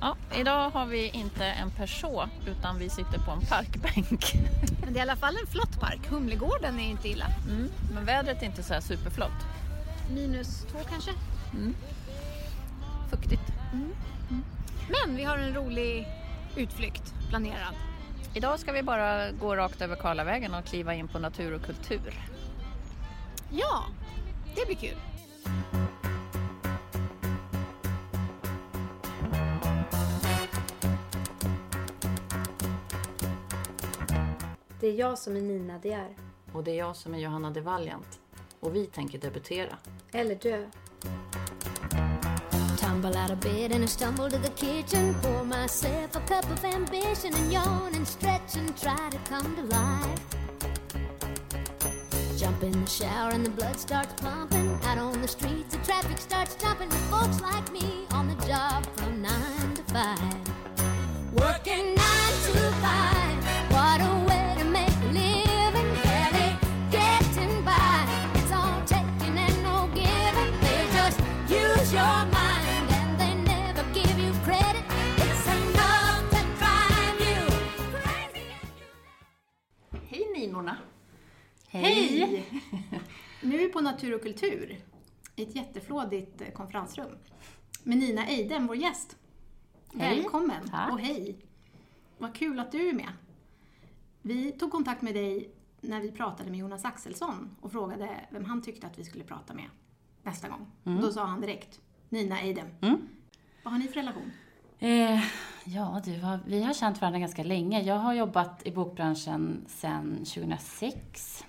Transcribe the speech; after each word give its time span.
Ja, 0.00 0.16
idag 0.36 0.70
har 0.70 0.86
vi 0.86 1.08
inte 1.08 1.44
en 1.44 1.70
Peugeot 1.70 2.28
utan 2.46 2.78
vi 2.78 2.90
sitter 2.90 3.18
på 3.18 3.30
en 3.30 3.40
parkbänk. 3.40 4.34
Men 4.84 4.92
det 4.92 4.98
är 4.98 5.06
i 5.06 5.10
alla 5.10 5.16
fall 5.16 5.36
en 5.36 5.46
flott 5.46 5.80
park. 5.80 6.06
Humlegården 6.10 6.80
är 6.80 6.90
inte 6.90 7.08
illa. 7.08 7.26
Mm, 7.48 7.68
men 7.94 8.04
vädret 8.04 8.42
är 8.42 8.46
inte 8.46 8.62
så 8.62 8.74
här 8.74 8.80
superflott. 8.80 9.46
Minus 10.10 10.64
två 10.64 10.78
kanske. 10.90 11.10
Mm. 11.52 11.74
Fuktigt. 13.10 13.42
Men 14.88 15.16
vi 15.16 15.24
har 15.24 15.38
en 15.38 15.54
rolig 15.54 16.08
utflykt 16.56 17.14
planerad. 17.28 17.74
Idag 18.34 18.58
ska 18.58 18.72
vi 18.72 18.82
bara 18.82 19.30
gå 19.30 19.56
rakt 19.56 19.82
över 19.82 19.96
Karlavägen 19.96 20.54
och 20.54 20.64
kliva 20.64 20.94
in 20.94 21.08
på 21.08 21.18
natur 21.18 21.54
och 21.54 21.62
kultur. 21.62 22.14
Ja, 23.54 23.84
det 24.54 24.66
blir 24.66 24.76
kul. 24.76 24.96
Det 34.80 34.86
är 34.86 34.94
jag 34.94 35.18
som 35.18 35.36
är 35.36 35.40
Nina 35.40 35.78
De 35.78 35.92
är. 35.92 36.16
Och 36.52 36.64
det 36.64 36.70
är 36.70 36.74
jag 36.74 36.96
som 36.96 37.14
är 37.14 37.18
Johanna 37.18 37.50
de 37.50 37.60
Valiant. 37.60 38.20
Och 38.60 38.76
vi 38.76 38.86
tänker 38.86 39.18
debutera. 39.18 39.78
Eller 40.12 40.34
dö. 40.34 40.66
Tumble 42.80 43.22
out 43.22 43.30
of 43.30 43.40
bed 43.40 43.72
and 43.72 43.84
I 43.84 43.86
stumble 43.86 44.30
to 44.30 44.38
the 44.38 44.52
kitchen. 44.56 45.14
Pour 45.22 45.44
myself 45.44 46.16
a 46.16 46.20
cup 46.20 46.52
of 46.52 46.64
ambition 46.64 47.34
and 47.34 47.52
yawn 47.52 47.94
and 47.94 48.08
stretch 48.08 48.56
and 48.56 48.76
try 48.76 49.10
to 49.10 49.18
come 49.28 49.56
to 49.56 49.62
life. 49.62 50.41
Jump 52.42 52.64
in 52.64 52.72
the 52.72 52.90
shower 52.90 53.30
and 53.30 53.46
the 53.46 53.50
blood 53.50 53.78
starts 53.78 54.20
pumping. 54.20 54.76
Out 54.82 54.98
on 54.98 55.22
the 55.22 55.28
streets, 55.28 55.76
the 55.76 55.84
traffic 55.84 56.18
starts 56.18 56.56
jumping 56.56 56.88
with 56.88 56.98
folks 57.08 57.40
like 57.40 57.72
me 57.72 58.04
on 58.10 58.26
the 58.26 58.34
job 58.44 58.84
from 58.96 59.22
nine 59.22 59.74
to 59.74 59.82
five. 59.84 60.50
Working 61.34 61.94
Hej! 82.02 82.44
Nu 83.42 83.54
är 83.54 83.58
vi 83.58 83.68
på 83.68 83.80
Natur 83.80 84.14
och 84.14 84.22
kultur. 84.22 84.78
I 85.36 85.42
ett 85.42 85.56
jätteflådigt 85.56 86.40
eh, 86.40 86.48
konferensrum. 86.48 87.18
Med 87.82 87.98
Nina 87.98 88.26
Eiden, 88.26 88.66
vår 88.66 88.76
gäst. 88.76 89.16
Hej. 89.94 90.16
Välkommen 90.20 90.68
Tack. 90.68 90.92
och 90.92 91.00
hej! 91.00 91.36
Vad 92.18 92.34
kul 92.34 92.60
att 92.60 92.72
du 92.72 92.88
är 92.88 92.92
med. 92.92 93.12
Vi 94.22 94.52
tog 94.52 94.70
kontakt 94.70 95.02
med 95.02 95.14
dig 95.14 95.50
när 95.80 96.00
vi 96.00 96.12
pratade 96.12 96.50
med 96.50 96.60
Jonas 96.60 96.84
Axelsson 96.84 97.56
och 97.60 97.72
frågade 97.72 98.10
vem 98.30 98.44
han 98.44 98.62
tyckte 98.62 98.86
att 98.86 98.98
vi 98.98 99.04
skulle 99.04 99.24
prata 99.24 99.54
med 99.54 99.68
nästa 100.22 100.48
gång. 100.48 100.66
Då 101.00 101.12
sa 101.12 101.24
han 101.24 101.40
direkt 101.40 101.80
Nina 102.08 102.40
Eiden. 102.40 102.66
Mm. 102.80 103.08
Vad 103.62 103.72
har 103.72 103.78
ni 103.78 103.88
för 103.88 103.94
relation? 103.94 104.32
Eh, 104.78 105.20
ja, 105.64 106.00
du, 106.04 106.20
vi 106.46 106.62
har 106.62 106.72
känt 106.72 107.00
varandra 107.00 107.18
ganska 107.18 107.42
länge. 107.42 107.82
Jag 107.82 107.98
har 107.98 108.14
jobbat 108.14 108.66
i 108.66 108.70
bokbranschen 108.70 109.64
sedan 109.68 110.16
2006. 110.16 111.44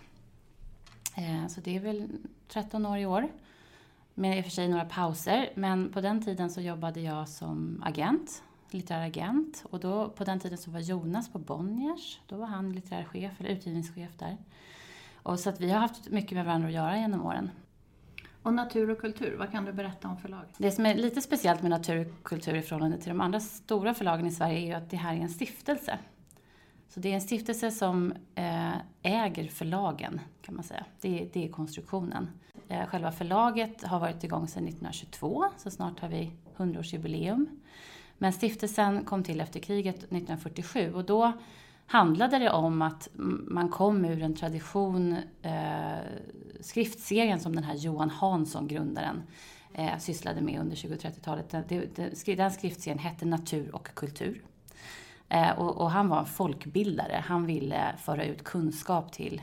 Eh, 1.16 1.47
så 1.47 1.61
det 1.61 1.75
är 1.75 1.80
väl 1.80 2.08
13 2.47 2.86
år 2.86 2.97
i 2.97 3.06
år. 3.06 3.28
Med 4.14 4.38
i 4.38 4.42
och 4.42 4.45
för 4.45 4.52
sig 4.52 4.67
några 4.67 4.86
pauser. 4.86 5.50
Men 5.56 5.92
på 5.92 6.02
den 6.02 6.22
tiden 6.22 6.50
så 6.50 6.61
jobbade 6.61 7.02
jag 7.02 7.30
som 7.30 7.83
agent, 7.86 8.44
litterär 8.72 9.07
agent. 9.07 9.63
Och 9.69 9.79
då, 9.79 10.09
på 10.09 10.23
den 10.23 10.40
tiden 10.40 10.57
så 10.57 10.72
var 10.72 10.79
Jonas 10.79 11.31
på 11.31 11.40
Bonniers. 11.40 12.19
Då 12.28 12.38
var 12.38 12.46
han 12.46 12.73
litterär 12.73 13.03
chef, 13.03 13.31
eller 13.40 13.50
utgivningschef 13.50 14.18
där. 14.18 14.38
Och 15.16 15.40
så 15.40 15.50
att 15.50 15.62
vi 15.62 15.72
har 15.72 15.79
haft 15.79 16.09
mycket 16.09 16.31
med 16.31 16.46
varandra 16.46 16.68
att 16.68 16.73
göra 16.73 16.97
genom 16.97 17.25
åren. 17.25 17.50
Och 18.44 18.53
natur 18.53 18.90
och 18.90 19.00
kultur, 19.00 19.35
vad 19.38 19.52
kan 19.52 19.66
du 19.66 19.73
berätta 19.73 20.07
om 20.07 20.18
förlaget? 20.18 20.50
Det 20.57 20.72
som 20.72 20.85
är 20.85 20.96
lite 20.96 21.22
speciellt 21.22 21.62
med 21.62 21.72
Natur 21.72 22.07
och 22.07 22.23
kultur 22.23 22.56
i 22.56 22.62
förhållande 22.62 22.97
till 22.97 23.09
de 23.09 23.22
andra 23.22 23.40
stora 23.40 23.94
förlagen 23.94 24.28
i 24.28 24.31
Sverige 24.31 24.59
är 24.59 24.66
ju 24.66 24.73
att 24.73 24.90
det 24.90 24.97
här 24.97 25.16
är 25.16 25.19
en 25.19 25.29
stiftelse. 25.29 26.00
Så 26.94 27.00
det 27.00 27.09
är 27.09 27.14
en 27.14 27.22
stiftelse 27.22 27.72
som 27.72 28.14
eh, 28.36 28.76
äger 29.02 29.48
förlagen, 29.48 30.22
kan 30.42 30.56
man 30.56 30.64
säga. 30.64 30.86
Det, 31.02 31.30
det 31.34 31.46
är 31.46 31.50
konstruktionen. 31.52 32.30
Eh, 32.70 32.86
själva 32.86 33.12
förlaget 33.12 33.84
har 33.84 34.00
varit 34.00 34.24
igång 34.24 34.48
sedan 34.48 34.68
1922, 34.68 35.46
så 35.58 35.72
snart 35.72 36.00
har 36.00 36.09
vi 36.09 36.32
100-årsjubileum. 36.58 37.46
Men 38.18 38.34
stiftelsen 38.34 39.03
kom 39.06 39.24
till 39.24 39.42
efter 39.42 39.59
kriget 39.59 39.96
1947 39.96 40.94
och 40.94 41.06
då 41.06 41.32
handlade 41.86 42.40
det 42.40 42.50
om 42.50 42.82
att 42.82 43.09
man 43.48 43.70
kom 43.70 44.06
ur 44.06 44.24
en 44.24 44.36
tradition, 44.36 45.18
eh, 45.42 45.98
skriftserien 46.59 47.40
som 47.40 47.56
den 47.56 47.64
här 47.64 47.76
Johan 47.76 48.09
Hansson, 48.09 48.68
grundaren, 48.68 49.24
eh, 49.74 49.98
sysslade 50.00 50.42
med 50.42 50.59
under 50.59 50.76
20 50.76 50.94
och 50.94 51.00
30-talet. 51.00 51.50
Den, 51.50 52.12
den 52.26 52.52
skriftserien 52.52 53.00
hette 53.00 53.26
Natur 53.26 53.76
och 53.76 53.88
kultur. 53.88 54.44
Eh, 55.34 55.60
och, 55.60 55.78
och 55.78 55.92
han 55.92 56.10
var 56.10 56.20
en 56.20 56.26
folkbildare. 56.26 57.24
Han 57.26 57.46
ville 57.46 57.96
föra 57.98 58.26
ut 58.26 58.44
kunskap 58.44 59.12
till 59.12 59.42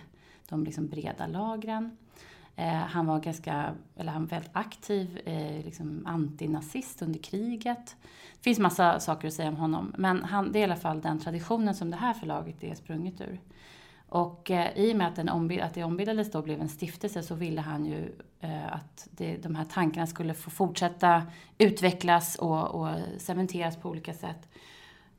de 0.49 0.65
liksom 0.65 0.89
breda 0.89 1.27
lagren. 1.27 1.97
Eh, 2.57 2.73
han 2.73 3.07
var 3.07 3.21
ganska, 3.21 3.75
eller 3.97 4.13
han 4.13 4.23
var 4.23 4.29
väldigt 4.29 4.51
aktiv, 4.53 5.21
eh, 5.25 5.65
liksom 5.65 6.07
antinazist 6.07 7.03
under 7.03 7.19
kriget. 7.19 7.97
Det 8.37 8.43
finns 8.43 8.59
massa 8.59 9.01
saker 9.01 9.29
att 9.29 9.35
säga 9.35 9.49
om 9.49 9.57
honom, 9.57 9.95
men 9.99 10.25
han, 10.25 10.53
det 10.53 10.59
är 10.59 10.61
i 10.61 10.65
alla 10.65 10.77
fall 10.77 11.01
den 11.01 11.19
traditionen 11.19 11.75
som 11.75 11.91
det 11.91 11.97
här 11.97 12.15
förlaget 12.15 12.65
är 12.65 12.75
sprunget 12.75 13.21
ur. 13.21 13.41
Och 14.09 14.51
eh, 14.51 14.77
i 14.77 14.93
och 14.93 14.97
med 14.97 15.09
att, 15.09 15.17
den 15.17 15.29
ombild, 15.29 15.63
att 15.63 15.75
det 15.75 15.85
ombildades 15.85 16.31
då 16.31 16.39
och 16.39 16.45
blev 16.45 16.61
en 16.61 16.69
stiftelse 16.69 17.23
så 17.23 17.35
ville 17.35 17.61
han 17.61 17.87
ju 17.87 18.13
eh, 18.41 18.75
att 18.75 19.09
det, 19.11 19.37
de 19.37 19.55
här 19.55 19.65
tankarna 19.65 20.07
skulle 20.07 20.35
få 20.35 20.51
fortsätta 20.51 21.23
utvecklas 21.59 22.37
och, 22.37 22.69
och 22.69 22.89
cementeras 23.19 23.77
på 23.77 23.89
olika 23.89 24.15
sätt. 24.15 24.50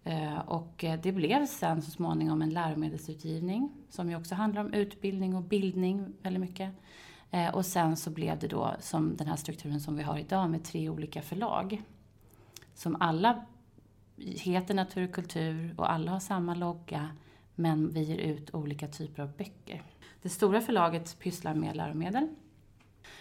Eh, 0.04 0.40
och 0.40 0.84
eh, 0.84 1.00
det 1.04 1.12
blev 1.12 1.46
sen 1.46 1.82
så 1.82 1.92
småningom 1.92 2.42
en 2.42 2.50
läromedelsutgivning 2.50 3.72
som 3.90 4.10
ju 4.10 4.16
också 4.16 4.36
handlar 4.36 4.62
om 4.62 4.74
utbildning 4.74 5.36
och 5.36 5.44
bildning 5.44 6.14
väldigt 6.22 6.42
mycket. 6.42 6.74
Eh, 7.32 7.56
och 7.56 7.66
sen 7.66 7.98
så 7.98 8.10
blev 8.10 8.40
det 8.40 8.48
då 8.48 8.76
som 8.80 9.16
den 9.16 9.28
här 9.28 9.36
strukturen 9.36 9.80
som 9.80 9.96
vi 9.96 10.04
har 10.04 10.18
idag 10.18 10.50
med 10.50 10.64
tre 10.64 10.90
olika 10.90 11.22
förlag. 11.22 11.82
Som 12.74 12.98
alla 13.00 13.46
heter 14.18 14.74
Natur 14.74 15.04
och 15.08 15.16
kultur 15.16 15.76
och 15.78 15.92
alla 15.92 16.12
har 16.12 16.20
samma 16.20 16.56
logga 16.56 17.10
men 17.56 17.94
vi 17.94 18.02
ger 18.02 18.18
ut 18.18 18.54
olika 18.54 18.88
typer 18.88 19.24
av 19.24 19.32
böcker. 19.38 19.84
Det 20.22 20.30
stora 20.30 20.62
förlaget 20.62 21.20
pysslar 21.20 21.54
med 21.54 21.76
läromedel. 21.76 22.28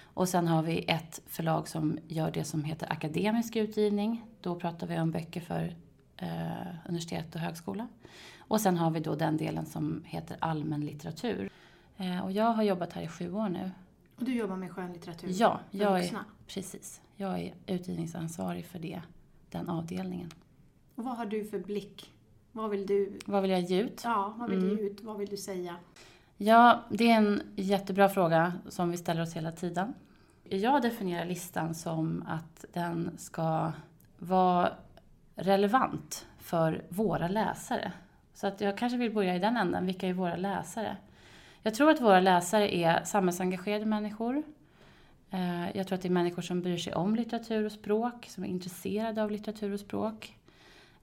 Och 0.02 0.28
sen 0.28 0.48
har 0.48 0.62
vi 0.62 0.84
ett 0.88 1.22
förlag 1.26 1.68
som 1.68 1.98
gör 2.08 2.30
det 2.30 2.44
som 2.44 2.64
heter 2.64 2.92
akademisk 2.92 3.56
utgivning. 3.56 4.24
Då 4.40 4.54
pratar 4.54 4.86
vi 4.86 5.00
om 5.00 5.10
böcker 5.10 5.40
för 5.40 5.76
eh, 6.20 6.88
universitet 6.88 7.34
och 7.34 7.40
högskola. 7.40 7.88
Och 8.38 8.60
sen 8.60 8.76
har 8.76 8.90
vi 8.90 9.00
då 9.00 9.14
den 9.14 9.36
delen 9.36 9.66
som 9.66 10.02
heter 10.06 10.36
allmän 10.40 10.80
litteratur. 10.80 11.50
Eh, 11.96 12.24
och 12.24 12.32
jag 12.32 12.44
har 12.52 12.62
jobbat 12.62 12.92
här 12.92 13.02
i 13.02 13.08
sju 13.08 13.32
år 13.32 13.48
nu. 13.48 13.70
Och 14.16 14.24
du 14.24 14.34
jobbar 14.34 14.56
med 14.56 14.70
skönlitteratur 14.72 15.28
Ja, 15.32 15.60
för 15.70 15.78
jag 15.78 16.00
vuxna. 16.00 16.24
precis. 16.46 17.00
Jag 17.16 17.38
är 17.40 17.54
utgivningsansvarig 17.66 18.64
för 18.66 18.78
det, 18.78 19.02
den 19.50 19.68
avdelningen. 19.68 20.30
Och 20.94 21.04
vad 21.04 21.16
har 21.16 21.26
du 21.26 21.44
för 21.44 21.58
blick? 21.58 22.12
Vad 22.52 22.70
vill 22.70 22.86
du, 22.86 23.18
Vad 23.26 23.42
vill 23.42 23.50
jag 23.50 23.60
ge 23.60 23.80
ut? 23.80 24.00
ja, 24.04 24.34
vad 24.38 24.50
vill 24.50 24.58
Mm. 24.58 24.76
du 24.76 24.82
ut? 24.82 25.00
Vad 25.02 25.18
vill 25.18 25.28
du 25.28 25.36
säga? 25.36 25.76
Ja, 26.36 26.84
det 26.90 27.10
är 27.10 27.16
en 27.16 27.42
jättebra 27.56 28.08
fråga 28.08 28.52
som 28.68 28.90
vi 28.90 28.96
ställer 28.96 29.22
oss 29.22 29.36
hela 29.36 29.52
tiden. 29.52 29.94
Jag 30.44 30.82
definierar 30.82 31.24
listan 31.26 31.74
som 31.74 32.24
att 32.26 32.64
den 32.72 33.10
ska 33.18 33.72
vara 34.18 34.72
relevant 35.40 36.26
för 36.38 36.84
våra 36.88 37.28
läsare. 37.28 37.92
Så 38.34 38.46
att 38.46 38.60
jag 38.60 38.78
kanske 38.78 38.98
vill 38.98 39.14
börja 39.14 39.36
i 39.36 39.38
den 39.38 39.56
änden. 39.56 39.86
Vilka 39.86 40.08
är 40.08 40.12
våra 40.12 40.36
läsare? 40.36 40.96
Jag 41.62 41.74
tror 41.74 41.90
att 41.90 42.00
våra 42.00 42.20
läsare 42.20 42.76
är 42.76 43.04
samhällsengagerade 43.04 43.86
människor. 43.86 44.42
Eh, 45.30 45.76
jag 45.76 45.86
tror 45.86 45.96
att 45.96 46.02
det 46.02 46.08
är 46.08 46.10
människor 46.10 46.42
som 46.42 46.60
bryr 46.60 46.76
sig 46.76 46.94
om 46.94 47.16
litteratur 47.16 47.64
och 47.64 47.72
språk, 47.72 48.26
som 48.28 48.44
är 48.44 48.48
intresserade 48.48 49.22
av 49.22 49.30
litteratur 49.30 49.72
och 49.72 49.80
språk. 49.80 50.36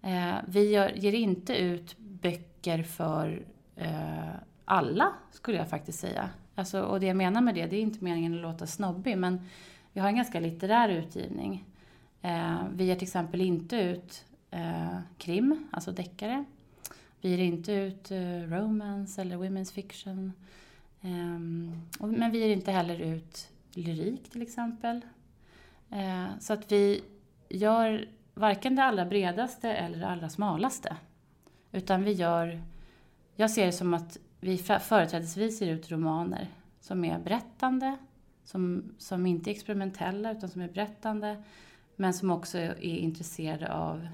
Eh, 0.01 0.35
vi 0.47 0.71
ger 0.95 1.13
inte 1.13 1.55
ut 1.55 1.97
böcker 1.97 2.83
för 2.83 3.41
eh, 3.75 4.35
alla, 4.65 5.13
skulle 5.31 5.57
jag 5.57 5.69
faktiskt 5.69 5.99
säga. 5.99 6.29
Alltså, 6.55 6.81
och 6.81 6.99
det 6.99 7.05
jag 7.05 7.17
menar 7.17 7.41
med 7.41 7.55
det, 7.55 7.65
det 7.65 7.75
är 7.75 7.81
inte 7.81 8.03
meningen 8.03 8.35
att 8.35 8.41
låta 8.41 8.67
snobbig, 8.67 9.17
men 9.17 9.41
vi 9.93 9.99
har 9.99 10.07
en 10.07 10.15
ganska 10.15 10.39
litterär 10.39 10.89
utgivning. 10.89 11.65
Vi 12.71 12.83
ger 12.83 12.95
till 12.95 13.03
exempel 13.03 13.41
inte 13.41 13.75
ut 13.75 14.25
eh, 14.51 14.99
krim, 15.17 15.67
alltså 15.71 15.91
deckare. 15.91 16.45
Vi 17.21 17.29
ger 17.29 17.37
inte 17.37 17.73
ut 17.73 18.11
eh, 18.11 18.41
romance 18.41 19.21
eller 19.21 19.37
women's 19.37 19.73
fiction. 19.73 20.33
Ehm, 21.01 21.81
och, 21.99 22.09
men 22.09 22.31
vi 22.31 22.39
ger 22.39 22.49
inte 22.49 22.71
heller 22.71 22.99
ut 22.99 23.49
lyrik 23.71 24.29
till 24.29 24.41
exempel. 24.41 25.01
Eh, 25.89 26.25
så 26.39 26.53
att 26.53 26.71
vi 26.71 27.03
gör 27.49 28.09
varken 28.33 28.75
det 28.75 28.83
allra 28.83 29.05
bredaste 29.05 29.73
eller 29.73 29.99
det 29.99 30.07
allra 30.07 30.29
smalaste. 30.29 30.95
Utan 31.71 32.03
vi 32.03 32.11
gör, 32.11 32.61
jag 33.35 33.51
ser 33.51 33.65
det 33.65 33.71
som 33.71 33.93
att 33.93 34.17
vi 34.39 34.57
företrädesvis 34.57 35.61
ger 35.61 35.73
ut 35.73 35.91
romaner 35.91 36.47
som 36.79 37.05
är 37.05 37.19
berättande, 37.19 37.97
som, 38.43 38.93
som 38.97 39.25
inte 39.25 39.49
är 39.49 39.51
experimentella 39.51 40.31
utan 40.31 40.49
som 40.49 40.61
är 40.61 40.69
berättande, 40.69 41.43
men 41.95 42.13
som 42.13 42.31
också 42.31 42.57
är 42.57 42.81
intresserade 42.81 43.73
av 43.73 44.07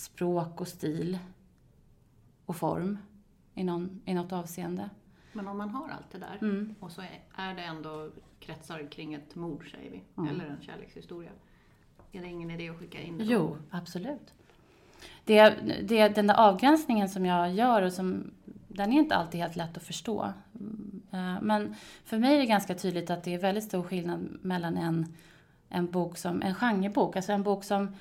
språk 0.00 0.60
och 0.60 0.68
stil 0.68 1.18
och 2.46 2.56
form 2.56 2.98
i, 3.54 3.64
någon, 3.64 4.00
i 4.04 4.14
något 4.14 4.32
avseende. 4.32 4.90
Men 5.32 5.48
om 5.48 5.58
man 5.58 5.68
har 5.70 5.88
allt 5.88 6.10
det 6.12 6.18
där 6.18 6.38
Mm. 6.40 6.74
och 6.80 6.90
så 6.92 7.00
är- 7.36 7.54
det 7.54 7.62
ändå 7.62 8.10
kretsar 8.40 8.90
kring 8.90 9.14
ett 9.14 9.34
mord 9.34 9.70
säger 9.70 9.90
vi, 9.90 10.02
Mm. 10.16 10.30
eller 10.34 10.44
en 10.44 10.62
kärlekshistoria. 10.62 11.30
Är 12.12 12.20
det 12.20 12.26
ingen 12.28 12.50
idé 12.50 12.68
att 12.68 12.76
skicka 12.78 13.00
in 13.00 13.18
det? 13.18 13.24
då? 13.24 13.30
Jo, 13.32 13.56
absolut. 13.70 14.34
Det, 15.24 15.50
det, 15.82 16.08
den 16.08 16.26
där 16.26 16.34
avgränsningen 16.34 17.08
som 17.08 17.26
jag 17.26 17.54
gör, 17.54 17.82
och 17.82 17.92
som, 17.92 18.30
den 18.68 18.92
är 18.92 18.96
inte 18.98 19.14
alltid 19.16 19.40
helt 19.40 19.56
lätt 19.56 19.76
att 19.76 19.82
förstå. 19.82 20.32
Eh, 21.10 21.40
Men 21.42 21.74
för 22.04 22.18
mig 22.18 22.34
är 22.34 22.38
det 22.38 22.46
ganska 22.46 22.74
tydligt 22.74 23.10
att 23.10 23.24
det 23.24 23.34
är 23.34 23.38
väldigt 23.38 23.64
stor 23.64 23.82
skillnad 23.82 24.38
mellan 24.42 24.76
en, 24.76 25.14
en 25.68 25.90
bok 25.90 26.16
som 26.18 26.42
en 26.42 26.54
genrebok, 26.54 27.16
alltså 27.16 27.32
en 27.32 27.42
bok 27.42 27.64
som 27.64 27.94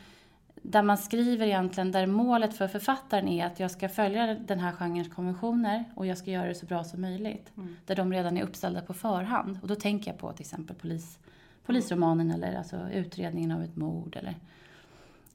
där 0.62 0.84
man 0.84 0.98
skriver 0.98 1.48
egentligen, 1.48 1.92
där 1.92 2.06
målet 2.06 2.54
för 2.58 2.68
författaren 2.68 3.28
är 3.28 3.46
att 3.46 3.60
jag 3.60 3.72
ska 3.72 3.90
följa 3.90 4.36
den 4.36 4.60
här 4.60 4.72
genrens 4.72 5.14
konventioner 5.14 5.86
och 5.96 6.06
jag 6.06 6.18
ska 6.18 6.32
göra 6.32 6.48
det 6.48 6.56
så 6.56 6.66
bra 6.66 6.84
som 6.84 7.02
möjligt. 7.02 7.52
Mm. 7.58 7.76
Där 7.86 7.96
de 7.96 8.14
redan 8.14 8.38
är 8.38 8.44
uppställda 8.44 8.82
på 8.82 8.94
förhand. 8.94 9.60
Och 9.62 9.68
då 9.68 9.76
tänker 9.76 10.12
jag 10.12 10.20
på 10.20 10.32
till 10.32 10.42
exempel 10.42 10.76
polis, 10.76 11.20
polisromanen 11.66 12.32
eller 12.32 12.58
alltså 12.58 12.90
utredningen 12.94 13.52
av 13.52 13.64
ett 13.64 13.76
mord 13.76 14.16
eller 14.16 14.36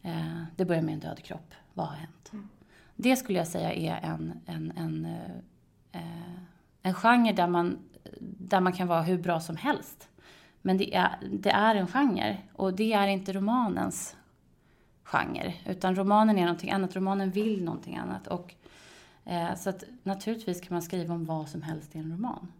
Eh, 0.04 0.42
det 0.56 0.64
börjar 0.64 0.82
med 0.82 0.94
en 0.94 1.00
död 1.00 1.22
kropp. 1.22 1.54
Vad 1.74 1.86
har 1.86 1.96
hänt? 1.96 2.32
Det 2.96 3.16
skulle 3.16 3.38
jag 3.38 3.46
säga 3.46 3.72
är 3.72 4.00
en, 4.02 4.40
en, 4.46 4.72
en, 4.76 5.04
eh, 5.04 6.00
eh, 6.02 6.38
en 6.82 6.94
genre 6.94 7.32
där 7.32 7.46
man, 7.46 7.78
där 8.20 8.60
man 8.60 8.72
kan 8.72 8.88
vara 8.88 9.02
hur 9.02 9.18
bra 9.18 9.40
som 9.40 9.56
helst. 9.56 10.08
Men 10.62 10.78
det 10.78 10.94
är, 10.94 11.10
det 11.32 11.50
är 11.50 11.74
en 11.74 11.86
genre 11.86 12.38
och 12.52 12.74
det 12.74 12.92
är 12.92 13.06
inte 13.06 13.32
romanens 13.32 14.16
genre. 15.04 15.54
Utan 15.66 15.96
romanen 15.96 16.38
är 16.38 16.42
någonting 16.42 16.70
annat. 16.70 16.96
Romanen 16.96 17.30
vill 17.30 17.64
någonting 17.64 17.96
annat. 17.96 18.26
Och, 18.26 18.54
eh, 19.24 19.54
så 19.54 19.70
att 19.70 19.84
naturligtvis 20.02 20.60
kan 20.60 20.74
man 20.74 20.82
skriva 20.82 21.14
om 21.14 21.24
vad 21.24 21.48
som 21.48 21.62
helst 21.62 21.96
i 21.96 21.98
en 21.98 22.12
roman. 22.12 22.52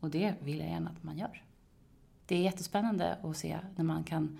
Och 0.00 0.10
det 0.10 0.34
vill 0.40 0.58
jag 0.58 0.68
gärna 0.68 0.90
att 0.90 1.02
man 1.02 1.18
gör. 1.18 1.42
Det 2.26 2.36
är 2.36 2.42
jättespännande 2.42 3.16
att 3.22 3.36
se 3.36 3.58
när 3.76 3.84
man 3.84 4.04
kan 4.04 4.38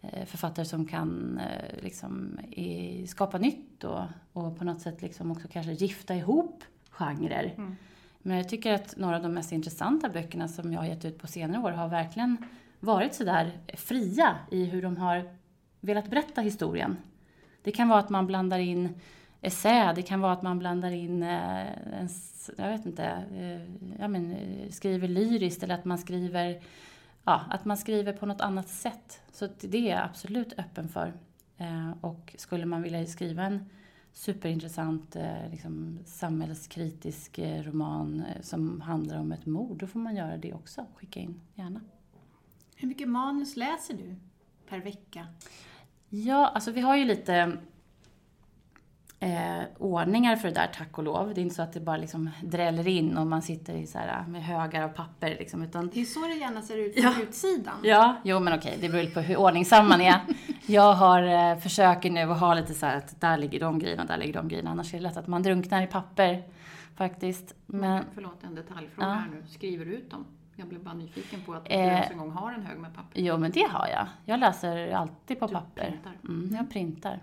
eh, 0.00 0.26
författare 0.26 0.66
som 0.66 0.86
kan 0.86 1.38
eh, 1.38 1.82
liksom, 1.82 2.38
i, 2.50 3.06
skapa 3.06 3.38
nytt 3.38 3.84
och, 3.84 4.02
och 4.32 4.58
på 4.58 4.64
något 4.64 4.80
sätt 4.80 5.02
liksom 5.02 5.30
också 5.30 5.48
kanske 5.48 5.72
gifta 5.72 6.14
ihop 6.14 6.64
genrer. 6.90 7.54
Mm. 7.56 7.76
Men 8.22 8.36
jag 8.36 8.48
tycker 8.48 8.72
att 8.72 8.96
några 8.96 9.16
av 9.16 9.22
de 9.22 9.34
mest 9.34 9.52
intressanta 9.52 10.08
böckerna 10.08 10.48
som 10.48 10.72
jag 10.72 10.80
har 10.80 10.86
gett 10.86 11.04
ut 11.04 11.18
på 11.18 11.26
senare 11.26 11.62
år 11.62 11.70
har 11.70 11.88
verkligen 11.88 12.36
varit 12.80 13.14
sådär 13.14 13.58
fria 13.74 14.36
i 14.50 14.64
hur 14.64 14.82
de 14.82 14.96
har 14.96 15.30
velat 15.82 16.10
berätta 16.10 16.40
historien. 16.40 16.96
Det 17.62 17.72
kan 17.72 17.88
vara 17.88 17.98
att 17.98 18.10
man 18.10 18.26
blandar 18.26 18.58
in 18.58 18.94
essä, 19.42 19.92
det 19.92 20.02
kan 20.02 20.20
vara 20.20 20.32
att 20.32 20.42
man 20.42 20.58
blandar 20.58 20.90
in, 20.90 21.22
eh, 21.22 22.00
en, 22.00 22.08
jag 22.56 22.68
vet 22.68 22.86
inte, 22.86 23.04
eh, 23.32 24.00
jag 24.00 24.10
men, 24.10 24.32
eh, 24.32 24.70
skriver 24.70 25.08
lyriskt 25.08 25.62
eller 25.62 25.74
att 25.74 25.84
man 25.84 25.98
skriver 25.98 26.62
ja, 27.24 27.40
att 27.50 27.64
man 27.64 27.76
skriver 27.76 28.12
på 28.12 28.26
något 28.26 28.40
annat 28.40 28.68
sätt. 28.68 29.20
Så 29.32 29.48
det 29.60 29.78
är 29.78 29.90
jag 29.90 30.04
absolut 30.04 30.58
öppen 30.58 30.88
för. 30.88 31.12
Och 32.00 32.34
skulle 32.38 32.66
man 32.66 32.82
vilja 32.82 33.06
skriva 33.06 33.42
en 33.42 33.70
superintressant 34.12 35.16
liksom, 35.50 35.98
samhällskritisk 36.04 37.38
roman 37.38 38.24
som 38.40 38.80
handlar 38.80 39.18
om 39.18 39.32
ett 39.32 39.46
mord, 39.46 39.78
då 39.78 39.86
får 39.86 39.98
man 39.98 40.16
göra 40.16 40.36
det 40.36 40.52
också. 40.52 40.86
Skicka 40.94 41.20
in, 41.20 41.40
gärna. 41.54 41.80
Hur 42.76 42.88
mycket 42.88 43.08
manus 43.08 43.56
läser 43.56 43.94
du 43.94 44.16
per 44.68 44.78
vecka? 44.78 45.26
Ja, 46.14 46.46
alltså 46.54 46.70
vi 46.70 46.80
har 46.80 46.96
ju 46.96 47.04
lite 47.04 47.56
eh, 49.20 49.62
ordningar 49.78 50.36
för 50.36 50.48
det 50.48 50.54
där, 50.54 50.70
tack 50.74 50.98
och 50.98 51.04
lov. 51.04 51.34
Det 51.34 51.40
är 51.40 51.42
inte 51.42 51.54
så 51.54 51.62
att 51.62 51.72
det 51.72 51.80
bara 51.80 51.96
liksom 51.96 52.30
dräller 52.42 52.88
in 52.88 53.16
och 53.16 53.26
man 53.26 53.42
sitter 53.42 53.74
i 53.74 53.86
så 53.86 53.98
här, 53.98 54.24
med 54.28 54.44
högar 54.44 54.82
av 54.82 54.88
papper. 54.88 55.28
Liksom, 55.38 55.62
utan 55.62 55.88
Det 55.94 56.00
är 56.00 56.04
så 56.04 56.20
det 56.20 56.34
gärna 56.34 56.62
ser 56.62 56.76
ut 56.76 57.00
från 57.02 57.22
utsidan. 57.22 57.74
Ja, 57.82 58.16
jo 58.24 58.40
men 58.40 58.58
okej, 58.58 58.78
det 58.80 58.88
beror 58.88 59.10
på 59.10 59.20
hur 59.20 59.36
ordningsam 59.36 59.88
man 59.88 60.00
är. 60.00 60.20
Jag 60.66 60.92
har, 60.94 61.22
eh, 61.22 61.58
försöker 61.58 62.10
nu 62.10 62.20
att 62.20 62.40
ha 62.40 62.54
lite 62.54 62.74
så 62.74 62.86
här 62.86 62.96
att 62.96 63.20
där 63.20 63.38
ligger 63.38 63.60
de 63.60 63.78
grejerna, 63.78 64.04
där 64.04 64.16
ligger 64.16 64.32
de 64.32 64.48
grejerna. 64.48 64.70
Annars 64.70 64.94
är 64.94 64.98
det 64.98 65.02
lätt 65.02 65.16
att 65.16 65.26
man 65.26 65.42
drunknar 65.42 65.82
i 65.82 65.86
papper 65.86 66.42
faktiskt. 66.96 67.54
Men 67.66 68.04
Förlåt, 68.14 68.44
en 68.44 68.54
detaljfråga 68.54 69.08
Ja. 69.08 69.14
här 69.14 69.28
nu. 69.30 69.44
Skriver 69.48 69.84
du 69.84 69.92
ut 69.92 70.10
dem? 70.10 70.26
Jag 70.56 70.68
blev 70.68 70.84
bara 70.84 70.94
nyfiken 70.94 71.40
på 71.46 71.52
att 71.54 71.64
du 71.64 71.70
Eh. 71.74 71.80
ens 71.80 72.10
en 72.10 72.18
gång 72.18 72.30
har 72.30 72.52
en 72.52 72.62
hög 72.66 72.78
med 72.78 72.94
papper. 72.94 73.20
jo, 73.20 73.38
men 73.38 73.50
det 73.50 73.62
har 73.70 73.88
jag. 73.88 74.06
Jag 74.24 74.40
läser 74.40 74.92
alltid 74.92 75.38
på 75.40 75.46
Du 75.46 75.52
papper. 75.54 75.82
printar. 75.90 76.12
Mm, 76.28 76.54
jag 76.56 76.70
printar. 76.70 77.20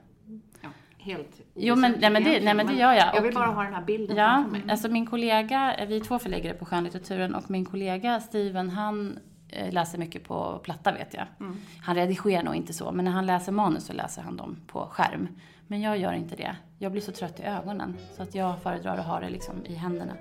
Ja, 0.61 0.69
helt 0.97 1.41
Jo, 1.55 1.75
men- 1.75 1.95
nej, 1.99 2.09
men 2.09 2.23
det- 2.23 2.43
nej, 2.43 2.53
men 2.53 2.67
det 2.67 2.73
gör 2.73 2.93
jag. 2.93 3.15
Jag 3.15 3.21
vill 3.21 3.33
bara 3.33 3.45
ha 3.47 3.63
den 3.63 3.73
här 3.73 3.81
bilden 3.83 4.17
Ja, 4.17 4.41
mig. 4.47 4.61
alltså 4.69 4.87
min 4.89 5.05
kollega, 5.05 5.85
vi 5.87 5.97
är 5.97 6.03
två 6.03 6.19
förläggare 6.19 6.53
på 6.53 6.65
skönlitteraturen 6.65 7.35
och 7.35 7.51
min 7.51 7.65
kollega 7.65 8.19
Steven 8.19 8.69
han 8.69 9.19
eh, 9.51 9.73
läser 9.73 9.97
mycket 9.97 10.23
på 10.23 10.59
platta 10.63 10.91
vet 10.91 11.13
jag. 11.13 11.25
Mm. 11.39 11.57
Han 11.81 11.95
redigerar 11.95 12.43
nog 12.43 12.55
inte 12.55 12.73
så, 12.73 12.91
men 12.91 13.05
när 13.05 13.11
han 13.11 13.25
läser 13.25 13.51
manus 13.51 13.85
så 13.85 13.93
läser 13.93 14.21
han 14.21 14.37
dem 14.37 14.57
på 14.67 14.85
skärm. 14.91 15.27
Men 15.67 15.81
jag 15.81 15.97
gör 15.97 16.13
inte 16.13 16.35
det. 16.35 16.55
Jag 16.77 16.91
blir 16.91 17.01
så 17.01 17.11
trött 17.11 17.39
i 17.39 17.43
ögonen 17.43 17.97
så 18.15 18.23
att 18.23 18.35
jag 18.35 18.61
föredrar 18.61 18.97
att 18.97 19.05
ha 19.05 19.19
det 19.19 19.29
liksom 19.29 19.55
i 19.65 19.73
händerna. 19.75 20.13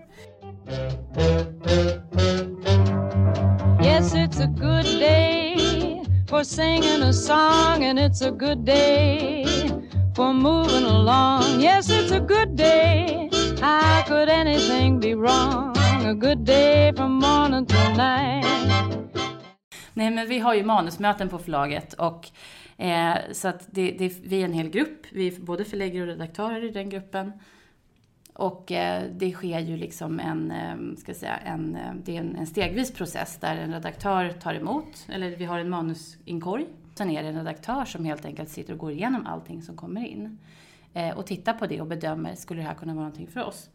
Yes, 3.99 4.15
it's 4.15 4.39
a 4.39 4.47
good 4.47 4.87
day 5.00 6.05
for 6.29 6.45
singing 6.45 7.03
a 7.03 7.12
song, 7.12 7.85
and 7.85 7.99
it's 7.99 8.23
a 8.23 8.31
good 8.31 8.65
day 8.65 9.45
for 10.15 10.33
moving 10.33 10.85
along. 10.85 11.61
Yes, 11.61 11.91
it's 11.91 12.12
a 12.12 12.21
good 12.21 12.56
day. 12.56 13.29
How 13.61 14.05
could 14.06 14.29
anything 14.29 15.00
be 15.00 15.15
wrong? 15.15 15.77
A 16.06 16.15
good 16.15 16.45
day 16.45 16.93
from 16.97 17.12
morning 17.12 17.67
till 17.67 17.97
night. 17.97 18.47
Nej, 19.94 20.11
men 20.11 20.29
vi 20.29 20.39
har 20.39 20.55
ju 20.55 20.65
manusmöten 20.65 21.29
på 21.29 21.39
förlaget 21.39 21.93
och 21.93 22.31
eh, 22.82 23.17
så 23.32 23.49
att 23.49 23.67
det, 23.67 23.91
det, 23.91 24.13
vi 24.22 24.41
är 24.41 24.44
en 24.44 24.53
hel 24.53 24.70
grupp. 24.70 25.06
Vi 25.13 25.27
är 25.27 25.41
både 25.41 25.65
förläggare 25.65 26.03
och 26.03 26.08
redaktörer 26.08 26.65
i 26.65 26.70
den 26.70 26.89
gruppen. 26.89 27.32
Och 28.39 28.73
eh, 28.73 29.11
det 29.13 29.33
sker 29.33 29.59
ju 29.59 29.77
liksom 29.77 30.21
en, 30.21 30.51
eh, 30.51 30.97
ska 30.97 31.15
säga, 31.15 31.37
en, 31.37 31.77
eh, 31.77 31.95
det 32.05 32.17
är 32.17 32.21
en, 32.21 32.37
en 32.37 32.47
stegvis 32.47 32.93
process 32.93 33.39
där 33.41 33.57
en 33.57 33.73
redaktör 33.73 34.31
tar 34.31 34.55
emot, 34.55 35.07
eller 35.09 35.37
vi 35.37 35.45
har 35.45 35.59
en 35.59 35.71
manusinkorg. 35.71 36.67
Sen 36.95 37.11
är 37.11 37.23
det 37.23 37.29
en 37.29 37.37
redaktör 37.37 37.85
som 37.85 38.05
helt 38.05 38.25
enkelt 38.25 38.49
sitter 38.49 38.73
och 38.73 38.79
går 38.79 38.93
igenom 38.93 39.27
allting 39.27 39.63
som 39.63 39.77
kommer 39.77 40.07
in. 40.07 40.39
Eh, 40.95 41.19
och 41.19 41.27
tittar 41.27 41.53
på 41.53 41.67
det 41.67 41.81
och 41.81 41.87
bedömer, 41.87 42.35
skulle 42.35 42.61
det 42.61 42.67
här 42.67 42.75
kunna 42.75 42.95
vara 42.95 43.05
någonting 43.05 43.27
för 43.27 43.45
oss? 43.45 43.71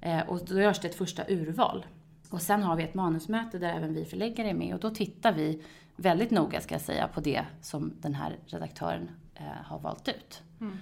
Eh, 0.00 0.20
och 0.28 0.40
då 0.44 0.60
görs 0.60 0.80
det 0.80 0.88
ett 0.88 0.94
första 0.94 1.24
urval. 1.28 1.86
Och 2.30 2.42
sen 2.42 2.62
har 2.62 2.76
vi 2.76 2.82
ett 2.82 2.94
manusmöte 2.94 3.58
där 3.58 3.74
även 3.74 3.94
vi 3.94 4.04
förläggare 4.04 4.48
är 4.48 4.54
med 4.54 4.74
och 4.74 4.80
då 4.80 4.90
tittar 4.90 5.32
vi 5.32 5.62
väldigt 5.96 6.30
noga 6.30 6.60
ska 6.60 6.74
jag 6.74 6.82
säga 6.82 7.08
på 7.08 7.20
det 7.20 7.44
som 7.62 7.92
den 8.00 8.14
här 8.14 8.38
redaktören 8.46 9.10
eh, 9.34 9.44
har 9.64 9.78
valt 9.78 10.08
ut. 10.08 10.42
Mm. 10.60 10.76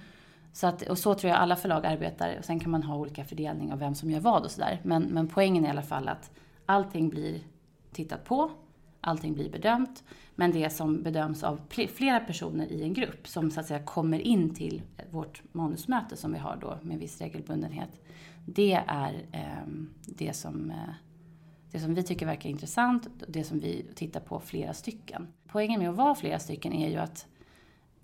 Så 0.53 0.67
att, 0.67 0.81
och 0.81 0.97
så 0.97 1.13
tror 1.13 1.29
jag 1.29 1.39
alla 1.39 1.55
förlag 1.55 1.85
arbetar 1.85 2.37
och 2.37 2.45
sen 2.45 2.59
kan 2.59 2.71
man 2.71 2.83
ha 2.83 2.95
olika 2.95 3.25
fördelning 3.25 3.73
av 3.73 3.79
vem 3.79 3.95
som 3.95 4.11
gör 4.11 4.19
vad 4.19 4.43
och 4.43 4.51
sådär. 4.51 4.81
Men, 4.83 5.03
men 5.03 5.27
poängen 5.27 5.63
är 5.63 5.67
i 5.67 5.71
alla 5.71 5.81
fall 5.81 6.07
att 6.07 6.31
allting 6.65 7.09
blir 7.09 7.39
tittat 7.91 8.25
på, 8.25 8.51
allting 9.01 9.33
blir 9.33 9.49
bedömt. 9.49 10.03
Men 10.35 10.51
det 10.51 10.69
som 10.69 11.03
bedöms 11.03 11.43
av 11.43 11.59
flera 11.69 12.19
personer 12.19 12.71
i 12.71 12.83
en 12.83 12.93
grupp 12.93 13.27
som 13.27 13.51
så 13.51 13.59
att 13.59 13.65
säga 13.65 13.83
kommer 13.83 14.19
in 14.19 14.55
till 14.55 14.81
vårt 15.11 15.43
manusmöte 15.51 16.17
som 16.17 16.33
vi 16.33 16.39
har 16.39 16.57
då 16.61 16.77
med 16.81 16.99
viss 16.99 17.21
regelbundenhet. 17.21 18.01
Det 18.45 18.83
är 18.87 19.13
eh, 19.31 19.67
det 20.05 20.33
som 20.33 20.71
eh, 20.71 20.93
det 21.71 21.79
som 21.79 21.95
vi 21.95 22.03
tycker 22.03 22.25
verkar 22.25 22.49
intressant, 22.49 23.07
det 23.27 23.43
som 23.43 23.59
vi 23.59 23.85
tittar 23.95 24.19
på 24.19 24.39
flera 24.39 24.73
stycken. 24.73 25.27
Poängen 25.47 25.79
med 25.79 25.89
att 25.89 25.95
vara 25.95 26.15
flera 26.15 26.39
stycken 26.39 26.73
är 26.73 26.89
ju 26.89 26.97
att 26.97 27.27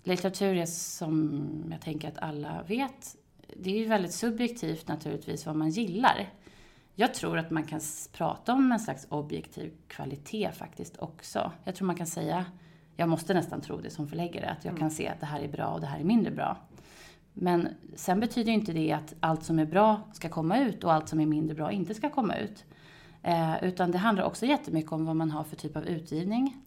litteratur 0.06 0.56
är 0.56 0.66
som 0.66 1.64
jag 1.70 1.80
tänker 1.80 2.08
att 2.08 2.18
alla 2.18 2.62
vet, 2.68 3.16
det 3.56 3.70
är 3.70 3.78
ju 3.78 3.86
väldigt 3.86 4.14
subjektivt 4.14 4.88
naturligtvis 4.88 5.46
vad 5.46 5.56
man 5.56 5.70
gillar. 5.70 6.28
Jag 6.94 7.14
tror 7.14 7.38
att 7.38 7.50
man 7.50 7.62
kan 7.62 7.80
prata 8.12 8.52
om 8.52 8.72
en 8.72 8.80
slags 8.80 9.06
objektiv 9.08 9.72
kvalitet 9.88 10.50
faktiskt 10.52 10.96
också. 10.98 11.52
Jag 11.64 11.74
tror 11.74 11.86
man 11.86 11.96
kan 11.96 12.06
säga, 12.06 12.44
jag 12.96 13.08
måste 13.08 13.34
nästan 13.34 13.60
tro 13.60 13.80
det 13.80 13.90
som 13.90 14.08
förläggare, 14.08 14.50
att 14.50 14.64
jag 14.64 14.78
kan 14.78 14.90
se 14.90 15.08
att 15.08 15.20
det 15.20 15.26
här 15.26 15.40
är 15.40 15.48
bra 15.48 15.66
och 15.66 15.80
det 15.80 15.86
här 15.86 16.00
är 16.00 16.04
mindre 16.04 16.30
bra. 16.30 16.56
Men 17.32 17.68
sen 17.94 18.20
betyder 18.20 18.52
inte 18.52 18.72
det 18.72 18.92
att 18.92 19.14
allt 19.20 19.44
som 19.44 19.58
är 19.58 19.66
bra 19.66 20.00
ska 20.12 20.28
komma 20.28 20.58
ut 20.58 20.84
och 20.84 20.92
allt 20.92 21.08
som 21.08 21.20
är 21.20 21.26
mindre 21.26 21.54
bra 21.54 21.72
inte 21.72 21.94
ska 21.94 22.10
komma 22.10 22.36
ut. 22.36 22.64
Eh, 23.22 23.64
utan 23.64 23.90
det 23.90 23.98
handlar 23.98 24.24
också 24.24 24.46
jättemycket 24.46 24.92
om 24.92 25.06
vad 25.06 25.16
man 25.16 25.30
har 25.30 25.44
för 25.44 25.56
typ 25.56 25.76
av 25.76 25.86
utgivning. 25.86 26.65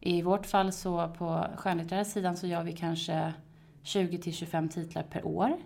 I 0.00 0.22
vårt 0.22 0.46
fall 0.46 0.72
så 0.72 1.08
på 1.08 1.46
skönlitterära 1.56 2.04
sidan 2.04 2.36
så 2.36 2.46
gör 2.46 2.62
vi 2.62 2.72
kanske 2.72 3.32
20 3.82 4.18
till 4.18 4.32
25 4.32 4.68
titlar 4.68 5.02
per 5.02 5.26
år. 5.26 5.56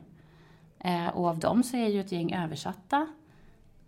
Eh, 0.79 1.09
och 1.09 1.27
av 1.27 1.39
dem 1.39 1.63
så 1.63 1.77
är 1.77 1.89
ju 1.89 2.01
ett 2.01 2.13
gäng 2.13 2.35
översatta. 2.35 3.07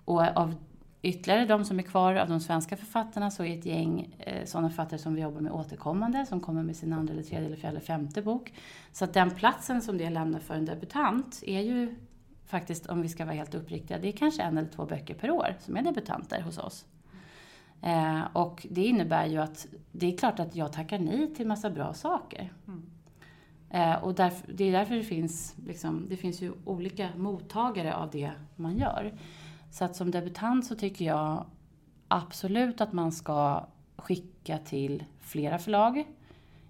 Och 0.04 0.22
av 0.36 0.54
ytterligare 1.02 1.46
de 1.46 1.64
som 1.64 1.78
är 1.78 1.82
kvar 1.82 2.14
av 2.14 2.28
de 2.28 2.40
svenska 2.40 2.76
författarna 2.76 3.30
så 3.30 3.44
är 3.44 3.58
ett 3.58 3.66
gäng 3.66 4.14
eh, 4.18 4.44
sådana 4.44 4.68
författare 4.68 4.98
som 4.98 5.14
vi 5.14 5.20
jobbar 5.20 5.40
med 5.40 5.52
återkommande, 5.52 6.26
som 6.26 6.40
kommer 6.40 6.62
med 6.62 6.76
sin 6.76 6.92
andra, 6.92 7.12
eller 7.12 7.22
tredje, 7.22 7.46
eller 7.46 7.56
fjärde, 7.56 7.76
eller 7.76 7.86
femte 7.86 8.22
bok. 8.22 8.52
Så 8.92 9.04
att 9.04 9.14
den 9.14 9.30
platsen 9.30 9.82
som 9.82 9.98
det 9.98 10.10
lämnar 10.10 10.40
för 10.40 10.54
en 10.54 10.64
debutant 10.64 11.42
är 11.46 11.60
ju 11.60 11.94
faktiskt, 12.46 12.86
om 12.86 13.02
vi 13.02 13.08
ska 13.08 13.24
vara 13.24 13.34
helt 13.34 13.54
uppriktiga, 13.54 13.98
det 13.98 14.08
är 14.08 14.12
kanske 14.12 14.42
en 14.42 14.58
eller 14.58 14.68
två 14.68 14.86
böcker 14.86 15.14
per 15.14 15.30
år 15.30 15.54
som 15.60 15.76
är 15.76 15.82
debutanter 15.82 16.40
hos 16.40 16.58
oss. 16.58 16.84
Eh, 17.82 18.22
och 18.32 18.66
det 18.70 18.84
innebär 18.84 19.26
ju 19.26 19.38
att 19.38 19.66
det 19.92 20.12
är 20.12 20.18
klart 20.18 20.40
att 20.40 20.56
jag 20.56 20.72
tackar 20.72 20.98
nej 20.98 21.34
till 21.34 21.46
massa 21.46 21.70
bra 21.70 21.94
saker. 21.94 22.52
Eh, 23.74 23.94
och 23.94 24.14
därför, 24.14 24.52
det 24.52 24.64
är 24.64 24.72
därför 24.72 24.94
det 24.94 25.02
finns, 25.02 25.54
liksom, 25.66 26.06
det 26.08 26.16
finns 26.16 26.42
ju 26.42 26.52
olika 26.64 27.08
mottagare 27.16 27.94
av 27.94 28.10
det 28.10 28.30
man 28.56 28.78
gör. 28.78 29.12
Så 29.70 29.84
att 29.84 29.96
som 29.96 30.10
debutant 30.10 30.66
så 30.66 30.74
tycker 30.74 31.04
jag 31.04 31.46
absolut 32.08 32.80
att 32.80 32.92
man 32.92 33.12
ska 33.12 33.66
skicka 33.96 34.58
till 34.58 35.04
flera 35.20 35.58
förlag. 35.58 36.04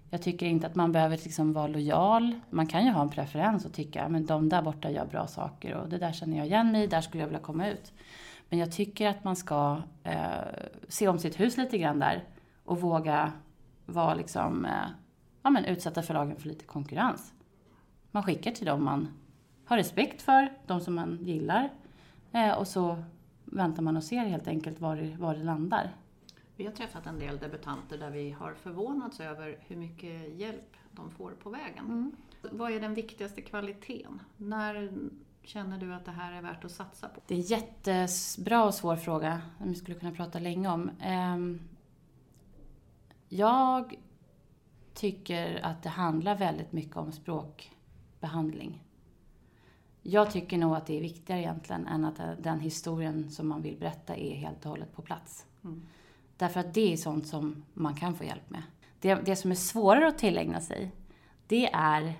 Jag 0.09 0.21
tycker 0.21 0.45
inte 0.45 0.67
att 0.67 0.75
man 0.75 0.91
behöver 0.91 1.17
liksom 1.17 1.53
vara 1.53 1.67
lojal. 1.67 2.39
Man 2.49 2.67
kan 2.67 2.85
ju 2.85 2.91
ha 2.91 3.01
en 3.01 3.09
preferens 3.09 3.65
och 3.65 3.73
tycka 3.73 4.03
att 4.03 4.27
de 4.27 4.49
där 4.49 4.61
borta 4.61 4.91
gör 4.91 5.05
bra 5.05 5.27
saker 5.27 5.75
och 5.75 5.89
det 5.89 5.97
där 5.97 6.11
känner 6.11 6.37
jag 6.37 6.45
igen 6.45 6.71
mig 6.71 6.83
i, 6.83 6.87
där 6.87 7.01
skulle 7.01 7.23
jag 7.23 7.27
vilja 7.27 7.41
komma 7.41 7.69
ut. 7.69 7.93
Men 8.49 8.59
jag 8.59 8.71
tycker 8.71 9.09
att 9.09 9.23
man 9.23 9.35
ska 9.35 9.81
eh, 10.03 10.39
se 10.87 11.07
om 11.07 11.19
sitt 11.19 11.39
hus 11.39 11.57
lite 11.57 11.77
grann 11.77 11.99
där 11.99 12.23
och 12.63 12.81
våga 12.81 13.31
vara 13.85 14.13
liksom, 14.13 14.65
eh, 14.65 14.89
ja, 15.41 15.49
men 15.49 15.65
utsätta 15.65 16.01
förlagen 16.01 16.35
för 16.35 16.47
lite 16.47 16.65
konkurrens. 16.65 17.33
Man 18.11 18.23
skickar 18.23 18.51
till 18.51 18.65
dem 18.65 18.83
man 18.83 19.07
har 19.65 19.77
respekt 19.77 20.21
för, 20.21 20.53
de 20.67 20.81
som 20.81 20.95
man 20.95 21.17
gillar. 21.21 21.69
Eh, 22.31 22.51
och 22.51 22.67
så 22.67 23.03
väntar 23.45 23.83
man 23.83 23.97
och 23.97 24.03
ser 24.03 24.25
helt 24.25 24.47
enkelt 24.47 24.79
var 24.79 24.95
det, 24.95 25.15
var 25.17 25.35
det 25.35 25.43
landar. 25.43 25.91
Vi 26.55 26.65
har 26.65 26.71
träffat 26.71 27.05
en 27.05 27.19
del 27.19 27.37
debutanter 27.37 27.97
där 27.97 28.09
vi 28.09 28.31
har 28.31 28.53
förvånats 28.53 29.19
över 29.19 29.57
hur 29.61 29.75
mycket 29.75 30.35
hjälp 30.35 30.77
de 30.91 31.11
får 31.11 31.31
på 31.31 31.49
vägen. 31.49 32.15
Vad 32.51 32.71
är 32.71 32.79
den 32.79 32.93
viktigaste 32.93 33.41
kvaliteten? 33.41 34.21
När 34.37 34.91
känner 35.45 35.77
du 35.77 35.93
att 35.93 36.05
det 36.05 36.11
här 36.11 36.33
är 36.33 36.41
värt 36.41 36.65
att 36.65 36.71
satsa 36.71 37.09
på? 37.09 37.21
Det 37.27 37.33
är 37.33 37.37
en 37.37 37.43
jättebra 37.43 38.65
och 38.65 38.73
svår 38.73 38.95
fråga 38.95 39.41
som 39.57 39.69
vi 39.69 39.75
skulle 39.75 39.99
kunna 39.99 40.11
prata 40.11 40.39
länge 40.39 40.69
om. 40.69 40.91
Ehm, 41.01 41.59
Jag 43.29 43.95
tycker 44.93 45.65
att 45.65 45.83
det 45.83 45.89
handlar 45.89 46.37
väldigt 46.37 46.71
mycket 46.71 46.97
om 46.97 47.11
språkbehandling. 47.11 48.83
Jag 50.01 50.31
tycker 50.31 50.57
nog 50.57 50.75
att 50.75 50.85
det 50.85 50.97
är 50.97 51.01
viktigare 51.01 51.41
egentligen 51.41 51.87
än 51.87 52.05
att 52.05 52.21
den 52.43 52.59
historien 52.59 53.31
som 53.31 53.47
man 53.47 53.61
vill 53.61 53.77
berätta 53.77 54.15
är 54.15 54.35
helt 54.35 54.65
och 54.65 54.69
hållet 54.71 54.93
på 54.95 55.01
plats. 55.01 55.45
Därför 56.37 56.59
att 56.59 56.73
det 56.73 56.93
är 56.93 56.97
sånt 56.97 57.27
som 57.27 57.63
man 57.73 57.95
kan 57.95 58.15
få 58.15 58.23
hjälp 58.23 58.49
med. 58.49 58.63
Det, 58.99 59.15
det 59.15 59.35
som 59.35 59.51
är 59.51 59.55
svårare 59.55 60.07
att 60.07 60.17
tillägna 60.17 60.61
sig, 60.61 60.91
det 61.47 61.69
är 61.73 62.13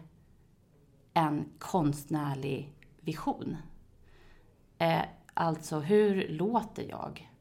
en 1.13 1.45
konstnärlig 1.59 2.74
vision. 3.05 3.57
Eh, 4.77 5.01
alltså, 5.33 5.79
hur 5.79 6.27
låter 6.29 6.89
jag? 6.89 7.31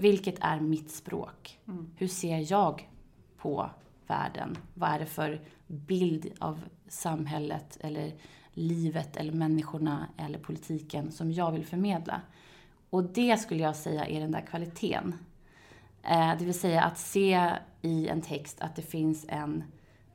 Vilket 0.00 0.38
är 0.40 0.60
mitt 0.60 0.90
språk? 0.90 1.58
Hur 1.96 2.08
ser 2.08 2.52
jag 2.52 2.88
på 3.36 3.70
världen? 4.06 4.58
Vad 4.74 4.90
är 4.90 4.98
det 4.98 5.06
för 5.06 5.40
bild 5.66 6.32
av 6.38 6.60
samhället 6.88 7.78
eller 7.80 8.12
livet 8.52 9.16
eller 9.16 9.32
människorna 9.32 10.06
eller 10.16 10.38
politiken 10.38 11.12
som 11.12 11.32
jag 11.32 11.52
vill 11.52 11.66
förmedla? 11.66 12.20
Och 12.90 13.04
det 13.04 13.36
skulle 13.36 13.62
jag 13.62 13.76
säga 13.76 14.06
är 14.06 14.20
den 14.20 14.30
där 14.30 14.46
kvaliteten. 14.46 15.14
Eh, 16.02 16.38
det 16.38 16.44
vill 16.44 16.60
säga 16.60 16.82
att 16.82 16.98
se 16.98 17.50
i 17.82 18.08
en 18.08 18.22
text 18.22 18.60
att 18.60 18.76
det 18.76 18.82
finns 18.82 19.26
en 19.28 19.64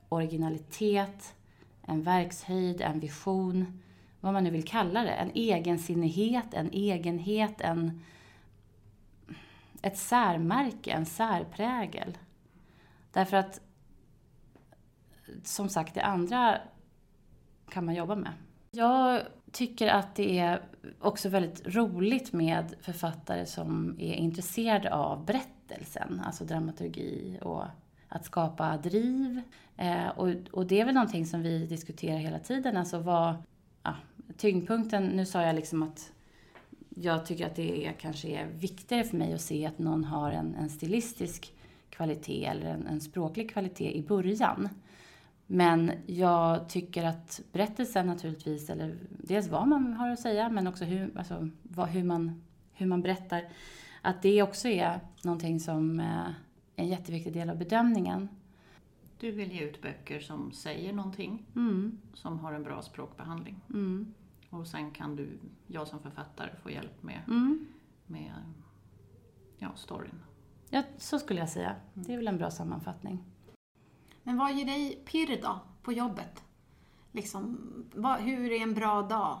originalitet, 0.08 1.34
en 1.82 2.02
verkshöjd, 2.02 2.80
en 2.80 3.00
vision, 3.00 3.80
vad 4.20 4.32
man 4.32 4.44
nu 4.44 4.50
vill 4.50 4.64
kalla 4.64 5.02
det. 5.02 5.10
En 5.10 5.30
egensinnighet, 5.34 6.54
en 6.54 6.70
egenhet, 6.70 7.60
en, 7.60 8.02
ett 9.82 9.98
särmärke, 9.98 10.90
en 10.90 11.06
särprägel. 11.06 12.18
Därför 13.12 13.36
att, 13.36 13.60
som 15.44 15.68
sagt, 15.68 15.94
det 15.94 16.02
andra 16.02 16.58
kan 17.70 17.84
man 17.84 17.94
jobba 17.94 18.14
med. 18.14 18.32
Jag 18.70 19.22
tycker 19.52 19.88
att 19.88 20.14
det 20.14 20.38
är 20.38 20.62
också 21.00 21.28
väldigt 21.28 21.66
roligt 21.66 22.32
med 22.32 22.74
författare 22.80 23.46
som 23.46 23.96
är 24.00 24.14
intresserade 24.14 24.94
av 24.94 25.24
berättelsen, 25.24 26.22
alltså 26.24 26.44
dramaturgi 26.44 27.38
och 27.42 27.64
att 28.08 28.24
skapa 28.24 28.76
driv. 28.76 29.42
Eh, 29.76 30.08
och, 30.08 30.28
och 30.52 30.66
det 30.66 30.80
är 30.80 30.84
väl 30.84 30.94
någonting 30.94 31.26
som 31.26 31.42
vi 31.42 31.66
diskuterar 31.66 32.18
hela 32.18 32.38
tiden, 32.38 32.76
alltså 32.76 32.98
vad, 32.98 33.34
tyngdpunkten, 34.36 35.04
nu 35.04 35.26
sa 35.26 35.42
jag 35.42 35.54
liksom 35.54 35.82
att 35.82 36.12
jag 36.88 37.26
tycker 37.26 37.46
att 37.46 37.56
det 37.56 37.86
är, 37.86 37.92
kanske 37.92 38.28
är 38.28 38.46
viktigare 38.46 39.04
för 39.04 39.16
mig 39.16 39.32
att 39.34 39.40
se 39.40 39.66
att 39.66 39.78
någon 39.78 40.04
har 40.04 40.32
en, 40.32 40.54
en 40.54 40.68
stilistisk 40.68 41.52
kvalitet 41.90 42.44
eller 42.44 42.66
en, 42.66 42.86
en 42.86 43.00
språklig 43.00 43.50
kvalitet 43.50 43.92
i 43.92 44.02
början. 44.02 44.68
Men 45.46 45.92
jag 46.06 46.68
tycker 46.68 47.04
att 47.04 47.40
berättelsen 47.52 48.06
naturligtvis, 48.06 48.70
eller 48.70 48.96
dels 49.10 49.48
vad 49.48 49.68
man 49.68 49.92
har 49.92 50.10
att 50.10 50.20
säga, 50.20 50.48
men 50.48 50.66
också 50.66 50.84
hur, 50.84 51.18
alltså, 51.18 51.48
vad, 51.62 51.88
hur, 51.88 52.04
man, 52.04 52.42
hur 52.72 52.86
man 52.86 53.02
berättar, 53.02 53.44
att 54.02 54.22
det 54.22 54.42
också 54.42 54.68
är 54.68 55.00
någonting 55.24 55.60
som 55.60 56.00
eh, 56.00 56.06
är 56.06 56.34
en 56.76 56.88
jätteviktig 56.88 57.32
del 57.32 57.50
av 57.50 57.56
bedömningen. 57.58 58.28
Du 59.20 59.30
vill 59.30 59.52
ge 59.52 59.60
ut 59.60 59.82
böcker 59.82 60.20
som 60.20 60.52
säger 60.52 60.92
någonting, 60.92 61.46
Mm, 61.56 61.98
som 62.14 62.38
har 62.38 62.52
en 62.52 62.62
bra 62.62 62.82
språkbehandling. 62.82 63.60
mm, 63.68 64.14
Och 64.50 64.66
sen 64.66 64.90
kan 64.90 65.16
du, 65.16 65.38
jag 65.66 65.88
som 65.88 66.00
författare, 66.00 66.50
få 66.62 66.70
hjälp 66.70 67.02
med, 67.02 67.20
mm. 67.26 67.66
med 68.06 68.32
ja, 69.58 69.68
storyn. 69.76 70.22
Ja, 70.70 70.82
så 70.98 71.18
skulle 71.18 71.40
jag 71.40 71.48
säga. 71.48 71.76
Det 71.94 72.12
är 72.12 72.16
väl 72.16 72.28
en 72.28 72.38
bra 72.38 72.50
sammanfattning. 72.50 73.24
Men 74.22 74.36
vad 74.36 74.54
ger 74.54 74.64
dig 74.64 75.02
pirr 75.06 75.40
då, 75.42 75.60
på 75.82 75.92
jobbet? 75.92 76.44
Liksom, 77.12 77.58
vad, 77.94 78.20
hur 78.20 78.52
är 78.52 78.62
en 78.62 78.74
bra 78.74 79.02
dag? 79.02 79.40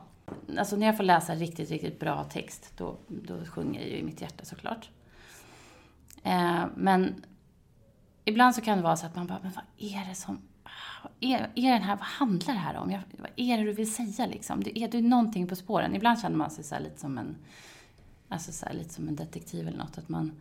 Alltså 0.58 0.76
när 0.76 0.86
jag 0.86 0.96
får 0.96 1.04
läsa 1.04 1.34
riktigt, 1.34 1.70
riktigt 1.70 2.00
bra 2.00 2.24
text, 2.24 2.72
då, 2.76 2.98
då 3.08 3.44
sjunger 3.44 3.80
det 3.80 3.86
ju 3.86 3.96
i 3.96 4.02
mitt 4.02 4.20
hjärta 4.20 4.44
såklart. 4.44 4.90
Eh, 6.22 6.64
men 6.76 7.24
ibland 8.24 8.54
så 8.54 8.60
kan 8.60 8.78
det 8.78 8.84
vara 8.84 8.96
så 8.96 9.06
att 9.06 9.16
man 9.16 9.26
bara, 9.26 9.38
men 9.42 9.52
vad 9.52 9.64
är 9.78 10.08
det 10.08 10.14
som... 10.14 10.38
Vad 11.02 11.12
är, 11.20 11.50
är 11.54 11.72
den 11.72 11.82
här, 11.82 11.96
vad 11.96 12.06
handlar 12.06 12.54
det 12.54 12.60
här 12.60 12.76
om? 12.76 12.90
Jag, 12.90 13.00
vad 13.18 13.30
är 13.36 13.58
det 13.58 13.64
du 13.64 13.72
vill 13.72 13.92
säga 13.92 14.26
liksom? 14.26 14.62
Det 14.62 14.78
är, 14.78 14.88
du 14.88 15.00
någonting 15.00 15.48
på 15.48 15.56
spåren. 15.56 15.96
Ibland 15.96 16.20
känner 16.20 16.36
man 16.36 16.50
sig 16.50 16.64
så 16.64 16.74
här 16.74 16.82
lite 16.82 17.00
som 17.00 17.18
en... 17.18 17.36
Alltså 18.28 18.52
så 18.52 18.66
här, 18.66 18.74
lite 18.74 18.94
som 18.94 19.08
en 19.08 19.16
detektiv 19.16 19.68
eller 19.68 19.78
något. 19.78 19.98
Att 19.98 20.08
man, 20.08 20.32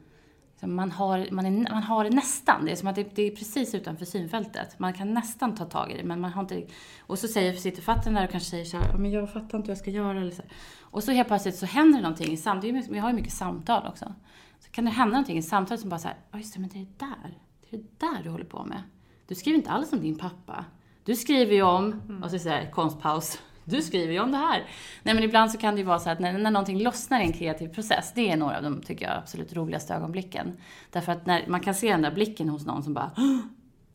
liksom, 0.51 0.75
man, 0.75 0.91
har, 0.91 1.27
man, 1.31 1.45
är, 1.45 1.71
man 1.71 1.83
har 1.83 2.03
det 2.03 2.09
nästan. 2.09 2.65
Det 2.65 2.71
är 2.71 2.75
som 2.75 2.87
att 2.87 2.95
det, 2.95 3.15
det 3.15 3.21
är 3.21 3.35
precis 3.35 3.75
utanför 3.75 4.05
synfältet. 4.05 4.79
Man 4.79 4.93
kan 4.93 5.13
nästan 5.13 5.55
ta 5.55 5.65
tag 5.65 5.91
i 5.91 5.97
det, 5.97 6.03
men 6.03 6.21
man 6.21 6.31
har 6.31 6.41
inte... 6.41 6.63
Och 6.99 7.19
så 7.19 7.27
säger, 7.27 7.53
sitter 7.53 7.81
författaren 7.81 8.13
där 8.13 8.23
och 8.23 8.31
kanske 8.31 8.49
säger 8.49 8.65
så 8.65 8.77
här, 8.77 8.97
men 8.97 9.11
jag 9.11 9.33
fattar 9.33 9.57
inte 9.57 9.67
vad 9.67 9.69
jag 9.69 9.77
ska 9.77 9.91
göra. 9.91 10.21
Eller 10.21 10.31
så. 10.31 10.43
Och 10.81 11.03
så 11.03 11.11
helt 11.11 11.27
plötsligt 11.27 11.55
så 11.55 11.65
händer 11.65 11.97
det 11.97 12.03
någonting 12.03 12.33
i 12.33 12.37
samtalet. 12.37 12.87
Vi 12.87 12.99
har 12.99 13.09
ju 13.09 13.15
mycket 13.15 13.33
samtal 13.33 13.87
också. 13.87 14.13
Så 14.59 14.71
kan 14.71 14.85
det 14.85 14.91
hända 14.91 15.11
någonting 15.11 15.37
i 15.37 15.41
samtalet 15.41 15.81
som 15.81 15.89
bara 15.89 15.99
så 15.99 16.07
här, 16.07 16.17
ja 16.31 16.37
just 16.37 16.53
det, 16.53 16.59
men 16.59 16.69
det 16.69 16.79
är 16.79 16.85
det 16.85 17.05
där. 17.05 17.37
Det 17.61 17.75
är 17.75 17.79
det 17.79 17.99
där 17.99 18.23
du 18.23 18.29
håller 18.29 18.45
på 18.45 18.65
med. 18.65 18.81
Du 19.27 19.35
skriver 19.35 19.57
inte 19.57 19.69
alls 19.69 19.93
om 19.93 20.01
din 20.01 20.17
pappa. 20.17 20.65
Du 21.03 21.15
skriver 21.15 21.53
ju 21.53 21.61
om, 21.61 22.01
och 22.23 22.31
så 22.31 22.39
säger 22.39 22.71
konstpaus. 22.71 23.39
Du 23.63 23.81
skriver 23.81 24.13
ju 24.13 24.19
om 24.19 24.31
det 24.31 24.37
här. 24.37 24.63
Nej 25.03 25.13
men 25.15 25.23
ibland 25.23 25.51
så 25.51 25.57
kan 25.57 25.75
det 25.75 25.79
ju 25.81 25.85
vara 25.87 25.99
så 25.99 26.09
att 26.09 26.19
när, 26.19 26.33
när 26.37 26.51
någonting 26.51 26.81
lossnar 26.83 27.19
i 27.19 27.23
en 27.23 27.33
kreativ 27.33 27.67
process, 27.67 28.11
det 28.15 28.31
är 28.31 28.37
några 28.37 28.57
av 28.57 28.63
de, 28.63 28.81
tycker 28.81 29.05
jag, 29.05 29.17
absolut 29.17 29.53
roligaste 29.53 29.93
ögonblicken. 29.95 30.57
Därför 30.91 31.11
att 31.11 31.25
när 31.25 31.47
man 31.47 31.59
kan 31.59 31.75
se 31.75 31.91
den 31.91 32.01
där 32.01 32.11
blicken 32.11 32.49
hos 32.49 32.65
någon 32.65 32.83
som 32.83 32.93
bara, 32.93 33.11
"Åh, 33.17 33.37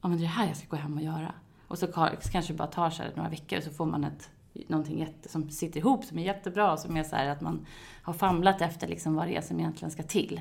ja 0.02 0.08
men 0.08 0.10
det 0.12 0.16
är 0.22 0.26
det 0.26 0.26
här 0.26 0.46
jag 0.46 0.56
ska 0.56 0.66
gå 0.68 0.76
hem 0.76 0.96
och 0.96 1.02
göra. 1.02 1.32
Och 1.68 1.78
så 1.78 1.86
ka- 1.86 2.30
kanske 2.32 2.52
det 2.52 2.56
bara 2.56 2.68
tar 2.68 2.90
sig 2.90 3.12
några 3.16 3.28
veckor 3.28 3.58
och 3.58 3.64
så 3.64 3.70
får 3.70 3.86
man 3.86 4.04
ett, 4.04 4.30
någonting 4.66 4.98
jätte, 4.98 5.28
som 5.28 5.50
sitter 5.50 5.80
ihop, 5.80 6.04
som 6.04 6.18
är 6.18 6.22
jättebra, 6.22 6.76
som 6.76 6.96
är 6.96 7.02
så 7.04 7.16
här 7.16 7.26
att 7.28 7.40
man 7.40 7.66
har 8.02 8.12
famlat 8.12 8.60
efter 8.60 8.88
liksom 8.88 9.14
vad 9.14 9.26
det 9.26 9.36
är 9.36 9.40
som 9.40 9.60
egentligen 9.60 9.90
ska 9.90 10.02
till. 10.02 10.40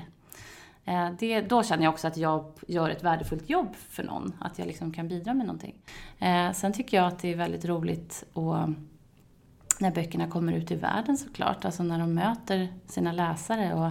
Eh, 0.84 1.10
det, 1.18 1.40
då 1.40 1.62
känner 1.62 1.84
jag 1.84 1.92
också 1.92 2.06
att 2.06 2.16
jag 2.16 2.44
gör 2.66 2.90
ett 2.90 3.04
värdefullt 3.04 3.50
jobb 3.50 3.74
för 3.74 4.02
någon, 4.02 4.32
att 4.40 4.58
jag 4.58 4.66
liksom 4.66 4.92
kan 4.92 5.08
bidra 5.08 5.34
med 5.34 5.46
någonting. 5.46 5.74
Eh, 6.18 6.52
sen 6.52 6.72
tycker 6.72 6.96
jag 6.96 7.06
att 7.06 7.18
det 7.18 7.32
är 7.32 7.36
väldigt 7.36 7.64
roligt 7.64 8.24
att, 8.28 8.68
när 9.80 9.90
böckerna 9.94 10.30
kommer 10.30 10.52
ut 10.52 10.70
i 10.70 10.74
världen 10.74 11.16
såklart, 11.16 11.64
alltså 11.64 11.82
när 11.82 11.98
de 11.98 12.14
möter 12.14 12.68
sina 12.86 13.12
läsare 13.12 13.74
och 13.74 13.90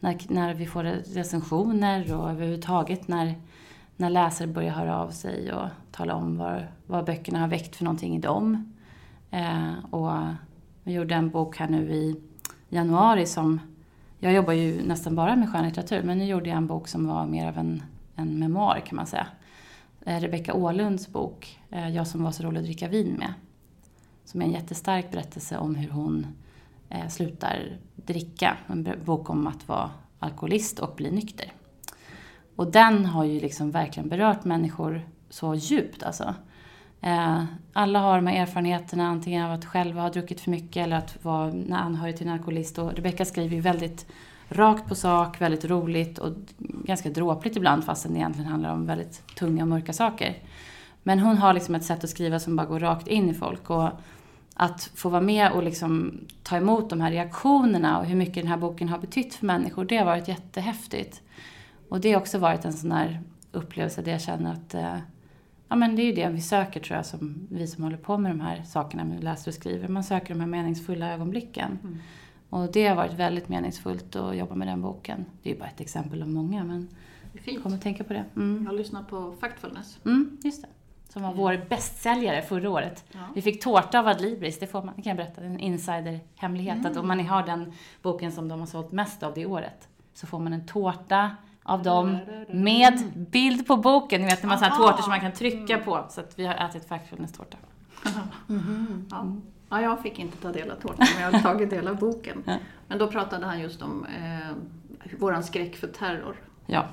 när, 0.00 0.16
när 0.28 0.54
vi 0.54 0.66
får 0.66 0.82
recensioner 1.14 2.14
och 2.14 2.30
överhuvudtaget 2.30 3.08
när, 3.08 3.34
när 3.96 4.10
läsare 4.10 4.48
börjar 4.48 4.72
höra 4.72 4.98
av 4.98 5.10
sig 5.10 5.52
och 5.52 5.68
tala 5.92 6.14
om 6.14 6.38
vad, 6.38 6.62
vad 6.86 7.04
böckerna 7.04 7.38
har 7.38 7.48
väckt 7.48 7.76
för 7.76 7.84
någonting 7.84 8.16
i 8.16 8.18
dem. 8.18 8.74
Eh, 9.30 9.84
och 9.90 10.12
vi 10.82 10.92
gjorde 10.92 11.14
en 11.14 11.30
bok 11.30 11.56
här 11.56 11.68
nu 11.68 11.90
i 11.90 12.20
januari 12.68 13.26
som... 13.26 13.60
Jag 14.20 14.32
jobbar 14.32 14.52
ju 14.52 14.82
nästan 14.82 15.16
bara 15.16 15.36
med 15.36 15.52
skönlitteratur 15.52 16.02
men 16.02 16.18
nu 16.18 16.24
gjorde 16.24 16.48
jag 16.48 16.56
en 16.56 16.66
bok 16.66 16.88
som 16.88 17.06
var 17.06 17.26
mer 17.26 17.48
av 17.48 17.58
en, 17.58 17.82
en 18.16 18.38
memoar 18.38 18.80
kan 18.86 18.96
man 18.96 19.06
säga. 19.06 19.26
Eh, 20.06 20.20
Rebecka 20.20 20.54
Åhlunds 20.54 21.08
bok, 21.08 21.58
eh, 21.70 21.88
Jag 21.88 22.06
som 22.06 22.22
var 22.22 22.30
så 22.30 22.42
rolig 22.42 22.58
att 22.58 22.64
dricka 22.64 22.88
vin 22.88 23.12
med. 23.18 23.34
Som 24.24 24.42
är 24.42 24.44
en 24.44 24.52
jättestark 24.52 25.10
berättelse 25.10 25.58
om 25.58 25.74
hur 25.74 25.90
hon 25.90 26.26
eh, 26.88 27.08
slutar 27.08 27.78
dricka. 27.94 28.56
En 28.66 28.94
bok 29.04 29.30
om 29.30 29.46
att 29.46 29.68
vara 29.68 29.90
alkoholist 30.18 30.78
och 30.78 30.94
bli 30.96 31.10
nykter. 31.10 31.52
Och 32.56 32.70
den 32.70 33.06
har 33.06 33.24
ju 33.24 33.40
liksom 33.40 33.70
verkligen 33.70 34.08
berört 34.08 34.44
människor 34.44 35.08
så 35.30 35.54
djupt 35.54 36.02
alltså. 36.02 36.34
Eh, 37.00 37.44
alla 37.72 37.98
har 37.98 38.16
de 38.16 38.26
här 38.26 38.42
erfarenheterna 38.42 39.08
antingen 39.08 39.44
av 39.44 39.52
att 39.52 39.64
själva 39.64 40.02
ha 40.02 40.10
druckit 40.10 40.40
för 40.40 40.50
mycket 40.50 40.84
eller 40.84 40.96
att 40.96 41.24
vara 41.24 41.76
anhörig 41.76 42.16
till 42.16 42.26
en 42.26 42.32
alkoholist. 42.32 42.78
Och 42.78 42.94
Rebecka 42.94 43.24
skriver 43.24 43.56
ju 43.56 43.60
väldigt 43.60 44.06
rakt 44.48 44.88
på 44.88 44.94
sak, 44.94 45.40
väldigt 45.40 45.64
roligt 45.64 46.18
och 46.18 46.32
ganska 46.58 47.10
dråpligt 47.10 47.56
ibland 47.56 47.84
fastän 47.84 48.12
det 48.12 48.18
egentligen 48.18 48.50
handlar 48.50 48.72
om 48.72 48.86
väldigt 48.86 49.36
tunga 49.36 49.62
och 49.62 49.68
mörka 49.68 49.92
saker. 49.92 50.36
Men 51.02 51.20
hon 51.20 51.38
har 51.38 51.52
liksom 51.52 51.74
ett 51.74 51.84
sätt 51.84 52.04
att 52.04 52.10
skriva 52.10 52.38
som 52.38 52.56
bara 52.56 52.66
går 52.66 52.80
rakt 52.80 53.08
in 53.08 53.30
i 53.30 53.34
folk. 53.34 53.70
Och 53.70 53.90
att 54.60 54.90
få 54.94 55.08
vara 55.08 55.20
med 55.20 55.52
och 55.52 55.62
liksom 55.62 56.20
ta 56.42 56.56
emot 56.56 56.90
de 56.90 57.00
här 57.00 57.10
reaktionerna 57.10 57.98
och 57.98 58.06
hur 58.06 58.16
mycket 58.16 58.34
den 58.34 58.46
här 58.46 58.56
boken 58.56 58.88
har 58.88 58.98
betytt 58.98 59.34
för 59.34 59.46
människor, 59.46 59.84
det 59.84 59.96
har 59.96 60.04
varit 60.04 60.28
jättehäftigt. 60.28 61.22
Och 61.88 62.00
det 62.00 62.12
har 62.12 62.20
också 62.20 62.38
varit 62.38 62.64
en 62.64 62.72
sån 62.72 62.92
här 62.92 63.20
upplevelse 63.52 64.02
där 64.02 64.12
jag 64.12 64.20
känner 64.20 64.52
att 64.52 64.74
eh, 64.74 64.96
ja, 65.68 65.76
men 65.76 65.96
det 65.96 66.02
är 66.02 66.06
ju 66.06 66.12
det 66.12 66.28
vi 66.28 66.40
söker 66.40 66.80
tror 66.80 66.96
jag, 66.96 67.06
som 67.06 67.46
vi 67.50 67.66
som 67.66 67.84
håller 67.84 67.96
på 67.96 68.18
med 68.18 68.30
de 68.30 68.40
här 68.40 68.62
sakerna, 68.62 69.04
med 69.04 69.24
läser 69.24 69.50
och 69.50 69.54
skriver. 69.54 69.88
Man 69.88 70.04
söker 70.04 70.34
de 70.34 70.40
här 70.40 70.46
meningsfulla 70.46 71.12
ögonblicken. 71.12 71.78
Mm. 71.82 71.98
Och 72.50 72.72
det 72.72 72.86
har 72.86 72.96
varit 72.96 73.12
väldigt 73.12 73.48
meningsfullt 73.48 74.16
att 74.16 74.36
jobba 74.36 74.54
med 74.54 74.68
den 74.68 74.82
boken. 74.82 75.24
Det 75.42 75.50
är 75.50 75.54
ju 75.54 75.60
bara 75.60 75.68
ett 75.68 75.80
exempel 75.80 76.22
av 76.22 76.28
många, 76.28 76.64
men 76.64 76.88
Fint. 77.34 77.62
kommer 77.62 77.76
att 77.76 77.82
tänka 77.82 78.04
på 78.04 78.12
det. 78.12 78.24
Mm. 78.36 78.62
Jag 78.62 78.70
har 78.70 78.78
lyssnat 78.78 79.08
på 79.08 79.34
Factfulness. 79.40 79.98
Mm, 80.04 80.38
just 80.44 80.62
det. 80.62 80.68
Som 81.12 81.22
var 81.22 81.34
vår 81.34 81.66
bästsäljare 81.68 82.42
förra 82.42 82.70
året. 82.70 83.04
Ja. 83.12 83.18
Vi 83.34 83.42
fick 83.42 83.62
tårta 83.62 83.98
av 83.98 84.06
Adlibris, 84.06 84.58
det, 84.58 84.66
får 84.66 84.82
man, 84.82 84.94
det 84.96 85.02
kan 85.02 85.10
jag 85.10 85.16
berätta, 85.16 85.42
en 85.42 85.60
insiderhemlighet. 85.60 86.76
Mm. 86.76 86.92
Att 86.92 86.96
om 86.96 87.08
man 87.08 87.26
har 87.26 87.46
den 87.46 87.72
boken 88.02 88.32
som 88.32 88.48
de 88.48 88.60
har 88.60 88.66
sålt 88.66 88.92
mest 88.92 89.22
av 89.22 89.34
det 89.34 89.46
året, 89.46 89.88
så 90.14 90.26
får 90.26 90.38
man 90.38 90.52
en 90.52 90.66
tårta 90.66 91.36
av 91.68 91.82
dem 91.82 92.18
med 92.48 93.12
bild 93.14 93.66
på 93.66 93.76
boken. 93.76 94.20
Ni 94.20 94.26
vet, 94.26 94.42
en 94.42 94.48
massa 94.48 94.70
tårtor 94.70 95.02
som 95.02 95.10
man 95.10 95.20
kan 95.20 95.32
trycka 95.32 95.78
på. 95.78 96.04
Så 96.10 96.20
att 96.20 96.38
vi 96.38 96.46
har 96.46 96.54
ätit 96.54 96.88
Factfulness-tårta. 96.88 97.56
Mm. 98.48 99.06
Ja. 99.10 99.26
ja, 99.70 99.80
jag 99.80 100.02
fick 100.02 100.18
inte 100.18 100.36
ta 100.36 100.52
del 100.52 100.70
av 100.70 100.74
tårtan, 100.74 101.06
men 101.14 101.22
jag 101.22 101.32
har 101.32 101.40
tagit 101.40 101.70
del 101.70 101.88
av 101.88 101.96
boken. 101.96 102.42
Men 102.88 102.98
då 102.98 103.06
pratade 103.06 103.46
han 103.46 103.60
just 103.60 103.82
om 103.82 104.06
eh, 104.06 104.54
våran 105.18 105.44
skräck 105.44 105.76
för 105.76 105.86
terror. 105.86 106.36
Ja. 106.66 106.84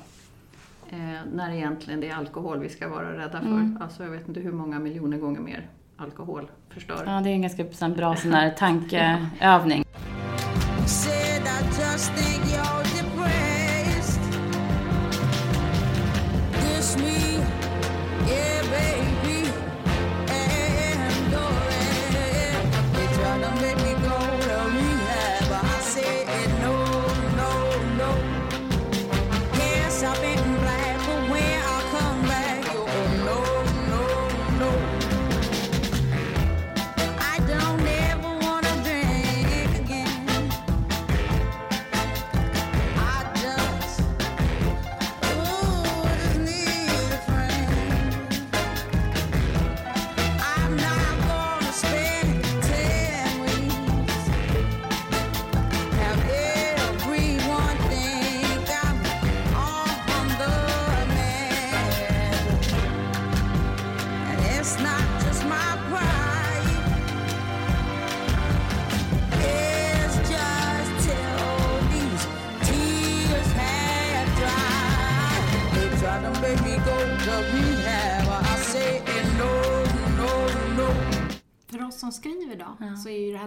Eh, 0.89 0.98
när 1.34 1.51
egentligen 1.51 2.00
det 2.00 2.10
är 2.10 2.15
alkohol 2.15 2.60
vi 2.60 2.70
ska 2.70 2.88
vara 2.89 3.17
rädda 3.17 3.41
för. 3.41 3.48
Mm. 3.48 3.79
Alltså 3.82 4.03
jag 4.03 4.12
vet 4.12 4.27
inte 4.27 4.39
hur 4.39 4.51
många 4.51 4.79
miljoner 4.79 5.17
gånger 5.17 5.39
mer 5.39 5.67
alkohol 5.98 6.51
förstör. 6.70 7.03
Ja, 7.05 7.22
det 7.22 7.29
är 7.29 7.34
en 7.34 7.41
ganska 7.41 7.89
bra 7.89 8.15
sån 8.15 8.34
här 8.34 8.50
tankeövning. 8.50 9.86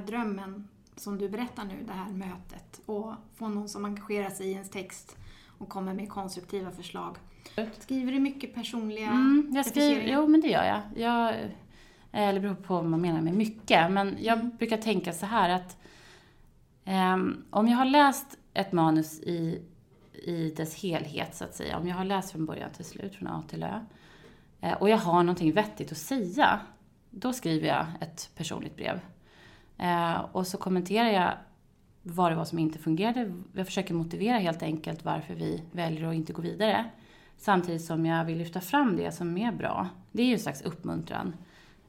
drömmen 0.00 0.68
som 0.96 1.18
du 1.18 1.28
berättar 1.28 1.64
nu, 1.64 1.84
det 1.87 1.92
här 1.92 2.11
mötet 2.11 2.80
och 2.87 3.14
få 3.34 3.48
någon 3.48 3.68
som 3.68 3.84
engagerar 3.84 4.30
sig 4.30 4.48
i 4.48 4.52
ens 4.52 4.70
text 4.70 5.16
och 5.58 5.68
kommer 5.68 5.94
med 5.94 6.08
konstruktiva 6.08 6.70
förslag. 6.70 7.16
Skriver 7.78 8.12
du 8.12 8.18
mycket 8.18 8.54
personliga 8.54 9.08
mm, 9.08 9.52
jag 9.54 9.66
skriver, 9.66 10.12
Jo, 10.12 10.28
men 10.28 10.40
det 10.40 10.48
gör 10.48 10.64
jag. 10.64 10.80
jag 10.96 11.28
eh, 11.28 11.50
eller 12.12 12.32
det 12.32 12.40
beror 12.40 12.54
på 12.54 12.74
vad 12.74 12.84
man 12.84 13.00
menar 13.00 13.20
med 13.20 13.34
mycket. 13.34 13.92
Men 13.92 14.16
jag 14.20 14.38
mm. 14.38 14.56
brukar 14.56 14.76
tänka 14.76 15.12
så 15.12 15.26
här 15.26 15.48
att 15.48 15.76
um, 16.87 17.44
om 17.50 17.68
jag 17.68 17.76
har 17.76 17.84
läst 17.84 18.38
ett 18.54 18.72
manus 18.72 19.20
i, 19.20 19.62
i 20.12 20.50
dess 20.56 20.82
helhet, 20.82 21.34
så 21.34 21.44
att 21.44 21.54
säga. 21.54 21.78
Om 21.78 21.88
jag 21.88 21.96
har 21.96 22.04
läst 22.04 22.32
från 22.32 22.46
början 22.46 22.70
till 22.70 22.84
slut, 22.84 23.14
från 23.14 23.28
A 23.28 23.42
till 23.48 23.62
Ö. 23.62 23.80
Eh, 24.61 24.72
och 24.72 24.88
jag 24.88 24.98
har 24.98 25.22
någonting 25.22 25.52
vettigt 25.52 25.92
att 25.92 25.98
säga. 25.98 26.61
Då 27.11 27.32
skriver 27.32 27.68
jag 27.68 27.87
ett 28.00 28.30
personligt 28.37 28.76
brev. 28.76 29.00
Eh, 29.78 30.20
och 30.32 30.46
så 30.46 30.58
kommenterar 30.58 31.08
jag 31.08 31.32
vad 32.02 32.32
det 32.32 32.36
var 32.36 32.44
som 32.44 32.58
inte 32.58 32.78
fungerade. 32.78 33.32
Jag 33.52 33.66
försöker 33.66 33.94
motivera 33.94 34.38
helt 34.38 34.62
enkelt 34.62 35.04
varför 35.04 35.34
vi 35.34 35.62
väljer 35.72 36.08
att 36.08 36.14
inte 36.14 36.32
gå 36.32 36.42
vidare. 36.42 36.84
Samtidigt 37.36 37.84
som 37.84 38.06
jag 38.06 38.24
vill 38.24 38.38
lyfta 38.38 38.60
fram 38.60 38.96
det 38.96 39.12
som 39.12 39.38
är 39.38 39.52
bra. 39.52 39.88
Det 40.12 40.22
är 40.22 40.26
ju 40.26 40.32
en 40.32 40.38
slags 40.38 40.62
uppmuntran. 40.62 41.34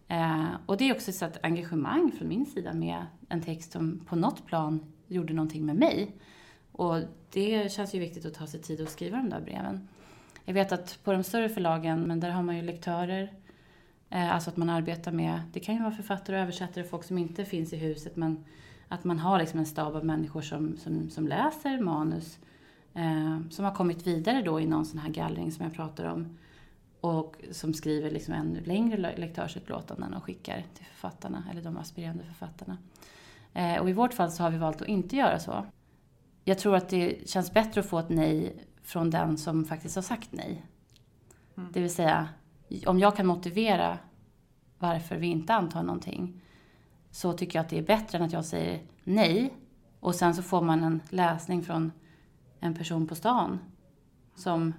Eh, 0.08 0.46
och 0.66 0.78
det 0.78 0.90
är 0.90 0.96
också 0.96 1.10
ett 1.10 1.18
slags 1.18 1.38
engagemang 1.44 2.12
från 2.18 2.28
min 2.28 2.46
sida 2.46 2.74
med 2.74 3.06
en 3.30 3.42
text 3.42 3.72
som 3.72 4.00
på 4.06 4.16
något 4.16 4.46
plan 4.46 4.94
gjorde 5.08 5.34
någonting 5.34 5.66
med 5.66 5.76
mig. 5.76 6.16
Och 6.72 7.02
det 7.32 7.72
känns 7.72 7.96
ju 7.96 8.00
viktigt 8.00 8.26
att 8.26 8.34
ta 8.34 8.48
sig 8.48 8.62
tid 8.62 8.82
att 8.82 8.90
skriva 8.90 9.18
de 9.18 9.30
där 9.30 9.42
breven. 9.42 9.88
Jag 10.46 10.54
vet 10.54 10.72
att 10.72 11.00
på 11.04 11.12
de 11.12 11.24
större 11.24 11.50
förlagen, 11.50 12.02
men 12.02 12.20
där 12.20 12.30
har 12.30 12.44
man 12.44 12.56
ju 12.56 12.62
lektörer 12.62 13.34
alltså 14.10 14.50
att 14.50 14.58
man 14.58 14.70
arbetar 14.70 15.12
med, 15.12 15.42
det 15.54 15.60
kan 15.60 15.76
ju 15.76 15.82
vara 15.82 15.92
författare 15.92 16.36
och 16.36 16.42
översättare, 16.42 16.84
folk 16.84 17.04
som 17.04 17.18
inte 17.18 17.46
finns 17.46 17.74
i 17.74 17.78
huset, 17.78 18.16
men 18.16 18.44
att 18.88 19.04
man 19.04 19.20
har 19.20 19.40
liksom 19.40 19.60
en 19.60 19.66
stab 19.66 19.96
av 19.96 20.06
människor 20.06 20.42
som, 20.42 20.78
som, 20.78 21.10
som 21.10 21.28
läser 21.28 21.80
manus, 21.80 22.40
eh, 22.94 23.40
som 23.50 23.66
har 23.66 23.76
kommit 23.76 24.08
vidare 24.08 24.42
då 24.42 24.60
i 24.60 24.66
någon 24.66 24.86
sån 24.86 25.00
här 25.00 25.10
gallring 25.10 25.52
som 25.52 25.66
jag 25.66 25.74
pratar 25.74 26.06
om, 26.06 26.38
och 27.02 27.36
som 27.52 27.74
skriver 27.74 28.12
liksom 28.12 28.34
ännu 28.34 28.62
längre 28.62 29.16
lektörsutlåtanden 29.18 30.14
och 30.14 30.24
skickar 30.24 30.66
till 30.74 30.86
författarna, 30.86 31.44
eller 31.52 31.62
de 31.62 31.78
aspirerande 31.78 32.24
författarna. 32.24 32.78
Eh, 33.54 33.78
och 33.78 33.90
i 33.90 33.94
vårt 33.94 34.14
fall 34.14 34.32
så 34.32 34.44
har 34.44 34.50
vi 34.50 34.58
valt 34.58 34.82
att 34.82 34.88
inte 34.88 35.16
göra 35.16 35.40
så. 35.40 35.66
Jag 36.44 36.60
tror 36.60 36.76
att 36.76 36.90
det 36.90 37.30
känns 37.30 37.54
bättre 37.54 37.82
att 37.82 37.90
få 37.90 38.00
ett 38.00 38.10
nej 38.10 38.66
från 38.84 39.10
den 39.10 39.38
som 39.38 39.66
faktiskt 39.66 39.96
har 39.96 40.02
sagt 40.02 40.30
nej. 40.32 40.66
Mm. 41.58 41.72
Det 41.74 41.82
vill 41.82 41.94
säga, 41.94 42.30
om 42.86 43.00
jag 43.00 43.16
kan 43.16 43.28
motivera 43.28 43.98
varför 44.78 45.18
vi 45.18 45.28
inte 45.28 45.54
antar 45.54 45.84
någonting 45.84 46.42
så 47.12 47.34
tycker 47.34 47.60
jag 47.60 47.64
att 47.64 47.70
det 47.70 47.78
är 47.78 47.84
bättre 47.84 48.18
än 48.18 48.24
att 48.24 48.34
jag 48.34 48.46
säger 48.46 48.82
nej 49.04 49.54
och 50.00 50.16
sen 50.16 50.36
så 50.36 50.44
får 50.44 50.62
man 50.62 50.84
en 50.84 51.02
läsning 51.10 51.64
från 51.64 51.92
en 52.60 52.76
person 52.76 53.08
på 53.08 53.16
stan 53.16 53.60
som 54.36 54.74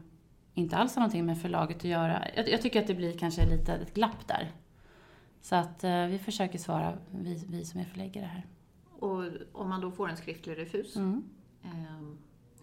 inte 0.54 0.76
alls 0.76 0.94
har 0.96 1.00
någonting 1.00 1.26
med 1.26 1.40
förlaget 1.40 1.76
att 1.76 1.84
göra. 1.84 2.24
Jag, 2.36 2.48
jag 2.48 2.62
tycker 2.62 2.80
att 2.80 2.86
det 2.86 2.94
blir 2.94 3.18
kanske 3.18 3.50
lite 3.50 3.74
ett 3.74 3.94
glapp 3.94 4.26
där. 4.26 4.52
Så 5.40 5.56
att 5.56 5.84
eh, 5.84 6.06
vi 6.06 6.18
försöker 6.18 6.58
svara, 6.58 6.98
vi, 7.10 7.44
vi 7.48 7.64
som 7.64 7.80
är 7.80 7.84
förläggare 7.84 8.24
här. 8.24 8.46
Och 8.98 9.24
om 9.52 9.68
man 9.68 9.80
då 9.80 9.90
får 9.90 10.08
en 10.08 10.16
skriftlig 10.16 10.58
refus, 10.58 10.96
mm. 10.96 11.24
eh, 11.62 11.70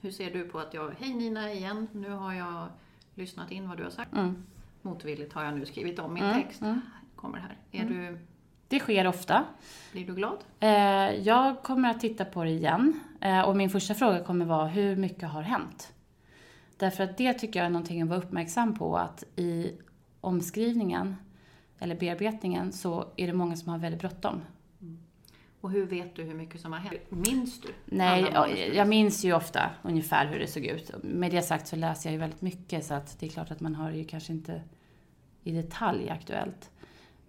Hur 0.02 0.12
ser 0.12 0.32
du 0.32 0.44
på 0.44 0.60
att 0.60 0.74
jag, 0.74 0.92
hej 1.00 1.13
Nina 1.13 1.54
igen, 1.54 1.88
nu 1.92 2.10
har 2.10 2.34
jag 2.34 2.68
lyssnat 3.13 3.52
in 3.52 3.70
vad 3.70 3.78
du 3.78 3.84
har 3.84 3.90
sagt. 3.90 4.13
Mm. 4.13 4.44
Motvilligt 4.82 5.34
har 5.34 5.44
jag 5.44 5.54
nu 5.60 5.66
skrivit 5.66 6.00
om 6.00 6.13
min 6.13 6.24
Mm, 6.24 6.44
text. 6.44 6.62
mm. 6.62 6.82
Kommer 7.16 7.38
här. 7.40 7.58
Är 7.72 7.86
du, 7.86 8.20
Det 8.68 8.80
sker 8.80 9.08
ofta. 9.08 9.44
blir 9.92 10.08
du 10.08 10.16
glad? 10.16 10.38
Eh, 10.60 10.70
jag 11.28 11.63
kommer 11.63 11.90
att 11.92 12.00
titta 12.00 12.26
på 12.26 12.44
det 12.44 12.50
igen. 12.50 13.00
Eh, 13.22 13.42
och 13.42 13.56
min 13.58 13.70
första 13.70 13.94
fråga 13.94 14.24
kommer 14.24 14.46
vara 14.46 14.68
hur 14.68 14.96
mycket 14.96 15.30
har 15.30 15.42
hänt? 15.42 15.94
Därför 16.78 17.04
att 17.04 17.18
det 17.18 17.34
tycker 17.34 17.60
jag 17.60 17.66
är 17.66 17.70
någonting 17.70 18.02
att 18.02 18.10
vara 18.10 18.20
uppmärksam 18.20 18.76
på 18.78 18.98
att 18.98 19.24
i 19.36 19.72
omskrivningen 20.22 21.16
eller 21.80 21.96
bearbetningen 21.96 22.72
så 22.72 23.06
är 23.18 23.28
det 23.28 23.34
många 23.34 23.56
som 23.56 23.72
har 23.72 23.78
väldigt 23.80 24.02
bråttom. 24.02 24.42
Och 25.62 25.72
hur 25.72 25.86
vet 25.86 26.15
du 26.15 26.24
hur 26.24 26.34
mycket 26.34 26.62
som 26.62 26.74
har 26.74 26.80
hänt? 26.80 27.02
Minns 27.10 27.62
du? 27.62 27.67
Nej, 27.86 28.26
jag, 28.34 28.76
jag 28.76 28.88
minns 28.88 29.26
ju 29.26 29.34
ofta 29.34 29.70
ungefär 29.82 30.26
hur 30.26 30.39
det 30.39 30.48
såg 30.48 30.65
ut. 30.65 30.91
Med 31.04 31.32
det 31.32 31.41
sagt 31.41 31.67
så 31.67 31.76
läser 31.76 32.10
jag 32.10 32.13
ju 32.13 32.20
väldigt 32.20 32.41
mycket 32.41 32.86
så 32.86 32.93
att 32.93 33.20
det 33.20 33.26
är 33.26 33.30
klart 33.30 33.52
att 33.52 33.60
man 33.60 33.76
har 33.76 33.91
ju 33.91 34.04
kanske 34.04 34.34
inte 34.34 34.62
i 35.43 35.52
detalj 35.52 36.10
aktuellt. 36.10 36.72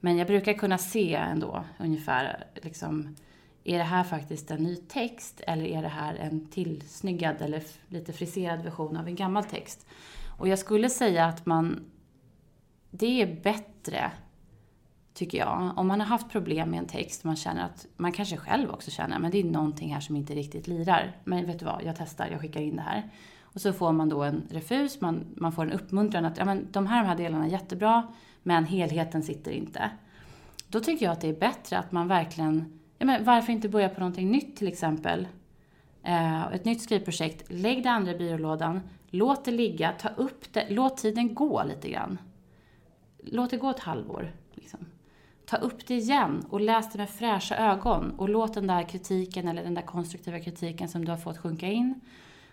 Men 0.01 0.17
jag 0.17 0.27
brukar 0.27 0.53
kunna 0.53 0.79
se 0.79 1.15
ändå 1.15 1.65
ungefär 1.79 2.45
liksom 2.55 3.17
är 3.65 3.79
det 3.79 3.85
här 3.85 4.05
faktiskt 4.05 4.51
en 4.51 4.63
ny 4.63 4.77
text 4.77 5.41
eller 5.47 5.65
är 5.65 5.83
det 5.83 5.89
här 5.89 6.15
en 6.15 6.49
tillsnyggad 6.49 7.43
eller 7.43 7.63
lite 7.89 8.13
friserad 8.13 8.63
version 8.63 8.97
av 8.97 9.09
en 9.09 9.15
gammal 9.15 9.45
text? 9.45 9.87
Och 10.39 10.49
jag 10.49 10.59
skulle 10.59 10.91
säga 10.91 11.25
att 11.25 11.47
man, 11.47 11.91
det 12.91 13.23
är 13.23 13.41
bättre 13.43 14.11
tycker 15.19 15.39
jag. 15.39 15.73
Om 15.77 15.87
man 15.87 16.01
har 16.01 16.07
haft 16.07 16.31
problem 16.31 16.71
med 16.71 16.79
en 16.79 16.87
text, 16.87 17.25
man 17.25 17.37
känner 17.37 17.65
att, 17.65 17.87
man 17.97 18.13
kanske 18.13 18.37
själv 18.37 18.71
också 18.71 18.91
känner, 18.91 19.19
men 19.19 19.31
det 19.31 19.41
är 19.41 19.45
någonting 19.45 19.95
här 19.95 20.01
som 20.01 20.17
inte 20.17 20.35
riktigt 20.35 20.67
lirar. 20.67 21.17
Men 21.25 21.47
vet 21.47 21.59
du 21.59 21.65
vad, 21.65 21.83
jag 21.85 21.97
testar, 21.97 22.29
jag 22.31 22.41
skickar 22.41 22.61
in 22.61 22.77
det 22.77 22.83
här. 22.83 23.11
Och 23.43 23.61
så 23.61 23.73
får 23.73 23.93
man 23.93 24.09
då 24.09 24.23
en 24.23 24.43
refus, 24.51 25.01
man, 25.01 25.25
man 25.37 25.53
får 25.53 25.63
en 25.63 25.73
uppmuntran 25.73 26.25
att 26.25 26.39
ja, 26.39 26.45
men 26.45 26.67
de 26.73 26.87
här, 26.87 27.03
de 27.03 27.09
här 27.09 27.17
delarna 27.17 27.47
är 27.47 27.51
jättebra, 27.51 28.09
men 28.43 28.65
helheten 28.65 29.23
sitter 29.23 29.51
inte. 29.51 29.91
Då 30.69 30.81
tycker 30.81 31.07
jag 31.07 31.13
att 31.13 31.21
det 31.21 31.29
är 31.29 31.41
bättre 31.41 31.79
att 31.79 31.93
man 31.93 32.09
verkligen, 32.09 32.79
ja, 32.99 33.07
men 33.07 33.25
varför 33.25 33.53
inte 33.53 33.69
börja 33.69 33.89
på 33.89 34.01
någonting 34.01 34.31
nytt 34.31 34.57
till 34.57 34.69
exempel? 34.69 35.29
Eh, 36.03 36.53
ett 36.53 36.65
nytt 36.65 36.83
skrivprojekt, 36.83 37.45
lägg 37.49 37.83
det 37.83 37.91
andra 37.91 38.13
i 38.13 38.19
byrålådan, 38.19 38.81
låt 39.11 39.45
det 39.45 39.51
ligga, 39.51 39.93
ta 39.93 40.09
upp 40.09 40.53
det, 40.53 40.67
låt 40.71 40.97
tiden 40.97 41.35
gå 41.35 41.63
lite 41.65 41.91
grann. 41.91 42.19
Låt 43.19 43.51
det 43.51 43.57
gå 43.57 43.71
ett 43.71 43.81
halvår. 43.81 44.33
Liksom. 44.55 44.87
Ta 45.49 45.57
upp 45.57 45.87
det 45.87 45.95
igen 45.95 46.47
och 46.51 46.61
läs 46.61 46.93
det 46.93 46.99
med 46.99 47.11
fräscha 47.11 47.57
ögon 47.57 48.11
och 48.19 48.29
låt 48.29 48.55
den 48.55 48.67
där 48.67 48.83
kritiken 48.83 49.49
eller 49.49 49.65
den 49.65 49.75
där 49.75 49.83
konstruktiva 49.83 50.41
kritiken 50.41 50.89
som 50.89 51.05
du 51.05 51.11
har 51.11 51.19
fått 51.19 51.39
sjunka 51.39 51.67
in 51.67 52.01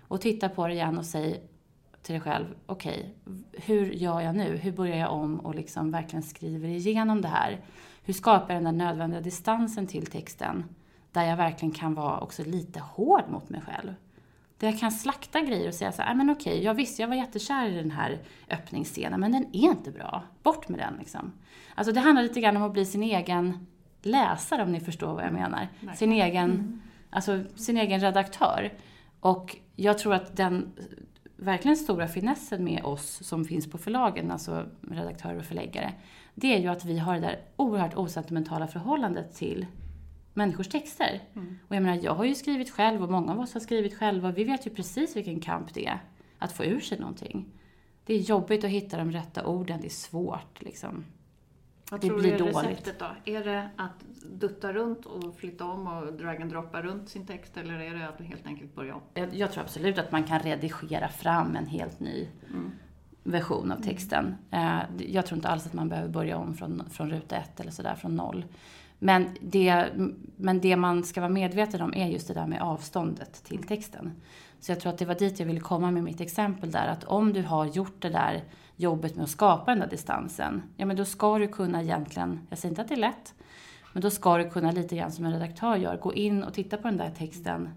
och 0.07 0.21
titta 0.21 0.49
på 0.49 0.67
det 0.67 0.73
igen 0.73 0.97
och 0.97 1.05
säg 1.05 1.43
till 2.01 2.13
dig 2.13 2.21
själv, 2.21 2.45
okej, 2.65 3.15
hur 3.53 3.91
gör 3.91 4.21
jag 4.21 4.35
nu? 4.35 4.57
Hur 4.57 4.71
börjar 4.71 4.97
jag 4.97 5.13
om 5.13 5.39
och 5.39 5.55
liksom 5.55 5.91
verkligen 5.91 6.23
skriver 6.23 6.67
igenom 6.67 7.21
det 7.21 7.27
här? 7.27 7.61
Hur 8.03 8.13
skapar 8.13 8.53
jag 8.53 8.63
den 8.63 8.77
där 8.77 8.85
nödvändiga 8.85 9.21
distansen 9.21 9.87
till 9.87 10.05
texten? 10.05 10.63
Där 11.11 11.23
jag 11.23 11.37
verkligen 11.37 11.73
kan 11.73 11.93
vara 11.93 12.19
också 12.19 12.43
lite 12.43 12.79
hård 12.79 13.23
mot 13.29 13.49
mig 13.49 13.61
själv. 13.61 13.93
Där 14.57 14.67
jag 14.67 14.79
kan 14.79 14.91
slakta 14.91 15.41
grejer 15.41 15.67
och 15.67 15.73
säga 15.73 15.91
så 15.91 16.01
här, 16.01 16.15
"Nej, 16.15 16.25
men 16.25 16.35
okej, 16.35 16.63
jag 16.63 16.73
visste, 16.73 17.01
jag 17.01 17.09
var 17.09 17.15
jättekär 17.15 17.67
i 17.69 17.75
den 17.75 17.91
här 17.91 18.19
öppningsscenen, 18.49 19.19
men 19.19 19.31
den 19.31 19.43
är 19.43 19.69
inte 19.69 19.91
bra. 19.91 20.23
Bort 20.43 20.69
med 20.69 20.79
den 20.79 20.93
liksom. 20.99 21.33
Alltså 21.75 21.93
det 21.93 21.99
handlar 21.99 22.23
lite 22.23 22.41
grann 22.41 22.57
om 22.57 22.63
att 22.63 22.73
bli 22.73 22.85
sin 22.85 23.03
egen 23.03 23.67
läsare, 24.01 24.63
om 24.63 24.71
ni 24.71 24.79
förstår 24.79 25.13
vad 25.13 25.25
jag 25.25 25.33
menar. 25.33 25.67
Sin 25.95 26.11
egen, 26.11 26.81
alltså 27.09 27.43
sin 27.55 27.77
egen 27.77 27.99
redaktör. 27.99 28.73
Och 29.19 29.55
jag 29.75 29.97
tror 29.97 30.13
att 30.13 30.37
den 30.37 30.71
verkligen 31.37 31.77
stora 31.77 32.07
finessen 32.07 32.63
med 32.63 32.83
oss 32.83 33.27
som 33.27 33.45
finns 33.45 33.71
på 33.71 33.77
förlagen, 33.77 34.31
alltså 34.31 34.65
redaktörer 34.91 35.37
och 35.39 35.45
förläggare, 35.45 35.93
det 36.35 36.55
är 36.55 36.59
ju 36.59 36.67
att 36.67 36.85
vi 36.85 36.99
har 36.99 37.13
det 37.13 37.19
där 37.19 37.39
oerhört 37.55 37.95
osentimentala 37.97 38.67
förhållandet 38.67 39.35
till 39.35 39.65
människors 40.35 40.67
texter. 40.67 41.21
Och 41.67 41.75
jag 41.75 41.83
menar, 41.83 41.99
jag 42.03 42.15
har 42.15 42.25
ju 42.25 42.35
skrivit 42.35 42.69
själv 42.71 43.03
och 43.03 43.11
många 43.11 43.31
av 43.31 43.39
oss 43.39 43.53
har 43.53 43.61
skrivit 43.61 43.97
själva. 43.97 44.31
Vi 44.31 44.43
vet 44.43 44.65
ju 44.67 44.69
precis 44.69 45.15
vilken 45.15 45.39
kamp 45.39 45.73
det 45.73 45.85
är 45.87 45.99
att 46.39 46.51
få 46.51 46.65
ur 46.65 46.79
sig 46.79 46.99
någonting. 46.99 47.45
Det 48.05 48.13
är 48.13 48.19
jobbigt 48.19 48.63
att 48.63 48.69
hitta 48.69 48.97
de 48.97 49.11
rätta 49.11 49.45
orden, 49.47 49.81
det 49.81 49.87
är 49.87 49.89
svårt 49.89 50.61
liksom. 50.61 51.05
Vad 51.91 52.01
Det 52.01 52.07
tror 52.07 52.19
blir 52.19 52.29
du 52.29 52.35
är 52.35 52.39
dåligt. 52.39 52.55
receptet 52.69 52.99
då? 52.99 53.05
Är 53.25 53.43
det 53.43 53.69
att 53.75 54.05
dutta 54.31 54.73
runt 54.73 55.05
och 55.05 55.35
flytta 55.37 55.65
om 55.65 55.87
och 55.87 56.13
drag 56.13 56.41
and 56.41 56.51
droppa 56.51 56.81
runt 56.81 57.09
sin 57.09 57.27
text 57.27 57.57
eller 57.57 57.79
är 57.79 57.95
det 57.95 58.09
att 58.09 58.21
helt 58.21 58.45
enkelt 58.45 58.75
börjar 58.75 58.93
om? 58.93 59.01
Jag, 59.13 59.35
jag 59.35 59.51
tror 59.51 59.63
absolut 59.63 59.97
att 59.97 60.11
man 60.11 60.23
kan 60.23 60.39
redigera 60.39 61.07
fram 61.09 61.55
en 61.55 61.65
helt 61.67 61.99
ny 61.99 62.27
version 63.23 63.71
av 63.71 63.81
texten. 63.81 64.35
Eh, 64.51 64.79
jag 64.97 65.25
tror 65.25 65.37
inte 65.37 65.47
alls 65.49 65.65
att 65.65 65.73
man 65.73 65.89
behöver 65.89 66.09
börja 66.09 66.37
om 66.37 66.53
från, 66.55 66.83
från 66.89 67.09
ruta 67.09 67.35
ett 67.35 67.59
eller 67.59 67.71
sådär, 67.71 67.95
från 67.95 68.15
noll. 68.15 68.45
Men 68.99 69.27
det, 69.41 69.85
men 70.37 70.61
det 70.61 70.75
man 70.75 71.03
ska 71.03 71.21
vara 71.21 71.31
medveten 71.31 71.81
om 71.81 71.93
är 71.93 72.07
just 72.07 72.27
det 72.27 72.33
där 72.33 72.47
med 72.47 72.61
avståndet 72.61 73.43
till 73.43 73.63
texten. 73.63 74.11
Så 74.59 74.71
jag 74.71 74.79
tror 74.79 74.91
att 74.91 74.97
det 74.97 75.05
var 75.05 75.15
dit 75.15 75.39
jag 75.39 75.45
ville 75.45 75.59
komma 75.59 75.91
med 75.91 76.03
mitt 76.03 76.21
exempel 76.21 76.71
där. 76.71 76.87
Att 76.87 77.03
om 77.03 77.33
du 77.33 77.41
har 77.41 77.65
gjort 77.65 78.01
det 78.01 78.09
där 78.09 78.43
jobbet 78.75 79.15
med 79.15 79.23
att 79.23 79.29
skapa 79.29 79.71
den 79.71 79.79
där 79.79 79.87
distansen. 79.87 80.63
Ja 80.77 80.85
men 80.85 80.95
då 80.95 81.05
ska 81.05 81.37
du 81.37 81.47
kunna 81.47 81.83
egentligen, 81.83 82.39
jag 82.49 82.59
säger 82.59 82.71
inte 82.71 82.81
att 82.81 82.87
det 82.87 82.95
är 82.95 82.99
lätt. 82.99 83.33
Men 83.93 84.01
då 84.01 84.09
ska 84.09 84.37
du 84.37 84.49
kunna 84.49 84.71
lite 84.71 84.95
grann 84.95 85.11
som 85.11 85.25
en 85.25 85.33
redaktör 85.33 85.75
gör, 85.75 85.97
gå 85.97 86.13
in 86.13 86.43
och 86.43 86.53
titta 86.53 86.77
på 86.77 86.87
den 86.87 86.97
där 86.97 87.11
texten. 87.17 87.69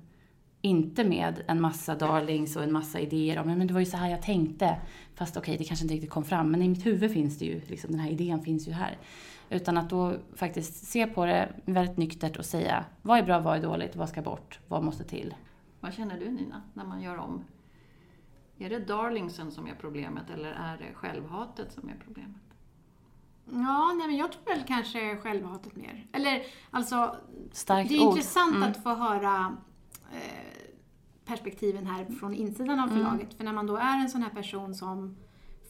Inte 0.60 1.04
med 1.04 1.42
en 1.46 1.60
massa 1.60 1.94
darlings 1.94 2.56
och 2.56 2.62
en 2.62 2.72
massa 2.72 3.00
idéer 3.00 3.38
om 3.38 3.46
men 3.46 3.66
det 3.66 3.74
var 3.74 3.80
ju 3.80 3.86
så 3.86 3.96
här 3.96 4.10
jag 4.10 4.22
tänkte. 4.22 4.76
Fast 5.14 5.36
okej, 5.36 5.56
det 5.58 5.64
kanske 5.64 5.84
inte 5.84 5.94
riktigt 5.94 6.10
kom 6.10 6.24
fram. 6.24 6.50
Men 6.50 6.62
i 6.62 6.68
mitt 6.68 6.86
huvud 6.86 7.12
finns 7.12 7.38
det 7.38 7.44
ju, 7.44 7.60
liksom, 7.66 7.90
den 7.90 8.00
här 8.00 8.10
idén 8.10 8.42
finns 8.42 8.68
ju 8.68 8.72
här. 8.72 8.98
Utan 9.50 9.78
att 9.78 9.90
då 9.90 10.14
faktiskt 10.36 10.86
se 10.86 11.06
på 11.06 11.26
det 11.26 11.52
väldigt 11.64 11.96
nyktert 11.96 12.36
och 12.36 12.44
säga 12.44 12.84
vad 13.02 13.18
är 13.18 13.22
bra, 13.22 13.38
vad 13.40 13.56
är 13.58 13.62
dåligt, 13.62 13.96
vad 13.96 14.08
ska 14.08 14.22
bort, 14.22 14.58
vad 14.68 14.84
måste 14.84 15.04
till. 15.04 15.34
Vad 15.80 15.94
känner 15.94 16.18
du 16.20 16.30
Nina, 16.30 16.62
när 16.74 16.84
man 16.84 17.02
gör 17.02 17.16
om? 17.16 17.44
Är 18.58 18.70
det 18.70 18.78
darlingsen 18.78 19.50
som 19.52 19.66
är 19.66 19.74
problemet 19.80 20.30
eller 20.30 20.50
är 20.52 20.76
det 20.78 20.94
självhatet 20.94 21.72
som 21.72 21.88
är 21.88 21.96
problemet? 22.04 22.40
Ja, 23.52 23.92
nej 23.98 24.06
men 24.06 24.16
jag 24.16 24.32
tror 24.32 24.44
väl 24.54 24.64
kanske 24.66 25.16
självhatet 25.16 25.76
mer. 25.76 26.06
Eller 26.12 26.42
alltså, 26.70 27.16
Starkt 27.52 27.88
det 27.88 27.96
är 27.96 28.02
ord. 28.06 28.10
intressant 28.10 28.56
Mm. 28.56 28.70
att 28.70 28.82
få 28.82 28.94
höra 28.94 29.56
eh, 30.12 30.72
perspektiven 31.24 31.86
här 31.86 32.04
från 32.04 32.34
insidan 32.34 32.80
av 32.80 32.88
förlaget. 32.88 33.34
För 33.34 33.44
när 33.44 33.52
man 33.52 33.66
då 33.66 33.76
är 33.76 33.96
en 34.00 34.08
sån 34.10 34.22
här 34.22 34.30
person 34.30 34.74
som 34.74 35.16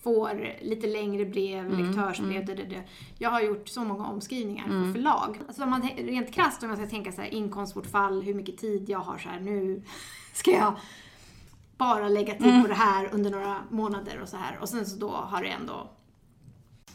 får 0.08 0.54
lite 0.60 0.86
längre 0.86 1.24
brev, 1.24 1.78
lektörsbrev, 1.78 2.46
det, 2.46 2.54
det, 2.54 2.64
det. 2.64 2.82
Jag 3.18 3.30
har 3.30 3.40
gjort 3.40 3.68
så 3.68 3.84
många 3.84 4.06
omskrivningar 4.06 4.64
för 4.64 4.92
förlag. 4.92 5.40
Alltså 5.48 5.62
om 5.62 5.70
man, 5.70 5.88
rent 5.96 6.34
krasst 6.34 6.62
om 6.62 6.68
jag 6.68 6.78
ska 6.78 6.86
tänka 6.86 7.12
så 7.12 7.20
här 7.22 7.34
inkomstbortfall, 7.34 8.22
hur 8.22 8.34
mycket 8.34 8.58
tid 8.58 8.88
jag 8.88 8.98
har 8.98 9.18
så 9.18 9.28
här 9.28 9.40
nu 9.40 9.82
ska 10.34 10.50
jag 10.50 10.74
bara 11.76 12.08
lägga 12.08 12.34
tid 12.34 12.62
på 12.62 12.68
det 12.68 12.74
här 12.74 13.08
under 13.12 13.30
några 13.30 13.56
månader 13.70 14.20
och 14.22 14.28
så 14.28 14.36
här. 14.36 14.58
Och 14.60 14.68
sen 14.68 14.86
så 14.86 14.96
då 14.96 15.10
har 15.10 15.42
det 15.42 15.48
ändå 15.48 15.90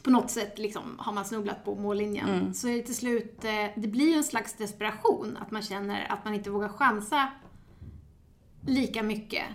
på 0.03 0.09
något 0.09 0.31
sätt 0.31 0.59
liksom, 0.59 0.81
har 0.97 1.13
man 1.13 1.25
snubblat 1.25 1.65
på 1.65 1.75
mållinjen. 1.75 2.53
Så 2.53 2.67
är 2.67 2.75
det 2.75 2.81
till 2.81 2.95
slut, 2.95 3.45
eh, 3.45 3.51
det 3.75 3.87
blir 3.87 4.09
ju 4.09 4.17
en 4.17 4.23
slags 4.23 4.53
desperation. 4.53 5.37
Att 5.41 5.51
man 5.51 5.61
känner 5.61 6.11
att 6.11 6.25
man 6.25 6.33
inte 6.33 6.49
vågar 6.49 6.69
chansa 6.69 7.27
lika 8.67 9.03
mycket. 9.03 9.45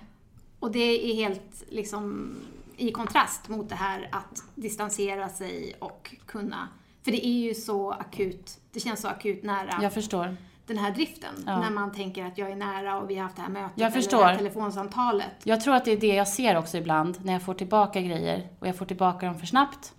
Och 0.58 0.72
det 0.72 1.10
är 1.10 1.14
helt 1.14 1.64
liksom 1.68 2.36
i 2.78 2.92
kontrast 2.92 3.48
mot 3.48 3.68
det 3.68 3.74
här 3.74 4.08
att 4.12 4.42
distansera 4.54 5.28
sig 5.28 5.74
och 5.78 6.14
kunna, 6.26 6.68
för 7.04 7.10
det 7.10 7.26
är 7.26 7.38
ju 7.48 7.54
så 7.54 7.90
akut, 7.92 8.58
det 8.72 8.80
känns 8.80 9.00
så 9.00 9.08
akut 9.08 9.42
nära 9.42 9.78
Jag 9.82 9.92
förstår. 9.94 10.36
den 10.66 10.78
här 10.78 10.90
driften. 10.90 11.34
Ja. 11.46 11.60
När 11.60 11.70
man 11.70 11.92
tänker 11.92 12.24
att 12.24 12.38
jag 12.38 12.50
är 12.50 12.56
nära 12.56 12.98
och 12.98 13.10
vi 13.10 13.14
har 13.14 13.22
haft 13.22 13.36
det 13.36 13.42
här 13.42 13.48
mötet 13.48 13.72
Jag 13.74 13.86
eller 13.86 13.96
det 13.96 14.02
förstår. 14.02 14.24
här 14.24 14.36
telefonsamtalet. 14.36 15.30
Jag 15.44 15.60
tror 15.60 15.74
att 15.74 15.84
det 15.84 15.92
är 15.92 15.96
det 16.00 16.14
jag 16.14 16.28
ser 16.28 16.56
också 16.56 16.76
ibland 16.78 17.24
när 17.24 17.32
jag 17.32 17.42
får 17.42 17.54
tillbaka 17.54 18.00
grejer 18.00 18.48
och 18.58 18.68
jag 18.68 18.76
får 18.76 18.86
tillbaka 18.86 19.26
dem 19.26 19.38
för 19.38 19.46
snabbt. 19.46 19.92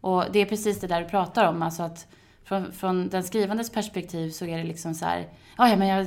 Och 0.00 0.24
det 0.32 0.38
är 0.38 0.46
precis 0.46 0.80
det 0.80 0.86
där 0.86 1.00
du 1.02 1.08
pratar 1.08 1.48
om, 1.48 1.62
alltså 1.62 1.82
att 1.82 2.06
från, 2.44 2.72
från 2.72 3.08
den 3.08 3.22
skrivandes 3.24 3.70
perspektiv 3.70 4.30
så 4.30 4.44
är 4.46 4.58
det 4.58 4.64
liksom 4.64 4.94
så 4.94 5.04
här, 5.04 5.28
"Ja, 5.56 5.76
men 5.76 5.88
jag, 5.88 6.06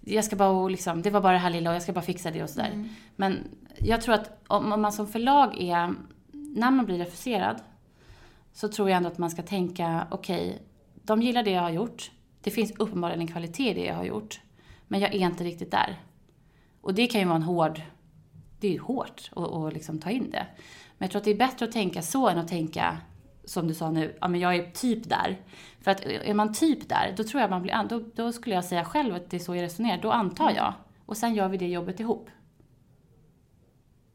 jag 0.00 0.24
ska 0.24 0.36
bara 0.36 0.48
och 0.48 0.70
liksom, 0.70 1.02
det 1.02 1.10
var 1.10 1.20
bara 1.20 1.32
det 1.32 1.38
här 1.38 1.50
lilla 1.50 1.70
och 1.70 1.76
jag 1.76 1.82
ska 1.82 1.92
bara 1.92 2.04
fixa 2.04 2.30
det 2.30 2.42
och 2.42 2.50
sådär. 2.50 2.88
Men 3.16 3.48
jag 3.78 4.00
tror 4.00 4.14
att 4.14 4.44
om, 4.46 4.72
om 4.72 4.82
man 4.82 4.92
som 4.92 5.06
förlag 5.06 5.60
är, 5.60 5.94
när 6.32 6.70
man 6.70 6.86
blir 6.86 6.98
refuserad, 6.98 7.60
så 8.52 8.68
tror 8.68 8.90
jag 8.90 8.96
ändå 8.96 9.08
att 9.08 9.18
man 9.18 9.30
ska 9.30 9.42
tänka, 9.42 10.06
okej, 10.10 10.62
de 10.94 11.22
gillar 11.22 11.42
det 11.42 11.50
jag 11.50 11.62
har 11.62 11.70
gjort. 11.70 12.10
Det 12.40 12.50
finns 12.50 12.72
uppenbarligen 12.78 13.20
en 13.20 13.26
kvalitet 13.26 13.70
i 13.70 13.74
det 13.74 13.84
jag 13.84 13.94
har 13.94 14.04
gjort. 14.04 14.40
Men 14.88 15.00
jag 15.00 15.14
är 15.14 15.18
inte 15.18 15.44
riktigt 15.44 15.70
där. 15.70 16.00
Och 16.80 16.94
det 16.94 17.06
kan 17.06 17.20
ju 17.20 17.26
vara 17.26 17.36
en 17.36 17.42
hård, 17.42 17.80
det 18.60 18.68
är 18.68 18.72
ju 18.72 18.80
hårt 18.80 19.30
att, 19.36 19.52
att 19.52 19.72
liksom 19.72 19.98
ta 19.98 20.10
in 20.10 20.30
det. 20.30 20.46
Men 20.98 21.06
jag 21.06 21.10
tror 21.10 21.20
att 21.20 21.24
det 21.24 21.30
är 21.30 21.36
bättre 21.36 21.66
att 21.66 21.72
tänka 21.72 22.02
så 22.02 22.28
än 22.28 22.38
att 22.38 22.48
tänka, 22.48 22.98
som 23.46 23.68
du 23.68 23.74
sa 23.74 23.90
nu, 23.90 24.16
ja 24.20 24.28
men 24.28 24.40
jag 24.40 24.56
är 24.56 24.70
typ 24.70 25.08
där. 25.08 25.40
För 25.80 25.90
att 25.90 26.00
är 26.00 26.34
man 26.34 26.52
typ 26.52 26.88
där, 26.88 27.14
då 27.16 27.24
tror 27.24 27.40
jag 27.40 27.50
man 27.50 27.62
blir, 27.62 27.86
då, 27.88 28.02
då 28.14 28.32
skulle 28.32 28.54
jag 28.54 28.64
säga 28.64 28.84
själv 28.84 29.14
att 29.14 29.30
det 29.30 29.36
är 29.36 29.40
så 29.40 29.54
jag 29.54 29.62
resonerar. 29.62 30.02
Då 30.02 30.10
antar 30.10 30.50
jag. 30.50 30.74
Och 31.06 31.16
sen 31.16 31.34
gör 31.34 31.48
vi 31.48 31.56
det 31.56 31.68
jobbet 31.68 32.00
ihop. 32.00 32.30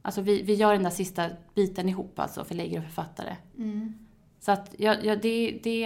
Alltså 0.02 0.22
vi, 0.22 0.42
vi 0.42 0.54
gör 0.54 0.74
den 0.74 0.84
där 0.84 0.90
sista 0.90 1.30
biten 1.56 1.90
ihop, 1.90 2.20
alltså 2.20 2.44
förläggare 2.44 2.80
och 2.80 2.86
författare. 2.86 3.36
Mm. 3.58 4.08
Så 4.40 4.52
att 4.52 4.76
ja, 4.78 4.96
ja, 5.04 5.16
det... 5.16 5.60
det 5.64 5.84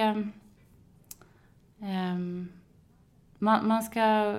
ehm, 1.80 2.52
man, 3.40 3.68
man 3.68 3.84
ska... 3.84 4.36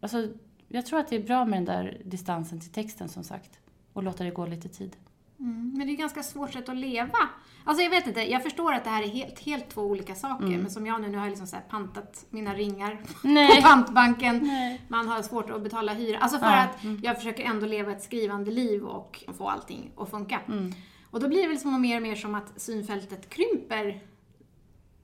Alltså, 0.00 0.28
jag 0.68 0.86
tror 0.86 0.98
att 0.98 1.08
det 1.08 1.16
är 1.16 1.22
bra 1.22 1.44
med 1.44 1.58
den 1.58 1.64
där 1.64 2.02
distansen 2.04 2.60
till 2.60 2.72
texten 2.72 3.08
som 3.08 3.24
sagt. 3.24 3.58
Och 3.92 4.02
låta 4.02 4.24
det 4.24 4.30
gå 4.30 4.46
lite 4.46 4.68
tid. 4.68 4.96
Mm, 5.44 5.72
men 5.76 5.86
det 5.86 5.92
är 5.92 5.96
ganska 5.96 6.22
svårt 6.22 6.52
sätt 6.52 6.68
att 6.68 6.76
leva. 6.76 7.18
Alltså 7.64 7.82
jag 7.82 7.90
vet 7.90 8.06
inte, 8.06 8.20
jag 8.30 8.42
förstår 8.42 8.72
att 8.72 8.84
det 8.84 8.90
här 8.90 9.02
är 9.02 9.06
helt, 9.08 9.38
helt 9.38 9.68
två 9.68 9.82
olika 9.82 10.14
saker. 10.14 10.44
Men 10.46 10.70
som 10.70 10.86
jag 10.86 11.00
nu, 11.00 11.08
nu 11.08 11.16
har 11.18 11.24
jag 11.24 11.30
liksom 11.30 11.46
så 11.46 11.56
pantat 11.70 12.26
mina 12.30 12.54
ringar 12.54 12.90
Mm. 13.24 13.34
Nej. 13.34 13.56
på 13.56 13.68
pantbanken. 13.68 14.38
Nej. 14.42 14.80
Man 14.88 15.08
har 15.08 15.22
svårt 15.22 15.50
att 15.50 15.62
betala 15.62 15.92
hyra. 15.94 16.18
Alltså 16.18 16.38
för 16.38 16.46
Ja, 16.46 16.66
mm. 16.82 16.96
att 16.96 17.04
jag 17.04 17.16
försöker 17.16 17.44
ändå 17.44 17.66
leva 17.66 17.92
ett 17.92 18.02
skrivande 18.02 18.50
liv 18.50 18.84
och 18.84 19.24
få 19.38 19.48
allting 19.48 19.90
att 19.96 20.10
funka. 20.10 20.40
Mm. 20.48 20.72
Och 21.10 21.20
då 21.20 21.28
blir 21.28 21.42
det 21.42 21.48
väl 21.48 21.58
som 21.58 21.80
mer 21.82 21.96
och 21.96 22.02
mer 22.02 22.14
som 22.14 22.34
att 22.34 22.60
synfältet 22.60 23.28
krymper. 23.30 24.02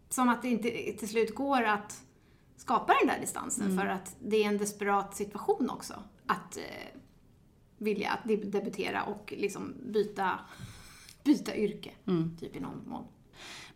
Som 0.08 0.28
att 0.28 0.42
det 0.42 0.48
inte 0.48 0.70
till 0.98 1.08
slut 1.08 1.34
går 1.34 1.62
att 1.62 2.00
skapa 2.56 2.94
den 3.00 3.08
där 3.08 3.20
distansen 3.20 3.64
Mm. 3.66 3.78
för 3.78 3.86
att 3.86 4.16
det 4.20 4.36
är 4.44 4.48
en 4.48 4.58
desperat 4.58 5.16
situation 5.16 5.70
också. 5.70 5.94
Att 6.26 6.56
eh, 6.56 6.62
vilja 7.80 8.10
att 8.10 8.24
deb- 8.28 8.50
debutera 8.50 9.02
och 9.02 9.34
liksom 9.36 9.74
byta, 9.92 10.30
byta 11.24 11.56
yrke. 11.56 11.90
Mm. 12.06 12.36
Typ 12.40 12.56
i 12.56 12.60
någon 12.60 12.82
mån. 12.86 13.04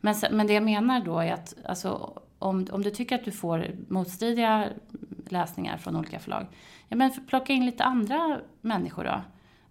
Men, 0.01 0.14
men 0.31 0.47
det 0.47 0.53
jag 0.53 0.62
menar 0.62 1.01
då 1.01 1.19
är 1.19 1.33
att 1.33 1.55
alltså, 1.64 2.19
om, 2.38 2.67
om 2.73 2.83
du 2.83 2.90
tycker 2.90 3.17
att 3.17 3.25
du 3.25 3.33
får 3.33 3.67
motstridiga 3.88 4.69
läsningar 5.29 5.77
från 5.79 5.97
olika 5.97 6.19
förlag, 6.19 6.47
ja 6.88 6.97
men 6.97 7.11
plocka 7.27 7.53
in 7.53 7.67
lite 7.67 7.85
andra 7.85 8.40
människor 8.61 9.05
då. 9.05 9.21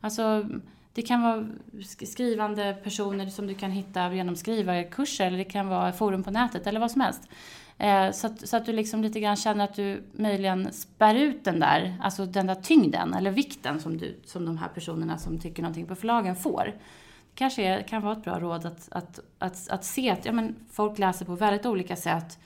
Alltså, 0.02 0.46
det 0.93 1.02
kan 1.02 1.22
vara 1.22 1.48
sk- 1.74 2.06
skrivande 2.06 2.78
personer 2.84 3.28
som 3.30 3.48
du 3.48 3.54
kan 3.56 3.72
hitta 3.72 4.13
genom 4.13 4.36
skrivarkurser 4.36 5.28
eller 5.28 5.38
det 5.38 5.43
kan 5.43 5.67
vara 5.67 5.91
forum 5.91 6.24
på 6.24 6.32
nätet 6.32 6.67
eller 6.67 6.80
vad 6.80 6.91
som 6.91 7.02
helst. 7.02 7.30
Eh, 7.78 8.12
så, 8.12 8.28
att, 8.28 8.48
så 8.50 8.58
att 8.58 8.66
du 8.66 8.74
liksom 8.74 9.04
lite 9.04 9.20
grann 9.20 9.36
känner 9.36 9.64
att 9.64 9.76
du 9.76 10.04
möjligen 10.12 10.74
spär 10.74 11.16
ut 11.16 11.44
den 11.44 11.60
där, 11.60 11.98
alltså 12.02 12.26
den 12.26 12.48
där 12.48 12.56
tyngden 12.56 13.14
eller 13.14 13.32
vikten 13.32 13.80
som, 13.80 13.98
du, 13.98 14.20
som 14.26 14.46
de 14.46 14.58
här 14.58 14.68
personerna 14.68 15.18
som 15.18 15.40
tycker 15.40 15.62
någonting 15.64 15.86
på 15.86 15.96
förlagen 15.96 16.36
får 16.36 16.66
Det 16.66 17.36
kanske 17.36 17.64
är, 17.64 17.82
kan 17.82 18.02
vara 18.02 18.14
ett 18.14 18.24
bra 18.24 18.40
råd 18.40 18.66
att, 18.66 18.92
att, 18.92 19.20
att, 19.40 19.70
att 19.70 19.86
se 19.86 20.10
att 20.10 20.26
ja, 20.26 20.32
men 20.32 20.56
folk 20.72 21.00
läser 21.00 21.26
på 21.26 21.36
väldigt 21.36 21.66
olika 21.66 21.96
sätt. 21.96 22.40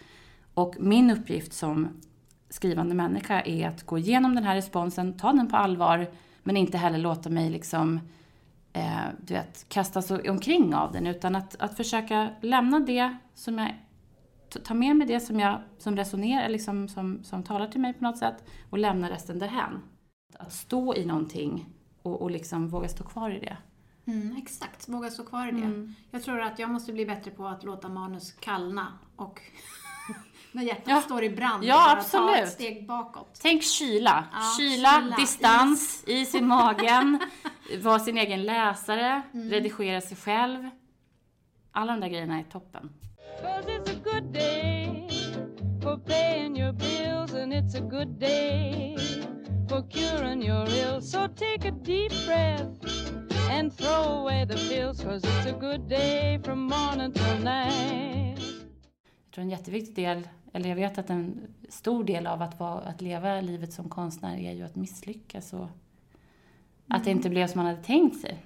Och 0.54 0.76
min 0.80 1.12
uppgift 1.12 1.54
som 1.54 2.02
skrivande 2.50 2.96
människa 2.96 3.42
är 3.42 3.68
att 3.68 3.84
gå 3.84 3.98
igenom 3.98 4.36
den 4.36 4.44
här 4.44 4.56
responsen, 4.56 5.18
ta 5.18 5.34
den 5.34 5.48
på 5.48 5.58
allvar, 5.58 6.08
men 6.44 6.58
inte 6.58 6.78
heller 6.78 6.98
låta 6.98 7.30
mig 7.30 7.50
liksom, 7.50 8.00
eh, 8.74 9.06
du 9.26 9.34
vet, 9.34 9.70
kastas 9.70 10.12
omkring 10.12 10.76
av 10.76 10.92
den, 10.92 11.08
utan 11.08 11.36
att, 11.36 11.56
att 11.60 11.78
försöka 11.78 12.30
lämna 12.42 12.80
det 12.80 13.18
som 13.34 13.58
jag 13.58 13.76
ta- 14.64 14.74
med 14.74 14.96
mig 14.96 15.08
det 15.08 15.20
som, 15.20 15.40
jag, 15.40 15.62
som 15.78 15.96
resonerar, 15.98 16.50
liksom, 16.50 16.88
som, 16.88 17.24
som 17.24 17.44
talar 17.44 17.68
till 17.68 17.82
mig 17.82 17.94
på 17.94 18.04
något 18.04 18.18
sätt 18.18 18.44
och 18.70 18.78
lämna 18.78 19.10
resten 19.10 19.40
därhän. 19.40 19.82
Att 20.40 20.54
stå 20.54 20.96
i 20.96 21.06
någonting 21.06 21.66
och, 22.02 22.22
och 22.22 22.32
liksom 22.32 22.68
våga 22.70 22.88
stå 22.90 23.04
kvar 23.04 23.30
i 23.32 23.40
det. 23.40 23.58
Mm, 24.12 24.36
exakt, 24.38 24.90
våga 24.90 25.10
stå 25.10 25.24
kvar 25.26 25.48
i 25.48 25.52
det. 25.52 25.58
Mm. 25.66 25.94
Jag 26.12 26.24
tror 26.24 26.42
att 26.42 26.60
jag 26.60 26.70
måste 26.70 26.94
bli 26.94 27.06
bättre 27.06 27.32
på 27.32 27.48
att 27.48 27.64
låta 27.64 27.90
manus 27.90 28.32
kallna 28.32 28.88
och 29.16 29.42
när 30.52 30.64
hjärtat 30.64 30.84
Ja. 30.88 31.02
står 31.02 31.24
i 31.24 31.30
brand, 31.30 31.64
Ja, 31.64 31.76
bara 31.76 31.94
ta 31.96 32.00
absolut. 32.02 32.38
ett 32.40 32.52
steg 32.52 32.88
bakåt. 32.88 33.40
Tänk 33.42 33.64
kyla. 33.64 34.24
Ja, 34.34 34.40
kyla, 34.60 35.02
kyla, 35.02 35.16
distans, 35.16 36.04
is. 36.08 36.36
i 36.36 36.42
magen, 36.42 37.20
vara 37.84 38.00
sin 38.00 38.18
egen 38.18 38.44
läsare, 38.44 39.22
Mm. 39.34 39.50
redigera 39.50 40.02
sig 40.02 40.18
själv. 40.18 40.70
Alla 41.72 41.92
de 41.92 42.02
där 42.02 42.08
grejerna 42.08 42.40
är 42.40 42.44
toppen. 42.44 42.90
Cause 43.42 43.66
it's 43.68 43.92
a 43.92 43.96
good 43.96 44.34
day 44.34 45.08
for 45.82 45.98
paying 45.98 46.56
your 46.56 46.74
bills, 46.74 47.34
and 47.34 47.54
it's 47.54 47.76
a 47.76 47.82
good 47.82 48.20
day 48.20 48.96
for 49.70 49.84
curing 49.90 50.42
your 50.42 50.66
ills. 50.68 51.12
So 51.12 51.28
take 51.28 51.66
a 51.66 51.72
deep 51.72 52.12
breath 52.26 52.68
and 53.52 53.78
throw 53.78 54.04
away 54.22 54.46
the 54.46 54.56
pills, 54.56 55.04
cause 55.04 55.24
it's 55.24 55.46
a 55.46 55.54
good 55.60 55.88
day 55.88 56.40
from 56.44 56.60
morning 56.60 57.12
till 57.14 57.40
night. 57.44 58.40
Jag 59.26 59.32
tror 59.32 59.44
en 59.44 59.50
jätteviktig 59.50 59.96
del, 59.96 60.28
eller 60.54 60.70
jag 60.70 60.76
vet 60.76 60.98
att 60.98 61.10
en 61.10 61.48
stor 61.70 62.04
del 62.04 62.28
av 62.28 62.42
att, 62.42 62.60
vara, 62.60 62.80
att 62.80 63.02
leva 63.02 63.42
livet 63.42 63.74
som 63.74 63.90
konstnär 63.90 64.38
är 64.38 64.54
ju 64.54 64.64
att 64.64 64.76
misslyckas 64.76 65.54
och 65.54 65.68
att 66.88 67.04
det 67.04 67.12
inte 67.12 67.30
blev 67.30 67.48
som 67.48 67.58
man 67.58 67.66
hade 67.66 67.84
tänkt 67.84 68.22
sig. 68.22 68.38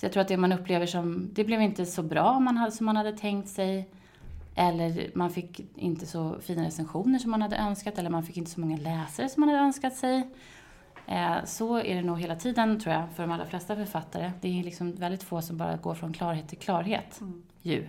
Så 0.00 0.06
jag 0.06 0.12
tror 0.12 0.20
att 0.20 0.28
det 0.28 0.36
man 0.36 0.52
upplever 0.52 0.86
som, 0.86 1.30
det 1.32 1.44
blev 1.44 1.62
inte 1.62 1.86
så 1.86 2.02
bra 2.02 2.40
man 2.40 2.56
hade, 2.56 2.72
som 2.72 2.86
man 2.86 2.96
hade 2.96 3.12
tänkt 3.12 3.48
sig. 3.48 3.88
Eller 4.54 5.10
man 5.14 5.30
fick 5.30 5.60
inte 5.76 6.06
så 6.06 6.36
fina 6.40 6.64
recensioner 6.64 7.18
som 7.18 7.30
man 7.30 7.42
hade 7.42 7.56
önskat. 7.56 7.98
Eller 7.98 8.10
man 8.10 8.22
fick 8.22 8.36
inte 8.36 8.50
så 8.50 8.60
många 8.60 8.76
läsare 8.76 9.28
som 9.28 9.40
man 9.40 9.48
hade 9.48 9.60
önskat 9.62 9.96
sig. 9.96 10.28
Eh, 11.06 11.44
Så 11.44 11.76
är 11.78 11.94
det 11.94 12.02
nog 12.02 12.20
hela 12.20 12.36
tiden 12.36 12.80
tror 12.80 12.94
jag 12.94 13.04
för 13.14 13.22
de 13.22 13.32
allra 13.32 13.46
flesta 13.46 13.76
författare. 13.76 14.32
Det 14.40 14.60
är 14.60 14.64
liksom 14.64 14.92
väldigt 14.92 15.22
få 15.22 15.42
som 15.42 15.56
bara 15.56 15.76
går 15.76 15.94
från 15.94 16.12
klarhet 16.12 16.48
till 16.48 16.58
klarhet. 16.58 17.20
Ju. 17.62 17.86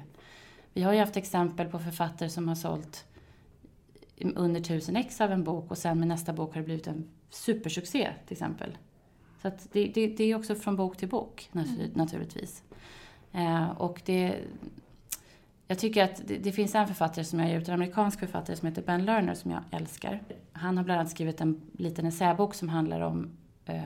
Vi 0.73 0.83
har 0.83 0.93
ju 0.93 0.99
haft 0.99 1.17
exempel 1.17 1.67
på 1.67 1.79
författare 1.79 2.29
som 2.29 2.47
har 2.47 2.55
sålt 2.55 3.05
under 4.35 4.61
tusen 4.61 4.95
ex 4.95 5.21
av 5.21 5.31
en 5.31 5.43
bok 5.43 5.71
och 5.71 5.77
sen 5.77 5.99
med 5.99 6.07
nästa 6.07 6.33
bok 6.33 6.53
har 6.53 6.61
det 6.61 6.65
blivit 6.65 6.87
en 6.87 7.09
supersuccé 7.29 8.09
till 8.27 8.33
exempel. 8.33 8.77
Så 9.41 9.51
det, 9.71 9.87
det, 9.87 10.07
det 10.07 10.23
är 10.23 10.35
också 10.35 10.55
från 10.55 10.75
bok 10.75 10.97
till 10.97 11.09
bok 11.09 11.49
natur, 11.51 11.91
naturligtvis. 11.93 12.63
Eh, 13.31 13.69
och 13.69 14.01
det, 14.05 14.39
jag 15.67 15.79
tycker 15.79 16.03
att 16.03 16.21
det, 16.27 16.37
det 16.37 16.51
finns 16.51 16.75
en 16.75 16.87
författare 16.87 17.25
som 17.25 17.39
jag 17.39 17.49
ger 17.49 17.59
ut, 17.59 17.67
en 17.67 17.73
amerikansk 17.73 18.19
författare 18.19 18.55
som 18.55 18.67
heter 18.67 18.81
Ben 18.81 19.05
Lerner 19.05 19.33
som 19.33 19.51
jag 19.51 19.61
älskar. 19.71 20.21
Han 20.53 20.77
har 20.77 20.83
bland 20.83 20.99
annat 20.99 21.11
skrivit 21.11 21.41
en 21.41 21.61
liten 21.73 22.05
essäbok 22.05 22.53
som 22.53 22.69
handlar 22.69 23.01
om 23.01 23.29
eh, 23.65 23.81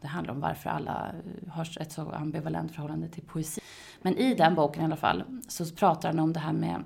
det 0.00 0.06
handlar 0.06 0.34
om 0.34 0.40
varför 0.40 0.70
alla 0.70 1.14
har 1.48 1.80
ett 1.80 1.92
så 1.92 2.10
ambivalent 2.10 2.72
förhållande 2.72 3.08
till 3.08 3.22
poesi. 3.22 3.60
Men 4.02 4.16
i 4.16 4.34
den 4.34 4.54
boken 4.54 4.82
i 4.82 4.84
alla 4.84 4.96
fall 4.96 5.24
så 5.48 5.66
pratar 5.66 6.08
han 6.08 6.18
om 6.18 6.32
det 6.32 6.40
här 6.40 6.52
med 6.52 6.82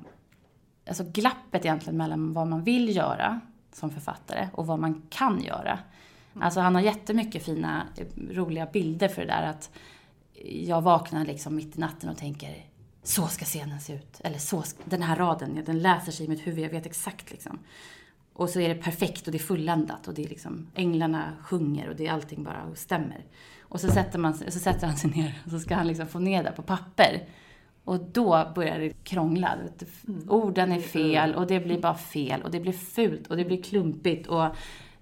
alltså 0.88 1.04
glappet 1.04 1.64
egentligen 1.64 1.96
mellan 1.96 2.32
vad 2.32 2.46
man 2.46 2.64
vill 2.64 2.96
göra 2.96 3.40
som 3.72 3.90
författare 3.90 4.48
och 4.52 4.66
vad 4.66 4.78
man 4.78 5.02
kan 5.08 5.40
göra. 5.40 5.78
Alltså 6.42 6.60
han 6.60 6.74
har 6.74 6.82
jättemycket 6.82 7.44
fina, 7.44 7.86
eh, 7.96 8.06
roliga 8.30 8.66
bilder 8.66 9.08
för 9.08 9.22
det 9.22 9.28
där 9.28 9.42
att 9.42 9.70
jag 10.44 10.80
vaknar 10.82 11.24
liksom 11.26 11.56
mitt 11.56 11.76
i 11.76 11.80
natten 11.80 12.10
och 12.10 12.16
tänker 12.16 12.64
så 13.02 13.26
ska 13.26 13.44
scenen 13.44 13.80
se 13.80 13.94
ut. 13.94 14.20
Eller 14.24 14.38
så, 14.38 14.62
ska- 14.62 14.82
den 14.84 15.02
här 15.02 15.16
raden, 15.16 15.62
den 15.66 15.78
läser 15.78 16.12
sig 16.12 16.26
i 16.26 16.28
mitt 16.28 16.46
huvud, 16.46 16.64
jag 16.64 16.70
vet 16.70 16.86
exakt 16.86 17.30
liksom. 17.30 17.58
Och 18.32 18.50
så 18.50 18.60
är 18.60 18.68
det 18.68 18.74
perfekt 18.74 19.26
och 19.26 19.32
det 19.32 19.38
är 19.38 19.42
fulländat 19.42 20.08
och 20.08 20.14
det 20.14 20.24
är 20.24 20.28
liksom, 20.28 20.66
änglarna 20.74 21.32
sjunger 21.42 21.88
och 21.88 21.96
det 21.96 22.06
är 22.06 22.12
allting 22.12 22.44
bara 22.44 22.74
stämmer. 22.74 23.24
Och 23.60 23.80
så 23.80 23.88
sätter, 23.88 24.18
man, 24.18 24.34
så 24.34 24.50
sätter 24.58 24.86
han 24.86 24.96
sig 24.96 25.10
ner 25.10 25.42
och 25.44 25.50
så 25.50 25.60
ska 25.60 25.74
han 25.74 25.86
liksom 25.86 26.06
få 26.06 26.18
ner 26.18 26.42
det 26.44 26.52
på 26.52 26.62
papper. 26.62 27.24
Och 27.84 28.00
då 28.00 28.52
börjar 28.54 28.78
det 28.78 29.04
krångla. 29.04 29.54
Du. 29.78 29.86
Orden 30.28 30.72
är 30.72 30.80
fel 30.80 31.34
och 31.34 31.46
det 31.46 31.60
blir 31.60 31.80
bara 31.80 31.94
fel 31.94 32.42
och 32.42 32.50
det 32.50 32.60
blir 32.60 32.72
fult 32.72 33.26
och 33.26 33.36
det 33.36 33.44
blir 33.44 33.62
klumpigt. 33.62 34.26
Och, 34.26 34.46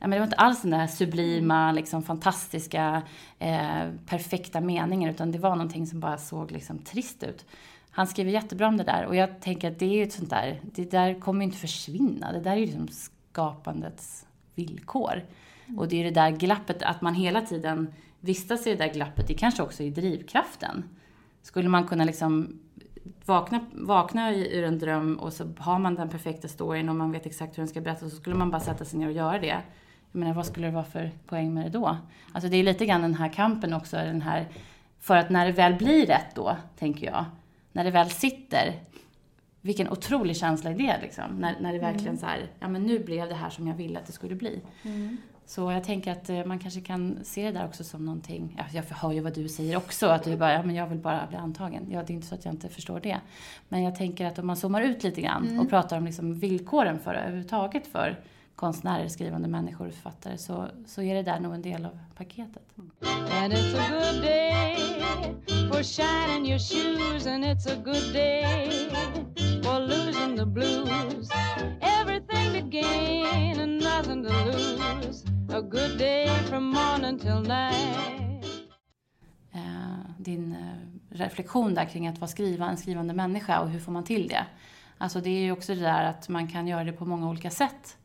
men 0.07 0.11
det 0.11 0.21
var 0.21 0.27
inte 0.27 0.37
alls 0.37 0.63
den 0.63 0.71
där 0.71 0.87
sublima, 0.87 1.73
liksom, 1.73 2.03
fantastiska, 2.03 3.03
eh, 3.39 3.91
perfekta 4.07 4.61
meningen 4.61 5.11
utan 5.11 5.33
det 5.33 5.39
var 5.39 5.57
någonting 5.57 5.87
som 5.87 6.01
bara 6.01 6.19
såg 6.19 6.51
liksom, 6.51 6.79
trist 6.79 7.23
ut. 7.23 7.47
Han 7.91 8.07
skriver 8.07 8.31
jättebra 8.31 8.69
om 8.69 8.77
det 8.77 8.85
där 8.85 9.07
och 9.07 9.17
jag 9.17 9.41
tänker 9.41 9.71
att 9.71 9.79
det 9.79 9.87
är 9.87 9.97
ju 9.97 10.03
ett 10.03 10.13
sånt 10.13 10.31
där, 10.31 10.61
det 10.63 10.91
där 10.91 11.21
kommer 11.21 11.41
ju 11.41 11.45
inte 11.45 11.59
försvinna. 11.59 12.33
Det 12.33 12.41
där 12.41 12.51
är 12.51 12.57
ju 12.57 12.67
liksom 12.67 12.89
skapandets 12.89 14.27
villkor. 14.55 15.25
Och 15.77 15.89
det 15.89 16.01
är 16.01 16.05
det 16.05 16.11
där 16.11 16.31
glappet, 16.31 16.83
att 16.83 17.01
man 17.01 17.15
hela 17.15 17.41
tiden 17.41 17.95
vistas 18.21 18.67
i 18.67 18.71
det 18.71 18.77
där 18.77 18.93
glappet, 18.93 19.29
det 19.29 19.35
kanske 19.35 19.63
också 19.63 19.83
är 19.83 19.91
drivkraften. 19.91 20.85
Skulle 21.43 21.69
man 21.69 21.87
kunna 21.87 22.05
liksom 22.05 22.59
vakna, 23.25 23.67
vakna 23.73 24.35
ur 24.35 24.65
en 24.65 24.79
dröm 24.79 25.17
och 25.17 25.33
så 25.33 25.53
har 25.59 25.79
man 25.79 25.95
den 25.95 26.09
perfekta 26.09 26.49
storyn 26.49 26.89
och 26.89 26.97
man 26.97 27.13
vet 27.13 27.27
exakt 27.27 27.59
hur 27.59 27.61
den 27.61 27.69
ska 27.69 27.81
berättas 27.81 28.11
så 28.11 28.17
skulle 28.17 28.37
man 28.37 28.51
bara 28.51 28.61
sätta 28.61 28.85
sig 28.85 28.99
ner 28.99 29.07
och 29.07 29.13
göra 29.13 29.39
det. 29.39 29.63
Jag 30.17 30.21
menar, 30.21 30.35
vad 30.35 30.47
skulle 30.47 30.67
det 30.67 30.73
vara 30.73 30.85
för 30.85 31.11
poäng 31.27 31.55
med 31.55 31.65
det 31.65 31.71
då? 31.71 31.97
Alltså 32.33 32.49
det 32.49 32.57
är 32.57 32.63
lite 32.63 32.87
grann 32.87 33.03
den 33.03 33.15
här 33.15 33.29
kampen 33.29 33.73
också, 33.73 33.97
den 33.97 34.23
här, 34.23 34.47
för 35.01 35.17
att 35.17 35.31
när 35.31 35.47
det 35.47 35.53
väl 35.53 35.75
blir 35.75 36.07
rätt 36.07 36.35
då, 36.35 36.57
tänker 36.79 37.07
jag, 37.07 37.25
när 37.73 37.85
det 37.85 37.91
väl 37.91 38.11
sitter, 38.11 38.73
vilken 39.61 39.89
otrolig 39.89 40.37
känsla 40.37 40.71
är 40.71 40.75
det 40.75 40.99
liksom? 41.03 41.25
När, 41.39 41.55
när 41.61 41.73
det 41.73 41.79
verkligen 41.79 42.19
så 42.19 42.27
här, 42.27 42.47
ja 42.61 42.69
men 42.69 42.83
nu 42.83 42.99
blev 42.99 43.29
det 43.29 43.35
här 43.35 43.51
som 43.51 43.67
jag 43.67 43.75
ville 43.75 43.99
att 43.99 44.07
det 44.07 44.13
skulle 44.13 44.35
bli. 44.35 44.61
Så 45.47 45.73
jag 45.73 45.85
tänker 45.85 46.13
att 46.13 46.31
eh, 46.31 46.45
man 46.45 46.59
kanske 46.59 46.81
kan 46.81 47.19
se 47.23 47.45
det 47.45 47.53
där 47.53 47.65
också 47.65 47.85
som 47.85 48.05
någonting, 48.05 48.55
ja, 48.59 48.65
jag 48.73 48.97
hör 48.97 49.13
ju 49.13 49.21
vad 49.21 49.35
du 49.35 49.49
säger 49.49 49.77
också, 49.77 50.07
att 50.07 50.25
du 50.25 50.37
bara, 50.37 50.53
ja 50.53 50.63
men 50.63 50.75
jag 50.75 50.87
vill 50.87 50.99
bara 50.99 51.27
bli 51.27 51.37
antagen. 51.37 51.87
Ja, 51.91 52.03
det 52.03 52.13
är 52.13 52.15
inte 52.15 52.27
så 52.27 52.35
att 52.35 52.45
jag 52.45 52.55
inte 52.55 52.69
förstår 52.69 53.01
det. 53.01 53.21
Men 53.69 53.83
jag 53.83 53.97
tänker 53.97 54.27
att 54.27 54.39
om 54.39 54.47
man 54.47 54.57
zoomar 54.57 54.83
ut 54.83 55.03
lite 55.03 55.21
grann 55.21 55.61
och 55.61 55.71
pratar 55.71 55.99
om 55.99 56.05
liksom 56.05 56.35
villkoren 56.35 56.99
för 56.99 57.15
överhuvudtaget 57.15 57.87
för 57.87 58.21
konstnärer, 58.57 59.09
skrivande 59.09 59.49
människor 59.49 59.87
och 59.87 59.95
författare 59.95 60.39
så, 60.39 60.69
så 60.87 61.03
är 61.03 61.15
det 61.15 61.23
där 61.23 61.41
nog 61.41 61.55
en 61.55 61.63
del 61.63 61.87
av 61.87 61.99
paketet. 62.17 62.63
And 63.43 63.53
it's 63.53 63.75
a 63.75 63.87
good 63.91 64.23
day 64.23 64.77
for 65.73 65.83
shining 65.83 66.47
your 66.47 66.59
shoes, 66.59 67.27
and 67.27 67.45
it's 67.45 67.67
a 67.67 67.77
good 67.85 68.13
day 68.13 68.89
for 69.63 69.81
losing 69.81 70.37
the 70.37 70.47
blues. 70.47 71.29
Everything 71.81 72.61
to 72.61 72.69
gain 72.69 73.61
and 73.61 73.83
nothing 73.83 74.25
to 74.25 74.33
lose. 74.45 75.25
A 75.53 75.61
good 75.61 75.99
day 75.99 76.29
from 76.49 76.65
morning 76.65 77.19
till 77.19 77.41
night. 77.41 78.45
Eh, 79.53 79.61
din 80.19 80.53
eh, 80.53 81.17
reflektion 81.17 81.75
där 81.75 81.85
kring 81.85 82.09
att 82.09 82.19
vara 82.19 82.29
skriva, 82.29 82.67
en 82.67 82.77
skrivande 82.77 83.15
människa 83.15 83.61
och 83.61 83.69
hur 83.69 83.81
får 83.81 83.93
man 83.93 84.05
till 84.05 84.29
det? 84.29 84.47
Alltså 84.99 85.21
det 85.21 85.31
är 85.31 85.41
ju 85.41 85.53
också 85.53 85.75
det 85.75 85.81
där 85.81 86.05
att 86.05 86.29
man 86.29 86.49
kan 86.49 86.67
göra 86.67 86.85
det 86.85 86.93
på 86.93 87.05
många 87.05 87.29
olika 87.29 87.51
sätt. 87.51 87.97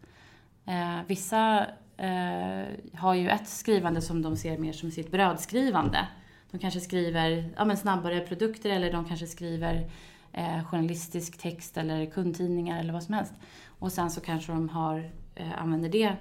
Eh, 0.65 0.99
vissa 1.07 1.65
eh, 1.97 2.67
har 2.93 3.13
ju 3.13 3.29
ett 3.29 3.47
skrivande 3.47 4.01
som 4.01 4.21
de 4.21 4.37
ser 4.37 4.57
mer 4.57 4.73
som 4.73 4.91
sitt 4.91 5.11
brödskrivande. 5.11 6.07
De 6.51 6.59
kanske 6.59 6.79
skriver 6.79 7.49
ja, 7.57 7.65
men 7.65 7.77
snabbare 7.77 8.19
produkter 8.19 8.69
eller 8.69 8.91
de 8.91 9.05
kanske 9.05 9.27
skriver 9.27 9.89
eh, 10.33 10.63
journalistisk 10.63 11.37
text 11.37 11.77
eller 11.77 12.05
kundtidningar 12.05 12.79
eller 12.79 12.93
vad 12.93 13.03
som 13.03 13.13
helst. 13.13 13.33
Och 13.79 13.91
sen 13.91 14.11
så 14.11 14.21
kanske 14.21 14.51
de 14.51 14.69
har, 14.69 15.11
eh, 15.35 15.61
använder 15.61 15.89
det, 15.89 16.15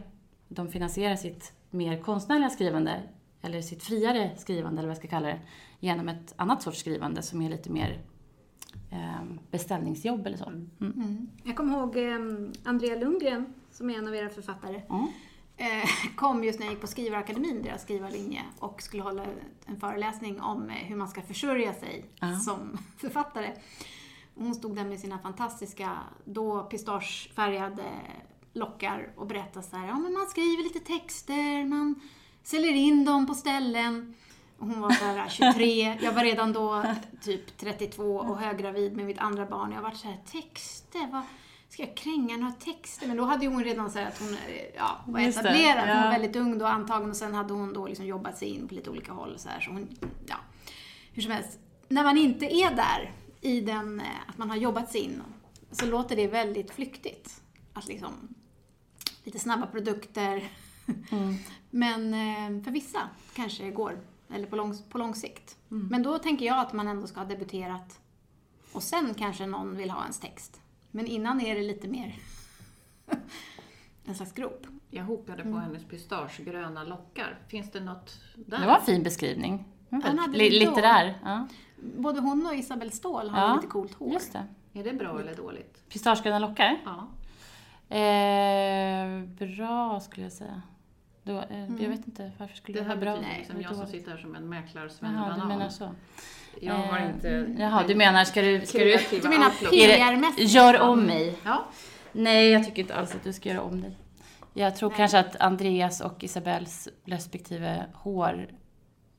de 0.48 0.68
finansierar 0.68 1.16
sitt 1.16 1.52
mer 1.70 2.02
konstnärliga 2.02 2.50
skrivande 2.50 3.00
eller 3.42 3.62
sitt 3.62 3.82
friare 3.82 4.30
skrivande 4.36 4.80
eller 4.80 4.88
vad 4.88 4.96
jag 4.96 5.02
ska 5.02 5.08
kalla 5.08 5.28
det 5.28 5.40
genom 5.80 6.08
ett 6.08 6.34
annat 6.36 6.62
sorts 6.62 6.78
skrivande 6.78 7.22
som 7.22 7.42
är 7.42 7.50
lite 7.50 7.70
mer 7.70 7.98
beställningsjobb 9.50 10.26
eller 10.26 10.36
så. 10.36 10.44
Mm. 10.80 11.28
Jag 11.44 11.56
kommer 11.56 11.78
ihåg 11.78 11.96
eh, 11.96 12.18
Andrea 12.64 12.96
Lundgren, 12.96 13.54
som 13.70 13.90
är 13.90 13.98
en 13.98 14.08
av 14.08 14.14
era 14.14 14.28
författare, 14.30 14.82
Mm. 14.90 15.06
eh, 15.56 15.88
kom 16.16 16.44
just 16.44 16.58
när 16.58 16.66
jag 16.66 16.72
gick 16.72 16.80
på 16.80 16.86
Skrivarakademin, 16.86 17.62
deras 17.62 17.82
skrivarlinje, 17.82 18.42
och 18.58 18.82
skulle 18.82 19.02
hålla 19.02 19.24
en 19.66 19.80
föreläsning 19.80 20.40
om 20.40 20.70
eh, 20.70 20.76
hur 20.76 20.96
man 20.96 21.08
ska 21.08 21.22
försörja 21.22 21.74
sig 21.74 22.04
som 22.44 22.78
författare. 22.96 23.52
Hon 24.34 24.54
stod 24.54 24.76
där 24.76 24.84
med 24.84 25.00
sina 25.00 25.18
fantastiska, 25.18 25.98
då 26.24 26.62
pistagefärgade 26.62 27.84
lockar 28.52 29.12
och 29.16 29.26
berättade 29.26 29.66
så 29.66 29.76
här, 29.76 29.86
ja 29.88 29.98
men 29.98 30.12
man 30.12 30.26
skriver 30.26 30.62
lite 30.62 30.78
texter, 30.80 31.64
man 31.66 32.00
säljer 32.42 32.72
in 32.72 33.04
dem 33.04 33.26
på 33.26 33.34
ställen. 33.34 34.14
Hon 34.60 34.80
var 34.80 34.90
så 34.90 35.04
här 35.04 35.28
23, 35.28 35.98
jag 36.02 36.12
var 36.12 36.24
redan 36.24 36.52
då 36.52 36.84
typ 37.22 37.58
32 37.58 38.16
och 38.16 38.38
höggravid 38.38 38.96
med 38.96 39.06
mitt 39.06 39.18
andra 39.18 39.46
barn. 39.46 39.72
Jag 39.72 39.82
var 39.82 39.90
så 39.90 40.08
här, 40.08 40.18
texter, 40.26 41.08
vad, 41.12 41.22
ska 41.68 41.82
jag 41.82 41.96
kränga 41.96 42.36
några 42.36 42.52
texter? 42.52 43.06
Men 43.06 43.16
då 43.16 43.24
hade 43.24 43.46
hon 43.46 43.64
redan 43.64 43.90
sagt 43.90 44.08
att 44.08 44.18
hon 44.18 44.36
ja, 44.76 45.00
var 45.06 45.20
Just 45.20 45.42
det, 45.42 45.48
etablerad, 45.48 45.88
hon 45.88 46.02
var 46.02 46.10
väldigt 46.10 46.36
ung 46.36 46.58
då 46.58 46.66
antagen 46.66 47.10
och 47.10 47.16
sen 47.16 47.34
hade 47.34 47.52
hon 47.52 47.72
då 47.72 47.86
liksom 47.86 48.06
jobbat 48.06 48.38
sig 48.38 48.48
in 48.48 48.68
på 48.68 48.74
lite 48.74 48.90
olika 48.90 49.12
håll 49.12 49.38
så 49.38 49.48
här. 49.48 49.60
Så 49.60 49.70
hon, 49.70 49.88
ja, 50.26 50.36
hur 51.12 51.22
som 51.22 51.32
helst. 51.32 51.58
När 51.88 52.04
man 52.04 52.18
inte 52.18 52.46
är 52.46 52.74
där 52.74 53.12
i 53.40 53.60
den, 53.60 54.00
eh, 54.00 54.06
att 54.26 54.38
man 54.38 54.50
har 54.50 54.56
jobbat 54.56 54.92
sig 54.92 55.00
in, 55.00 55.22
så 55.70 55.86
låter 55.86 56.16
det 56.16 56.26
väldigt 56.26 56.70
flyktigt. 56.70 57.42
Att 57.72 57.88
liksom, 57.88 58.34
lite 59.24 59.38
snabba 59.38 59.66
produkter. 59.66 60.48
Men 61.70 62.14
eh, 62.14 62.64
för 62.64 62.70
vissa 62.70 63.00
kanske 63.34 63.64
det 63.64 63.70
går, 63.70 63.98
eller 64.34 64.46
på 64.46 64.56
lång, 64.56 64.74
på 64.88 64.98
lång 64.98 65.14
sikt. 65.14 65.56
Men 65.68 66.02
då 66.02 66.18
tänker 66.18 66.46
jag 66.46 66.58
att 66.58 66.72
man 66.72 66.88
ändå 66.88 67.06
ska 67.06 67.20
ha 67.20 67.26
debuterat 67.26 68.00
och 68.72 68.82
sen 68.82 69.14
kanske 69.14 69.46
någon 69.46 69.76
vill 69.76 69.90
ha 69.90 70.02
ens 70.02 70.20
text. 70.20 70.60
Men 70.90 71.06
innan 71.06 71.40
är 71.40 71.54
det 71.54 71.62
lite 71.62 71.88
mer 71.88 72.14
en 74.04 74.14
slags 74.14 74.32
grop. 74.32 74.66
Jag 74.90 75.04
hokade 75.04 75.42
på 75.42 75.58
hennes 75.58 75.84
pistagegröna 75.84 76.84
lockar. 76.84 77.38
Finns 77.48 77.70
det 77.70 77.80
något 77.80 78.20
där? 78.34 78.58
Det 78.58 78.66
var 78.66 78.76
en 78.76 78.84
fin 78.84 79.02
beskrivning. 79.02 79.64
Mm. 79.90 80.32
Litterär. 80.32 81.18
Ja. 81.24 81.48
Både 81.98 82.20
hon 82.20 82.46
och 82.46 82.54
Isabelle 82.54 82.90
Ståhl 82.90 83.30
har 83.30 83.40
Ja, 83.40 83.54
lite 83.54 83.66
coolt 83.66 83.94
hår. 83.94 84.12
Just 84.12 84.32
det. 84.32 84.46
Är 84.72 84.84
det 84.84 84.92
bra 84.92 85.20
eller 85.20 85.34
dåligt? 85.34 85.88
Pistagegröna 85.88 86.38
lockar? 86.38 86.80
Ja. 86.84 87.08
Eh, 87.96 89.24
bra 89.24 90.00
skulle 90.00 90.26
jag 90.26 90.32
säga. 90.32 90.62
Då, 91.22 91.38
eh, 91.38 91.60
Jag 91.82 91.88
vet 91.88 92.06
inte, 92.06 92.32
varför 92.38 92.56
skulle 92.56 92.78
Det 92.78 92.84
det 92.84 92.88
här 92.88 92.96
vara 92.96 93.04
bra? 93.04 93.14
betyder 93.16 93.38
liksom 93.38 93.56
eller 93.56 93.64
jag 93.68 93.76
som 93.76 93.86
sitter 93.86 94.10
här 94.10 94.18
som 94.18 94.34
en 94.34 94.48
mäklare 94.48 94.90
Jaha, 95.00 95.36
du 95.42 95.46
menar 95.48 95.68
så. 95.68 95.90
Jag 96.60 96.74
har 96.74 96.98
Eh, 96.98 97.10
inte... 97.14 97.54
Jaha, 97.58 97.84
du 97.88 97.94
menar, 97.94 98.24
ska 98.24 98.42
du... 98.42 98.66
Ska 98.66 98.78
du 98.78 98.96
Du 99.22 99.28
menar 99.28 99.50
det- 99.60 99.66
PR-mässigt? 99.70 100.50
gör 100.52 100.80
om 100.80 101.00
mig? 101.02 101.36
Ja. 101.44 101.64
Nej, 102.12 102.50
jag 102.50 102.64
tycker 102.64 102.82
inte 102.82 102.94
alls 102.94 103.14
att 103.14 103.24
du 103.24 103.32
ska 103.32 103.48
göra 103.48 103.62
om 103.62 103.80
dig. 103.80 103.96
Jag 104.54 104.76
tror 104.76 104.90
kanske 104.90 105.18
att 105.18 105.36
Andreas 105.40 106.00
och 106.00 106.24
Isabells 106.24 106.88
respektive 107.04 107.86
hår, 107.94 108.48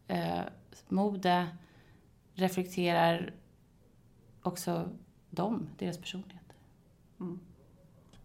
eh, 0.07 0.39
mode 0.89 1.47
reflekterar 2.33 3.33
också 4.43 4.89
dem, 5.29 5.69
deras 5.77 5.97
personlighet. 5.97 6.41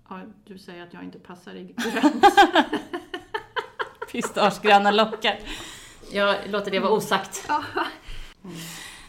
ja, 0.09 0.21
du 0.45 0.59
säger 0.59 0.83
att 0.83 0.93
jag 0.95 1.05
inte 1.05 1.19
passar 1.19 1.55
i 1.55 1.65
grönt. 1.77 2.25
Pistagegröna 4.13 4.91
lockar. 4.91 5.39
Jag 6.13 6.37
låter 6.51 6.71
det 6.71 6.79
vara 6.81 6.93
osagt. 6.93 7.49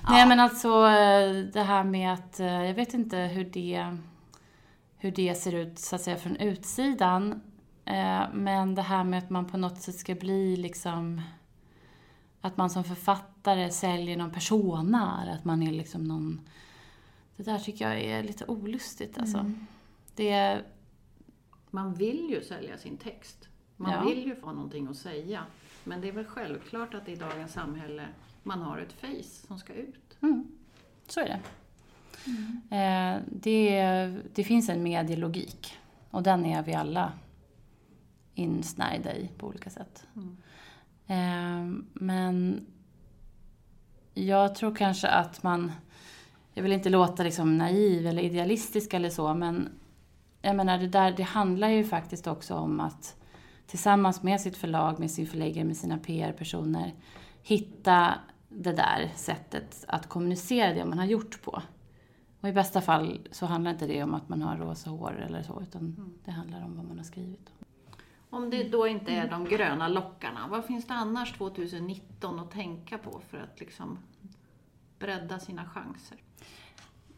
Nej 0.09 0.27
men 0.27 0.39
alltså 0.39 0.67
eh, 0.87 1.31
det 1.53 1.61
här 1.63 1.83
med 1.83 2.13
att, 2.13 2.39
eh, 2.39 2.63
jag 2.65 2.73
vet 2.73 2.93
inte 2.93 3.17
hur 3.17 3.45
det, 3.45 3.97
hur 4.97 5.11
det 5.11 5.35
ser 5.35 5.55
ut 5.55 5.79
så 5.79 5.95
att 5.95 6.01
säga 6.01 6.17
från 6.17 6.35
utsidan. 6.35 7.41
Eh, 7.85 8.23
Men 8.33 8.75
det 8.75 8.81
här 8.81 9.03
med 9.03 9.17
att 9.19 9.29
man 9.29 9.45
på 9.47 9.57
något 9.57 9.81
sätt 9.81 9.95
ska 9.95 10.15
bli 10.15 10.55
liksom, 10.55 11.21
att 12.41 12.57
man 12.57 12.69
som 12.69 12.83
författare 12.83 13.69
säljer 13.69 14.17
någon 14.17 14.31
persona, 14.31 15.19
eller 15.23 15.33
att 15.33 15.45
man 15.45 15.63
är 15.63 15.71
liksom 15.71 16.03
någon, 16.03 16.41
det 17.35 17.43
där 17.43 17.59
tycker 17.59 17.89
jag 17.89 18.01
är 18.01 18.23
lite 18.23 18.45
olustigt 18.45 19.17
alltså. 19.17 19.51
Det, 20.15 20.61
Man 21.71 21.93
vill 21.93 22.29
ju 22.29 22.43
sälja 22.43 22.77
sin 22.77 22.97
text. 22.97 23.47
Man 23.77 23.91
Ja. 23.91 24.03
vill 24.09 24.25
ju 24.27 24.35
få 24.35 24.51
någonting 24.51 24.87
att 24.87 24.95
säga. 24.97 25.43
Men 25.83 26.01
det 26.01 26.07
är 26.07 26.11
väl 26.11 26.25
självklart 26.25 26.93
att 26.93 27.07
i 27.09 27.15
dagens 27.15 27.53
samhälle 27.53 28.07
man 28.43 28.61
har 28.61 28.77
ett 28.77 28.93
face 28.93 29.47
som 29.47 29.59
ska 29.59 29.73
ut. 29.73 30.17
Så 31.07 31.19
är 31.19 31.25
det. 31.25 31.39
Eh, 32.75 33.21
det. 33.31 33.81
Det 34.33 34.43
finns 34.43 34.69
en 34.69 34.83
medielogik 34.83 35.77
och 36.11 36.23
den 36.23 36.45
är 36.45 36.63
vi 36.63 36.73
alla 36.73 37.11
insnärjda 38.33 39.13
i 39.15 39.29
på 39.37 39.47
olika 39.47 39.69
sätt. 39.69 40.07
Eh, 41.07 41.65
men 41.93 42.65
jag 44.13 44.55
tror 44.55 44.75
kanske 44.75 45.07
att 45.07 45.43
man, 45.43 45.71
jag 46.53 46.63
vill 46.63 46.71
inte 46.71 46.89
låta 46.89 47.23
liksom 47.23 47.57
naiv 47.57 48.07
eller 48.07 48.21
idealistisk 48.21 48.93
eller 48.93 49.09
så, 49.09 49.33
men 49.33 49.69
jag 50.41 50.55
menar 50.55 50.77
det 50.77 50.87
där, 50.87 51.11
det 51.11 51.23
handlar 51.23 51.69
ju 51.69 51.83
faktiskt 51.83 52.27
också 52.27 52.55
om 52.55 52.79
att 52.79 53.15
tillsammans 53.67 54.23
med 54.23 54.41
sitt 54.41 54.57
förlag, 54.57 54.99
med 54.99 55.11
sin 55.11 55.27
förläggare, 55.27 55.65
med 55.65 55.77
sina 55.77 55.97
PR-personer 55.97 56.93
hitta 57.47 58.13
det 58.49 58.71
där 58.71 59.11
sättet 59.15 59.85
att 59.87 60.09
kommunicera 60.09 60.73
det 60.73 60.85
man 60.85 60.99
har 60.99 61.05
gjort 61.05 61.41
på. 61.43 61.61
Och 62.41 62.49
i 62.49 62.51
bästa 62.51 62.81
fall 62.81 63.27
så 63.31 63.45
handlar 63.45 63.71
inte 63.71 63.87
det 63.87 64.03
om 64.03 64.13
att 64.13 64.29
man 64.29 64.41
har 64.41 64.57
rosa 64.57 64.89
hår 64.89 65.25
eller 65.27 65.43
så, 65.43 65.61
utan 65.61 66.13
det 66.25 66.31
handlar 66.31 66.63
om 66.63 66.75
vad 66.75 66.85
man 66.85 66.97
har 66.97 67.05
skrivit. 67.05 67.49
Om 68.29 68.49
det 68.49 68.63
då 68.63 68.87
inte 68.87 69.11
är 69.11 69.29
de 69.29 69.45
gröna 69.45 69.87
lockarna, 69.87 70.47
vad 70.49 70.65
finns 70.65 70.87
det 70.87 70.93
annars 70.93 71.33
2019 71.33 72.39
att 72.39 72.51
tänka 72.51 72.97
på 72.97 73.21
för 73.29 73.37
att 73.37 73.59
liksom 73.59 73.99
bredda 74.99 75.39
sina 75.39 75.65
chanser? 75.65 76.17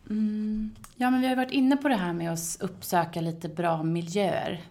Mm. 0.10 0.76
Ja, 0.96 1.10
men 1.10 1.22
vi 1.22 1.28
har 1.28 1.36
varit 1.36 1.52
inne 1.52 1.78
på 1.78 1.90
det 1.90 1.96
här 1.96 2.14
med 2.14 2.34
att 2.34 2.58
uppsöka 2.60 3.22
lite 3.22 3.50
bra 3.50 3.84
miljöer. 3.84 4.62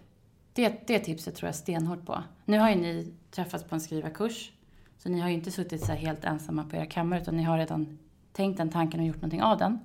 Det, 0.53 0.87
det 0.87 0.99
tipset 0.99 1.35
tror 1.35 1.47
jag 1.47 1.55
stenhårt 1.55 2.05
på. 2.05 2.23
Nu 2.45 2.59
har 2.59 2.69
ju 2.69 2.75
ni 2.75 3.13
träffats 3.31 3.63
på 3.63 3.75
en 3.75 3.81
skrivarkurs, 3.81 4.51
så 4.97 5.09
ni 5.09 5.19
har 5.19 5.27
ju 5.29 5.33
inte 5.33 5.51
suttit 5.51 5.81
så 5.85 5.91
här 5.91 5.99
helt 5.99 6.25
ensamma 6.25 6.63
på 6.63 6.75
era 6.75 6.85
kammare, 6.85 7.21
utan 7.21 7.37
ni 7.37 7.43
har 7.43 7.57
redan 7.57 7.99
tänkt 8.33 8.57
den 8.57 8.69
tanken 8.69 8.99
och 8.99 9.05
gjort 9.05 9.15
någonting 9.15 9.43
av 9.43 9.57
den. 9.57 9.79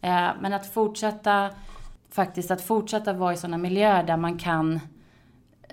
Eh, 0.00 0.30
men 0.40 0.52
att 0.52 0.66
fortsätta, 0.66 1.50
faktiskt 2.10 2.50
att 2.50 2.62
fortsätta 2.62 3.12
vara 3.12 3.32
i 3.32 3.36
sådana 3.36 3.58
miljöer 3.58 4.02
där 4.02 4.16
man 4.16 4.38
kan 4.38 4.80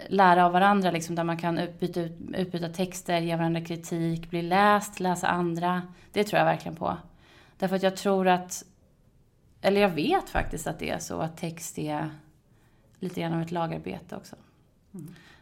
lära 0.07 0.45
av 0.45 0.51
varandra, 0.51 0.91
liksom, 0.91 1.15
där 1.15 1.23
man 1.23 1.37
kan 1.37 1.57
utbyta, 1.57 2.01
utbyta 2.37 2.69
texter, 2.69 3.21
ge 3.21 3.35
varandra 3.35 3.61
kritik, 3.61 4.29
bli 4.29 4.41
läst, 4.41 4.99
läsa 4.99 5.27
andra. 5.27 5.81
Det 6.11 6.23
tror 6.23 6.37
jag 6.37 6.45
verkligen 6.45 6.75
på. 6.75 6.97
Därför 7.57 7.75
att 7.75 7.83
jag 7.83 7.97
tror 7.97 8.27
att, 8.27 8.63
eller 9.61 9.81
jag 9.81 9.89
vet 9.89 10.29
faktiskt 10.29 10.67
att 10.67 10.79
det 10.79 10.89
är 10.89 10.99
så 10.99 11.19
att 11.19 11.37
text 11.37 11.77
är 11.77 12.09
lite 12.99 13.21
grann 13.21 13.33
av 13.33 13.41
ett 13.41 13.51
lagarbete 13.51 14.15
också. 14.15 14.35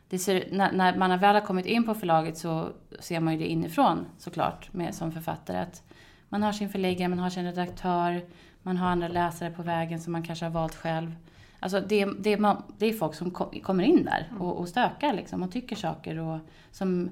Det 0.09 0.19
ser, 0.19 0.47
när, 0.51 0.71
när 0.71 0.97
man 0.97 1.19
väl 1.19 1.35
har 1.35 1.41
kommit 1.41 1.65
in 1.65 1.83
på 1.83 1.93
förlaget 1.93 2.37
så 2.37 2.69
ser 2.99 3.19
man 3.19 3.33
ju 3.33 3.39
det 3.39 3.47
inifrån 3.47 4.05
såklart 4.17 4.73
med, 4.73 4.95
som 4.95 5.11
författare. 5.11 5.57
Att 5.57 5.83
man 6.29 6.43
har 6.43 6.51
sin 6.51 6.69
förläggare, 6.69 7.09
man 7.09 7.19
har 7.19 7.29
sin 7.29 7.45
redaktör, 7.45 8.25
man 8.61 8.77
har 8.77 8.87
andra 8.87 9.07
läsare 9.07 9.51
på 9.51 9.63
vägen 9.63 10.01
som 10.01 10.11
man 10.11 10.23
kanske 10.23 10.45
har 10.45 10.51
valt 10.51 10.75
själv. 10.75 11.15
Alltså 11.59 11.81
det, 11.81 12.05
det, 12.05 12.37
man, 12.37 12.63
det 12.77 12.85
är 12.85 12.93
folk 12.93 13.15
som 13.15 13.31
kom, 13.31 13.49
kommer 13.61 13.83
in 13.83 14.05
där 14.05 14.31
och, 14.39 14.59
och 14.59 14.67
stökar 14.67 15.13
liksom 15.13 15.43
och 15.43 15.51
tycker 15.51 15.75
saker 15.75 16.19
och 16.19 16.39
som 16.71 17.09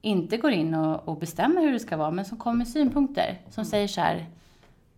inte 0.00 0.36
går 0.36 0.50
in 0.50 0.74
och, 0.74 1.08
och 1.08 1.18
bestämmer 1.18 1.60
hur 1.60 1.72
det 1.72 1.80
ska 1.80 1.96
vara 1.96 2.10
men 2.10 2.24
som 2.24 2.38
kommer 2.38 2.56
med 2.56 2.68
synpunkter 2.68 3.40
som 3.50 3.64
säger 3.64 3.88
så 3.88 4.00
här 4.00 4.26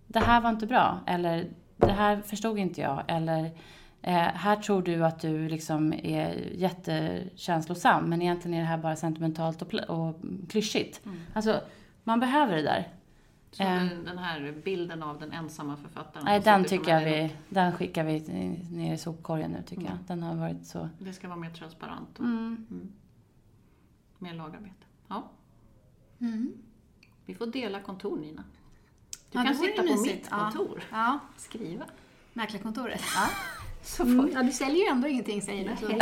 det 0.06 0.18
här 0.18 0.40
var 0.40 0.50
inte 0.50 0.66
bra 0.66 1.00
eller 1.06 1.46
det 1.76 1.92
här 1.92 2.20
förstod 2.20 2.58
inte 2.58 2.80
jag 2.80 3.02
eller 3.08 3.50
eh, 4.02 4.12
här 4.14 4.56
tror 4.56 4.82
du 4.82 5.04
att 5.04 5.20
du 5.20 5.48
liksom 5.48 5.92
är 5.92 6.52
jättekänslosam 6.54 8.04
men 8.04 8.22
egentligen 8.22 8.54
är 8.56 8.60
det 8.60 8.66
här 8.68 8.78
bara 8.78 8.96
sentimentalt 8.96 9.62
och, 9.62 9.74
och 9.74 10.16
klyschigt. 10.48 11.00
Alltså 11.34 11.60
man 12.04 12.20
behöver 12.20 12.56
det 12.56 12.62
där. 12.62 12.88
Så 13.50 13.62
Eh. 13.62 13.84
den 14.04 14.18
här 14.18 14.54
bilden 14.64 15.02
av 15.02 15.18
den 15.18 15.32
ensamma 15.32 15.76
författaren. 15.76 16.24
Nej, 16.24 16.40
den 16.40 16.64
tycker 16.64 16.90
jag 16.92 17.04
vi, 17.04 17.32
den 17.48 17.72
skickar 17.72 18.04
vi 18.04 18.20
ner 18.70 18.94
i 18.94 18.98
sopkorgen 18.98 19.50
nu 19.50 19.62
tycker 19.66 19.82
jag. 19.84 19.98
Den 20.06 20.22
har 20.22 20.34
varit 20.34 20.66
så. 20.66 20.88
Det 20.98 21.12
ska 21.12 21.28
vara 21.28 21.38
mer 21.38 21.50
transparent 21.50 22.18
och 22.18 22.24
Mm. 22.24 22.92
mer 24.18 24.34
lagarbete. 24.34 24.74
Ja. 25.08 25.30
Mm. 26.20 26.52
Vi 27.26 27.34
får 27.34 27.46
dela 27.46 27.80
kontor 27.80 28.16
Nina. 28.20 28.44
Du 29.30 29.38
Ja, 29.38 29.44
kan 29.44 29.54
sitta 29.54 29.82
på 29.82 29.88
mysigt. 29.88 30.14
mitt 30.16 30.28
Ja. 30.30 30.38
kontor. 30.38 30.82
Ja, 30.90 31.18
Skriva. 31.36 31.84
mäklarkontoret. 32.32 33.00
Så 33.96 34.02
Mm. 34.02 34.30
Ja, 34.34 34.42
du 34.42 34.52
säljer 34.52 34.84
ju 34.84 34.90
ändå 34.90 35.08
ingenting 35.08 35.42
säger 35.42 35.64
du. 35.70 35.76
Så. 35.86 35.92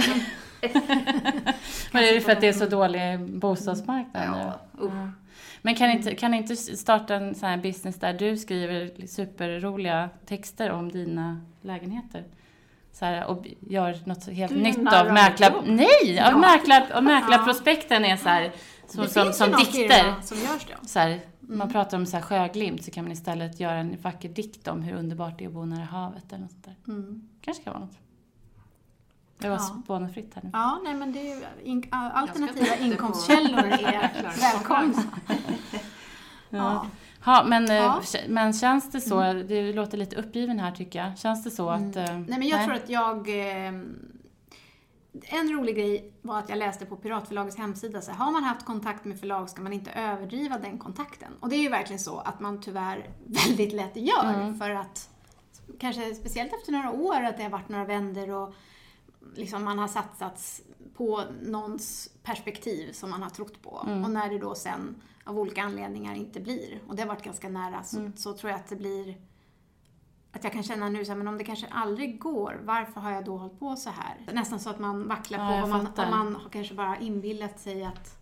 Men 1.92 2.04
är 2.04 2.14
det 2.14 2.20
för 2.20 2.32
att 2.32 2.40
det 2.40 2.48
är 2.48 2.52
så 2.52 2.66
dålig 2.66 3.20
bostadsmarknad 3.20 4.30
nu? 4.30 4.38
Ja, 4.38 4.60
usch. 4.84 4.92
Ja. 4.94 5.10
Men 5.62 5.74
kan 5.74 5.90
inte, 5.90 6.14
kan 6.14 6.34
inte 6.34 6.56
starta 6.56 7.14
en 7.14 7.34
sån 7.34 7.48
här 7.48 7.56
business 7.56 7.96
där 7.96 8.12
du 8.12 8.36
skriver 8.36 9.06
superroliga 9.06 10.08
texter 10.26 10.70
om 10.70 10.92
dina 10.92 11.40
lägenheter? 11.62 12.24
Så 12.92 13.04
här, 13.04 13.26
och 13.26 13.46
gör 13.60 13.98
något 14.04 14.28
helt 14.28 14.52
Du 14.52 14.58
nytt 14.60 14.92
av 14.92 15.12
mäklar... 15.12 15.62
Nej! 15.66 16.20
Av, 16.20 16.32
Ja. 16.32 16.38
mäklar, 16.38 17.00
mäklarprospekten 17.00 18.04
är 18.04 18.16
så 18.16 18.28
här, 18.28 18.52
som, 18.88 19.06
som, 19.06 19.32
som 19.32 19.50
någon 19.50 19.60
dikter. 19.60 20.14
som 20.22 20.38
görs 20.38 20.66
då. 20.68 20.88
Så 20.88 20.98
här, 20.98 21.20
Man 21.48 21.68
pratar 21.72 21.96
om 21.98 22.06
så 22.06 22.16
här 22.16 22.22
sjöglimt 22.22 22.84
så 22.84 22.90
kan 22.90 23.04
man 23.04 23.12
istället 23.12 23.60
göra 23.60 23.74
en 23.76 23.96
vacker 24.02 24.28
dikt 24.28 24.68
om 24.68 24.82
hur 24.82 24.94
underbart 24.96 25.38
det 25.38 25.44
är 25.44 25.48
att 25.48 25.54
bo 25.54 25.64
nära 25.64 25.84
havet 25.84 26.32
eller 26.32 26.42
något 26.42 26.50
sånt 26.50 26.64
där. 26.64 26.74
Mm. 26.88 27.28
kanske 27.40 27.62
kan 27.64 27.72
vara 27.72 27.84
något. 27.84 27.98
Det 29.38 29.48
var 29.48 29.56
Ja. 29.56 29.80
spånfritt 29.84 30.34
här 30.34 30.42
nu. 30.42 30.50
Ja, 30.52 30.80
nej 30.84 30.94
men 30.94 31.12
det 31.12 31.20
är 31.30 31.36
ju 31.36 31.44
in, 31.62 31.84
alternativa 31.90 32.76
inkomstkällor 32.76 33.58
är 33.66 34.10
välkomna. 34.40 35.02
Ja. 36.50 36.86
Ja, 37.24 37.44
men, 37.46 37.70
eh, 37.70 37.74
Ja. 37.76 38.02
men 38.28 38.52
känns 38.52 38.90
det 38.90 39.00
så, 39.00 39.32
du 39.32 39.72
låter 39.72 39.98
lite 39.98 40.16
uppgiven 40.16 40.58
här 40.60 40.72
tycker 40.72 40.98
jag. 40.98 41.18
Känns 41.18 41.44
det 41.44 41.50
så 41.50 41.68
att... 41.70 41.96
eh, 41.96 42.04
Nej 42.04 42.24
men 42.38 42.42
jag 42.48 42.64
tror 42.64 42.74
att 42.74 42.88
jag... 42.88 43.28
En 45.24 45.52
rolig 45.52 45.76
grej 45.76 46.12
var 46.22 46.38
att 46.38 46.48
jag 46.48 46.58
läste 46.58 46.86
på 46.86 46.96
Piratförlagets 46.96 47.56
hemsida 47.56 48.00
så 48.00 48.10
här, 48.10 48.18
har 48.18 48.32
man 48.32 48.44
haft 48.44 48.66
kontakt 48.66 49.04
med 49.04 49.20
förlag 49.20 49.50
ska 49.50 49.62
man 49.62 49.72
inte 49.72 49.90
överdriva 49.90 50.58
den 50.58 50.78
kontakten. 50.78 51.32
Och 51.40 51.48
det 51.48 51.56
är 51.56 51.60
ju 51.60 51.68
verkligen 51.68 52.00
så 52.00 52.18
att 52.18 52.40
man 52.40 52.60
tyvärr 52.60 53.10
väldigt 53.26 53.72
lätt 53.72 53.96
gör 53.96 54.58
för 54.58 54.70
att 54.70 55.10
kanske 55.78 56.14
speciellt 56.14 56.52
efter 56.52 56.72
några 56.72 56.90
år 56.90 57.22
att 57.22 57.36
det 57.36 57.42
har 57.42 57.50
varit 57.50 57.68
några 57.68 57.84
vänder 57.84 58.30
och 58.30 58.54
liksom 59.34 59.64
man 59.64 59.78
har 59.78 59.88
satsats 59.88 60.62
på 60.94 61.22
någons 61.42 62.10
perspektiv 62.22 62.92
som 62.92 63.10
man 63.10 63.22
har 63.22 63.30
trott 63.30 63.62
på. 63.62 63.70
Och 64.04 64.10
när 64.10 64.30
det 64.30 64.38
då 64.38 64.54
sen 64.54 65.02
av 65.24 65.38
olika 65.38 65.62
anledningar 65.62 66.14
inte 66.14 66.40
blir, 66.40 66.80
och 66.88 66.96
det 66.96 67.02
har 67.02 67.08
varit 67.08 67.24
ganska 67.24 67.48
nära, 67.48 67.82
så, 67.82 68.10
så 68.16 68.32
tror 68.32 68.50
jag 68.50 68.60
att 68.60 68.68
det 68.68 68.76
blir 68.76 69.14
att 70.36 70.44
jag 70.44 70.52
kan 70.52 70.62
känna 70.62 70.88
nu 70.88 71.04
så 71.04 71.10
här, 71.10 71.18
men 71.18 71.28
om 71.28 71.38
det 71.38 71.44
kanske 71.44 71.66
aldrig 71.70 72.20
går, 72.20 72.60
varför 72.64 73.00
har 73.00 73.10
jag 73.10 73.24
då 73.24 73.36
hållit 73.36 73.58
på 73.58 73.76
så 73.76 73.90
här? 73.90 74.32
Nästan 74.32 74.60
så 74.60 74.70
att 74.70 74.78
man 74.78 75.08
vacklar 75.08 75.38
Ja, 75.38 75.46
på 75.62 75.68
vad 75.68 75.68
man, 75.68 75.86
om 75.86 76.10
man 76.10 76.34
har 76.34 76.50
kanske 76.50 76.74
bara 76.74 76.96
inbillat 76.98 77.60
sig 77.60 77.84
att 77.84 78.18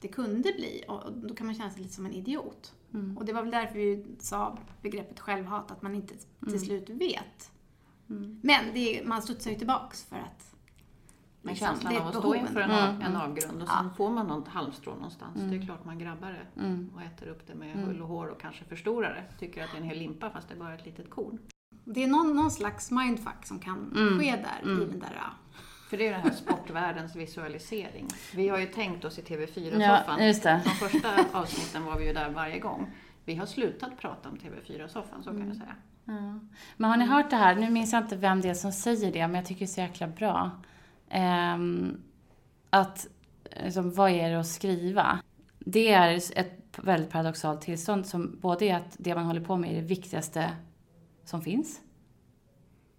det 0.00 0.08
kunde 0.08 0.52
bli. 0.52 0.84
Och 0.88 1.12
då 1.12 1.34
kan 1.34 1.46
man 1.46 1.54
känna 1.56 1.70
sig 1.70 1.82
lite 1.82 1.94
som 1.94 2.06
en 2.06 2.12
idiot. 2.12 2.72
Mm. 2.94 3.18
Och 3.18 3.24
det 3.24 3.32
var 3.32 3.42
väl 3.42 3.50
därför 3.50 3.74
vi 3.74 4.06
sa 4.20 4.58
begreppet 4.82 5.20
självhat, 5.20 5.70
att 5.70 5.82
man 5.82 5.94
inte 5.94 6.14
Mm. 6.42 6.52
till 6.58 6.66
slut 6.66 6.90
vet. 6.90 7.50
Men 8.42 8.64
det 8.74 8.98
är, 9.00 9.04
man 9.04 9.22
studsar 9.22 9.50
ju 9.50 9.56
tillbaks 9.58 10.04
för 10.04 10.16
att 10.16 10.53
Men 11.46 11.54
känslan 11.54 11.92
det 11.92 11.98
är 11.98 12.02
av 12.02 12.08
att 12.08 12.14
stå 12.14 12.34
inför 12.34 12.60
en, 12.60 12.70
av, 12.70 13.02
en 13.02 13.16
avgrund 13.16 13.62
och 13.62 13.68
sen 13.68 13.90
får 13.96 14.10
man 14.10 14.26
något 14.26 14.48
halmstrå 14.48 14.94
någonstans. 14.94 15.34
Det 15.50 15.56
är 15.56 15.66
klart 15.66 15.84
man 15.84 15.98
grabbar 15.98 16.28
det 16.54 16.60
Mm. 16.60 16.90
och 16.94 17.02
äter 17.02 17.28
upp 17.28 17.46
det 17.46 17.54
med 17.54 17.72
hull 17.86 18.02
och 18.02 18.08
hår 18.08 18.26
och 18.26 18.40
kanske 18.40 18.64
förstorar 18.64 19.14
det. 19.14 19.38
Tycker 19.38 19.64
att 19.64 19.70
det 19.72 19.76
är 19.76 19.80
en 19.80 19.88
hel 19.88 19.98
limpa 19.98 20.30
fast 20.30 20.48
det 20.48 20.54
är 20.54 20.58
bara 20.58 20.74
ett 20.74 20.86
litet 20.86 21.10
korn. 21.10 21.38
Det 21.84 22.02
är 22.04 22.08
någon, 22.08 22.36
någon 22.36 22.50
slags 22.50 22.90
mindfuck 22.90 23.44
som 23.46 23.58
kan 23.58 23.92
Mm. 23.96 24.18
ske 24.18 24.30
där 24.30 24.72
i 24.72 24.74
den 24.86 25.00
där... 25.00 25.12
ja. 25.16 25.54
För 25.90 25.96
det 25.98 26.06
är 26.08 26.12
den 26.12 26.20
här 26.20 26.30
sportvärldens 26.30 27.16
visualisering. 27.16 28.08
Vi 28.34 28.48
har 28.48 28.58
ju 28.58 28.66
tänkt 28.66 29.04
oss 29.04 29.18
i 29.18 29.22
Ja, 29.28 29.36
TV4-soffan. 29.36 30.26
just 30.26 30.42
det. 30.42 30.60
De 30.64 30.70
första 30.70 31.08
avsnitten 31.32 31.84
var 31.84 31.98
vi 31.98 32.06
ju 32.06 32.12
där 32.12 32.30
varje 32.30 32.58
gång. 32.58 32.90
Vi 33.24 33.34
har 33.34 33.46
slutat 33.46 33.98
prata 34.00 34.28
om 34.28 34.36
TV4-soffan, 34.36 35.22
så 35.22 35.30
kan 35.30 35.48
jag 35.48 35.56
säga. 35.56 35.74
Ja. 36.04 36.40
Men 36.76 36.90
har 36.90 36.96
ni 36.96 37.04
hört 37.04 37.30
det 37.30 37.36
här? 37.36 37.54
Nu 37.54 37.70
minns 37.70 37.92
jag 37.92 38.02
inte 38.02 38.16
vem 38.16 38.40
det 38.40 38.48
är 38.48 38.54
som 38.54 38.72
säger 38.72 39.12
det, 39.12 39.26
men 39.26 39.34
jag 39.34 39.46
tycker 39.46 39.58
det 39.58 39.64
är 39.64 39.74
så 39.74 39.80
jäkla 39.80 40.06
bra. 40.08 40.50
Ehm, 41.14 41.96
att, 42.70 43.06
liksom, 43.64 43.90
vad 43.90 44.10
är 44.10 44.30
det 44.30 44.40
att 44.40 44.46
skriva? 44.46 45.18
Det 45.58 45.92
är 45.92 46.14
ett 46.14 46.60
väldigt 46.82 47.10
paradoxalt 47.10 47.60
tillstånd 47.60 48.06
som 48.06 48.38
både 48.40 48.64
är 48.64 48.76
att 48.76 48.96
det 48.98 49.14
man 49.14 49.26
håller 49.26 49.40
på 49.40 49.56
med 49.56 49.70
är 49.70 49.74
det 49.74 49.86
viktigaste 49.86 50.50
som 51.24 51.42
finns. 51.42 51.80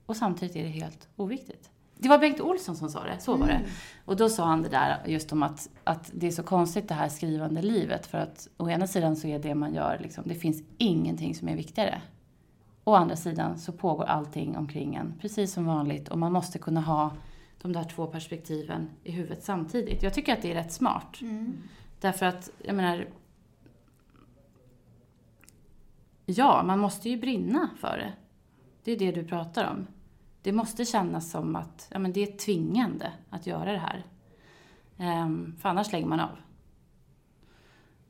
Och 0.06 0.18
samtidigt 0.18 0.56
är 0.56 0.64
det 0.64 0.70
helt 0.70 1.08
oviktigt. 1.16 1.70
Det 1.98 2.10
var 2.10 2.18
Bengt 2.18 2.42
Olsson 2.42 2.76
som 2.76 2.90
sa 2.90 3.04
det, 3.04 3.20
så 3.20 3.38
var 3.38 3.48
det. 3.48 3.62
Och 4.06 4.18
då 4.18 4.30
sa 4.30 4.46
han 4.46 4.62
det 4.62 4.70
där 4.70 5.04
just 5.06 5.32
om 5.32 5.44
att, 5.44 5.70
att 5.84 6.12
det 6.14 6.28
är 6.28 6.32
så 6.32 6.44
konstigt 6.44 6.88
det 6.88 6.94
här 6.94 7.10
skrivande 7.10 7.62
livet. 7.62 8.06
För 8.06 8.18
att 8.18 8.48
å 8.58 8.70
ena 8.70 8.88
sidan 8.88 9.16
så 9.16 9.28
är 9.28 9.40
det 9.40 9.56
man 9.56 9.74
gör, 9.74 10.00
liksom, 10.02 10.24
det 10.28 10.36
finns 10.36 10.64
ingenting 10.78 11.36
som 11.36 11.50
är 11.50 11.56
viktigare. 11.56 12.02
Å 12.84 12.94
andra 12.96 13.16
sidan 13.16 13.60
så 13.60 13.72
pågår 13.72 14.06
allting 14.06 14.58
omkring 14.58 14.96
en 14.96 15.14
precis 15.22 15.54
som 15.54 15.66
vanligt 15.66 16.10
och 16.10 16.18
man 16.18 16.32
måste 16.32 16.60
kunna 16.60 16.82
ha 16.82 17.12
de 17.62 17.74
där 17.74 17.84
två 17.84 18.08
perspektiven 18.08 18.90
i 19.04 19.12
huvudet 19.12 19.44
samtidigt. 19.44 20.04
Jag 20.04 20.14
tycker 20.14 20.34
att 20.34 20.42
det 20.42 20.52
är 20.52 20.56
rätt 20.56 20.74
smart. 20.74 21.20
Därför 22.00 22.26
att, 22.26 22.50
jag 22.64 22.76
menar... 22.76 23.08
Ja, 26.26 26.64
man 26.64 26.80
måste 26.80 27.10
ju 27.10 27.18
brinna 27.18 27.70
för 27.80 27.98
det. 27.98 28.14
Det 28.84 28.92
är 28.92 29.00
det 29.00 29.12
du 29.12 29.28
pratar 29.28 29.72
om. 29.72 29.88
Det 30.42 30.52
måste 30.52 30.86
kännas 30.86 31.32
som 31.32 31.56
att 31.56 31.88
ja, 31.92 32.00
men 32.00 32.14
det 32.14 32.24
är 32.24 32.38
tvingande 32.38 33.14
att 33.30 33.48
göra 33.48 33.72
det 33.72 33.78
här. 33.78 34.06
Ehm, 34.98 35.56
för 35.62 35.70
annars 35.70 35.92
lägger 35.92 36.08
man 36.08 36.20
av. 36.20 36.38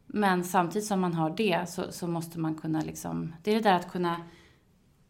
Men 0.05 0.43
samtidigt 0.43 0.87
som 0.87 0.99
man 0.99 1.13
har 1.13 1.29
det 1.29 1.69
så, 1.69 1.91
så 1.91 2.07
måste 2.07 2.39
man 2.39 2.55
kunna 2.55 2.81
liksom... 2.81 3.35
Det 3.43 3.51
är 3.51 3.55
det 3.55 3.69
där 3.69 3.75
att 3.75 3.91
kunna 3.91 4.21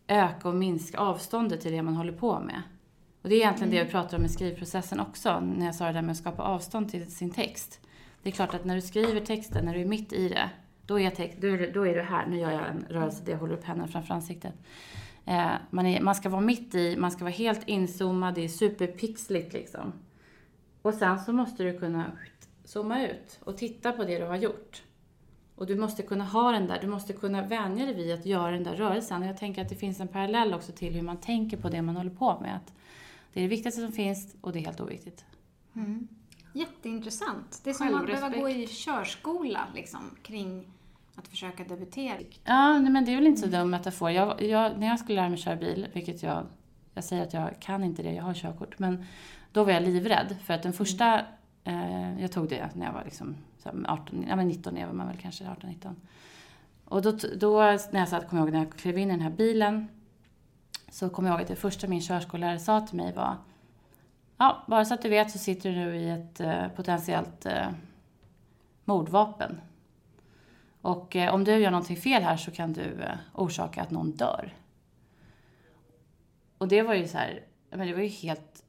öka 0.08 0.50
och 0.50 0.56
minska 0.56 0.98
avståndet 0.98 1.62
till 1.62 1.72
det 1.72 1.82
man 1.82 1.96
håller 1.96 2.14
på 2.14 2.40
med. 2.40 2.62
Och 3.26 3.30
det 3.30 3.36
är 3.36 3.38
egentligen 3.38 3.72
det 3.72 3.84
vi 3.84 3.90
pratar 3.90 4.18
om 4.18 4.26
i 4.26 4.30
skrivprocessen 4.30 5.00
också, 5.00 5.40
när 5.40 5.66
jag 5.66 5.76
sa 5.76 5.86
det 5.86 5.92
där 5.92 6.02
med 6.02 6.12
att 6.12 6.18
skapa 6.18 6.44
avstånd 6.44 6.90
till 6.90 7.12
sin 7.12 7.30
text. 7.30 7.80
Det 8.24 8.30
är 8.30 8.34
klart 8.34 8.54
att 8.54 8.66
när 8.66 8.76
du 8.76 8.82
skriver 8.82 9.20
texten, 9.20 9.66
när 9.66 9.74
du 9.74 9.82
är 9.82 9.86
mitt 9.86 10.14
i 10.14 10.30
det, 10.30 10.50
då 10.86 11.00
är, 11.00 11.10
text, 11.10 11.38
då 11.42 11.48
är, 11.48 11.58
det, 11.58 11.72
då 11.72 11.88
är 11.88 11.96
du 11.96 12.02
här. 12.02 12.26
Nu 12.28 12.38
gör 12.38 12.52
jag 12.52 12.70
en 12.70 12.86
rörelse 12.90 13.24
där 13.26 13.32
jag 13.32 13.40
håller 13.40 13.54
upp 13.54 13.64
händerna 13.64 13.88
framför 13.88 14.14
ansiktet. 14.14 14.54
Eh, 15.26 15.52
man, 15.70 15.86
är, 15.86 16.02
man 16.02 16.16
ska 16.16 16.30
vara 16.30 16.42
mitt 16.42 16.76
i, 16.76 16.98
man 16.98 17.12
ska 17.12 17.24
vara 17.24 17.34
helt 17.34 17.68
inzoomad, 17.68 18.36
det 18.36 18.44
är 18.44 18.48
superpixligt 18.48 19.54
liksom. 19.54 19.94
Och 20.82 20.94
sen 20.94 21.20
så 21.20 21.34
måste 21.34 21.64
du 21.64 21.80
kunna 21.80 22.12
zooma 22.66 23.06
ut 23.06 23.40
och 23.44 23.58
titta 23.58 23.92
på 23.92 24.04
det 24.04 24.20
du 24.20 24.26
har 24.26 24.38
gjort. 24.38 24.84
Och 25.56 25.66
du 25.66 25.76
måste 25.76 26.04
kunna 26.04 26.26
ha 26.26 26.52
den 26.52 26.68
där, 26.68 26.78
du 26.82 26.88
måste 26.88 27.14
kunna 27.14 27.42
vänja 27.42 27.86
dig 27.86 27.96
vid 27.96 28.14
att 28.14 28.26
göra 28.26 28.52
den 28.52 28.64
där 28.64 28.76
rörelsen. 28.76 29.22
Och 29.22 29.28
jag 29.28 29.38
tänker 29.38 29.62
att 29.62 29.70
det 29.70 29.76
finns 29.76 30.00
en 30.00 30.08
parallell 30.08 30.54
också 30.54 30.72
till 30.72 30.94
hur 30.94 31.02
man 31.02 31.18
tänker 31.18 31.58
på 31.58 31.70
det 31.70 31.82
man 31.82 31.96
håller 31.96 32.10
på 32.10 32.40
med. 32.42 32.56
Att 32.56 32.74
det 33.36 33.40
är 33.40 33.44
det 33.44 33.48
viktigaste 33.48 33.82
som 33.82 33.92
finns 33.92 34.36
och 34.42 34.52
det 34.52 34.60
är 34.60 34.66
helt 34.66 34.80
oviktigt. 34.80 35.26
Jätteintressant. 36.54 37.62
Det 37.64 37.70
är 37.70 37.74
som 37.74 37.96
att 37.96 38.06
behöva 38.06 38.30
gå 38.30 38.50
i 38.50 38.68
körskola 38.68 39.68
liksom, 39.76 40.00
kring 40.24 40.68
att 41.16 41.28
försöka 41.28 41.64
debutera. 41.64 42.18
Ja, 42.44 42.80
nej, 42.80 42.92
men 42.92 43.06
det 43.06 43.12
är 43.12 43.16
väl 43.16 43.28
inte 43.28 43.42
så 43.42 43.48
dum 43.48 43.70
metafor. 43.70 44.12
Jag, 44.12 44.42
jag, 44.42 44.80
när 44.80 44.88
jag 44.88 45.00
skulle 45.00 45.16
lära 45.22 45.30
mig 45.30 45.38
köra 45.38 45.56
bil, 45.56 45.88
vilket 45.94 46.24
jag, 46.24 46.46
jag 46.94 47.04
säger 47.04 47.24
att 47.24 47.34
jag 47.34 47.60
kan 47.60 47.84
inte 47.84 48.04
det, 48.04 48.14
jag 48.14 48.24
har 48.24 48.34
körkort, 48.34 48.80
men 48.80 49.06
då 49.52 49.64
var 49.64 49.72
jag 49.72 49.84
livrädd. 49.84 50.36
För 50.44 50.54
att 50.54 50.64
den 50.64 50.74
första, 50.74 51.26
eh, 51.64 52.22
jag 52.22 52.32
tog 52.32 52.50
det 52.50 52.70
när 52.76 52.86
jag 52.86 52.94
var 52.94 53.04
liksom 53.04 53.36
så 53.58 53.70
här 53.70 53.86
18, 53.88 54.26
ja 54.30 54.36
men 54.36 54.48
19 54.48 54.78
är 54.78 54.94
man 54.94 55.08
väl 55.08 55.18
kanske, 55.18 55.44
18-19. 55.44 55.96
Och 56.86 57.02
då, 57.02 57.12
då, 57.40 57.62
när 57.92 58.00
jag 58.00 58.10
satt, 58.10 58.30
kommer 58.30 58.42
jag 58.42 58.48
ihåg 58.48 58.54
när 58.54 58.64
jag 58.64 58.74
klev 58.74 58.98
in 58.98 59.10
i 59.10 59.12
den 59.12 59.22
här 59.22 59.30
bilen, 59.30 59.88
så 60.96 61.10
kommer 61.10 61.30
jag 61.30 61.36
ihåg 61.36 61.42
att 61.42 61.48
det 61.48 61.56
första 61.56 61.88
min 61.88 62.02
körskollärare 62.02 62.60
sa 62.60 62.82
till 62.82 62.98
mig 62.98 63.14
var 63.14 63.38
Ja, 64.38 64.64
bara 64.68 64.86
så 64.86 64.94
att 64.94 65.02
du 65.02 65.10
vet 65.10 65.32
så 65.32 65.38
sitter 65.38 65.70
du 65.70 65.76
nu 65.76 65.96
i 65.96 66.10
ett 66.10 66.40
eh, 66.40 66.68
potentiellt 66.68 67.46
eh, 67.46 67.70
mordvapen. 68.86 69.62
Och 70.82 71.16
eh, 71.16 71.34
om 71.34 71.44
du 71.44 71.58
gör 71.58 71.72
någonting 71.72 71.98
fel 71.98 72.24
här 72.24 72.38
så 72.38 72.52
kan 72.52 72.74
du 72.74 72.82
eh, 72.82 73.16
orsaka 73.34 73.82
att 73.82 73.92
någon 73.92 74.12
dör. 74.12 74.54
Och 76.58 76.68
det 76.68 76.82
var 76.82 76.94
ju 76.94 77.08
så 77.08 77.18
här, 77.18 77.44
men 77.70 77.88
det 77.88 77.94
var 77.94 78.02
ju 78.02 78.08
helt 78.08 78.64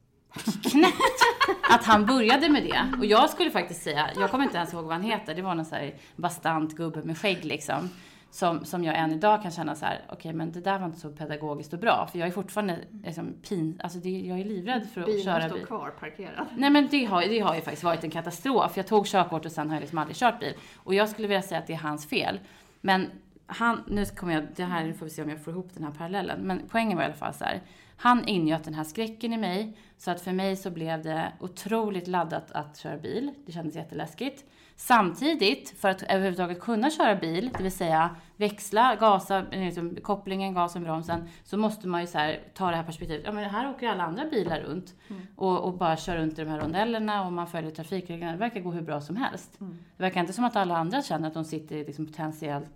knäppt 0.70 1.22
att 1.70 1.84
han 1.84 2.06
började 2.06 2.48
med 2.48 2.62
det. 2.62 2.98
Och 2.98 3.06
jag 3.06 3.30
skulle 3.30 3.50
faktiskt 3.50 3.82
säga, 3.82 4.10
jag 4.16 4.30
kommer 4.30 4.44
inte 4.44 4.56
ens 4.56 4.72
ihåg 4.72 4.84
vad 4.84 4.92
han 4.92 5.02
heter, 5.02 5.34
det 5.34 5.42
var 5.42 5.54
någon 5.54 5.64
så 5.64 5.74
här 5.74 5.94
bastant 6.16 6.76
gubbe 6.76 7.02
med 7.02 7.18
skägg 7.18 7.44
liksom. 7.44 7.90
Som, 8.30 8.64
som 8.64 8.84
jag 8.84 8.98
än 8.98 9.12
idag 9.12 9.42
kan 9.42 9.50
känna 9.50 9.74
så 9.74 9.86
här, 9.86 10.00
okej 10.08 10.32
men 10.32 10.52
det 10.52 10.60
där 10.60 10.78
var 10.78 10.86
inte 10.86 11.00
så 11.00 11.10
pedagogiskt 11.10 11.72
och 11.72 11.78
bra. 11.78 12.08
För 12.12 12.18
jag 12.18 12.28
är 12.28 12.32
fortfarande 12.32 12.78
liksom 13.04 13.34
pin, 13.48 13.80
alltså 13.84 13.98
det, 13.98 14.10
jag 14.10 14.40
är 14.40 14.44
livrädd 14.44 14.88
för 14.94 15.00
att 15.00 15.06
Bilen 15.06 15.24
köra 15.24 15.48
står 15.48 15.56
bil. 15.56 15.66
kvar 15.66 15.90
parkerad. 15.90 16.46
Nej 16.56 16.70
men 16.70 16.88
det 16.90 17.04
har, 17.04 17.22
det 17.22 17.40
har 17.40 17.54
ju 17.54 17.60
faktiskt 17.60 17.84
varit 17.84 18.04
en 18.04 18.10
katastrof. 18.10 18.76
Jag 18.76 18.86
tog 18.86 19.06
körkort 19.06 19.46
och 19.46 19.52
sen 19.52 19.68
har 19.68 19.76
jag 19.76 19.80
liksom 19.80 19.98
aldrig 19.98 20.16
kört 20.16 20.40
bil. 20.40 20.54
Och 20.76 20.94
jag 20.94 21.08
skulle 21.08 21.28
vilja 21.28 21.42
säga 21.42 21.60
att 21.60 21.66
det 21.66 21.72
är 21.72 21.78
hans 21.78 22.08
fel. 22.08 22.40
Men 22.80 23.10
han, 23.46 23.82
nu 23.86 24.04
kommer 24.04 24.34
jag, 24.34 24.46
det 24.56 24.64
här 24.64 24.84
nu 24.84 24.94
får 24.94 25.06
vi 25.06 25.10
se 25.10 25.22
om 25.22 25.30
jag 25.30 25.44
får 25.44 25.52
ihop 25.52 25.74
den 25.74 25.84
här 25.84 25.92
parallellen. 25.92 26.40
Men 26.40 26.62
poängen 26.68 26.96
var 26.96 27.02
i 27.02 27.06
alla 27.06 27.14
fall 27.14 27.34
så 27.34 27.44
här. 27.44 27.62
Han 27.96 28.28
ingöt 28.28 28.64
den 28.64 28.74
här 28.74 28.84
skräcken 28.84 29.32
i 29.32 29.36
mig. 29.36 29.76
Så 29.98 30.10
att 30.10 30.20
för 30.20 30.32
mig 30.32 30.56
så 30.56 30.70
blev 30.70 31.02
det 31.02 31.32
otroligt 31.40 32.08
laddat 32.08 32.52
att 32.52 32.78
köra 32.78 32.96
bil. 32.96 33.32
Det 33.46 33.52
kändes 33.52 33.76
jätteläskigt. 33.76 34.44
Samtidigt, 34.78 35.74
för 35.80 35.88
att 35.88 36.02
överhuvudtaget 36.02 36.60
kunna 36.60 36.90
köra 36.90 37.14
bil, 37.16 37.50
det 37.56 37.62
vill 37.62 37.72
säga 37.72 38.16
växla, 38.36 38.96
gasa, 39.00 39.44
liksom, 39.50 39.96
kopplingen, 40.02 40.54
gasen, 40.54 40.82
bromsen, 40.84 41.28
så 41.44 41.56
måste 41.56 41.88
man 41.88 42.00
ju 42.00 42.06
så 42.06 42.18
här, 42.18 42.40
ta 42.54 42.70
det 42.70 42.76
här 42.76 42.82
perspektivet. 42.84 43.22
Ja 43.26 43.32
men 43.32 43.50
här 43.50 43.70
åker 43.70 43.88
alla 43.88 44.04
andra 44.04 44.24
bilar 44.24 44.60
runt 44.60 44.94
och, 45.36 45.60
och 45.60 45.72
bara 45.78 45.96
kör 45.96 46.16
runt 46.16 46.38
i 46.38 46.44
de 46.44 46.50
här 46.50 46.60
rondellerna 46.60 47.26
och 47.26 47.32
man 47.32 47.46
följer 47.46 47.70
trafikreglerna. 47.70 48.32
Det 48.32 48.38
verkar 48.38 48.60
gå 48.60 48.70
hur 48.70 48.82
bra 48.82 49.00
som 49.00 49.16
helst. 49.16 49.56
Det 49.96 50.02
verkar 50.02 50.20
inte 50.20 50.32
som 50.32 50.44
att 50.44 50.56
alla 50.56 50.76
andra 50.76 51.02
känner 51.02 51.28
att 51.28 51.34
de 51.34 51.44
sitter 51.44 51.76
i 51.76 51.84
liksom, 51.84 52.06
potentiellt 52.06 52.70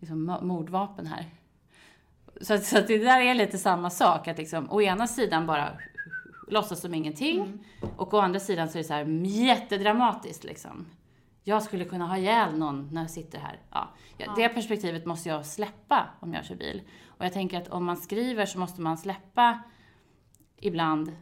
liksom, 0.00 0.30
mo- 0.30 0.44
mordvapen 0.44 1.06
här. 1.06 1.26
Så, 2.40 2.58
så 2.58 2.80
det 2.80 2.98
där 2.98 3.20
är 3.20 3.34
lite 3.34 3.58
samma 3.58 3.90
sak. 3.90 4.28
Att 4.28 4.38
liksom, 4.38 4.70
å 4.70 4.80
ena 4.82 5.06
sidan 5.06 5.46
bara 5.46 5.68
låtsas 6.48 6.80
som 6.80 6.94
ingenting. 6.94 7.58
Och 7.96 8.14
å 8.14 8.18
andra 8.18 8.40
sidan 8.40 8.68
så 8.68 8.78
är 8.78 8.82
det 8.82 8.88
så 8.88 8.94
här 8.94 9.04
jättedramatiskt 9.26 10.44
liksom. 10.44 10.86
Jag 11.50 11.62
skulle 11.62 11.84
kunna 11.84 12.06
ha 12.06 12.16
ihjäl 12.16 12.58
någon 12.58 12.88
när 12.92 13.00
jag 13.00 13.10
sitter 13.10 13.38
här. 13.38 13.58
Ja. 13.70 13.88
Ja, 14.16 14.32
Det 14.36 14.48
perspektivet 14.48 15.06
måste 15.06 15.28
jag 15.28 15.46
släppa 15.46 16.06
om 16.20 16.34
jag 16.34 16.44
kör 16.44 16.54
bil. 16.54 16.82
Och 17.06 17.24
jag 17.24 17.32
tänker 17.32 17.60
att 17.60 17.68
om 17.68 17.84
man 17.84 17.96
skriver 17.96 18.46
så 18.46 18.58
måste 18.58 18.80
man 18.80 18.98
släppa 18.98 19.62
ibland 20.56 21.16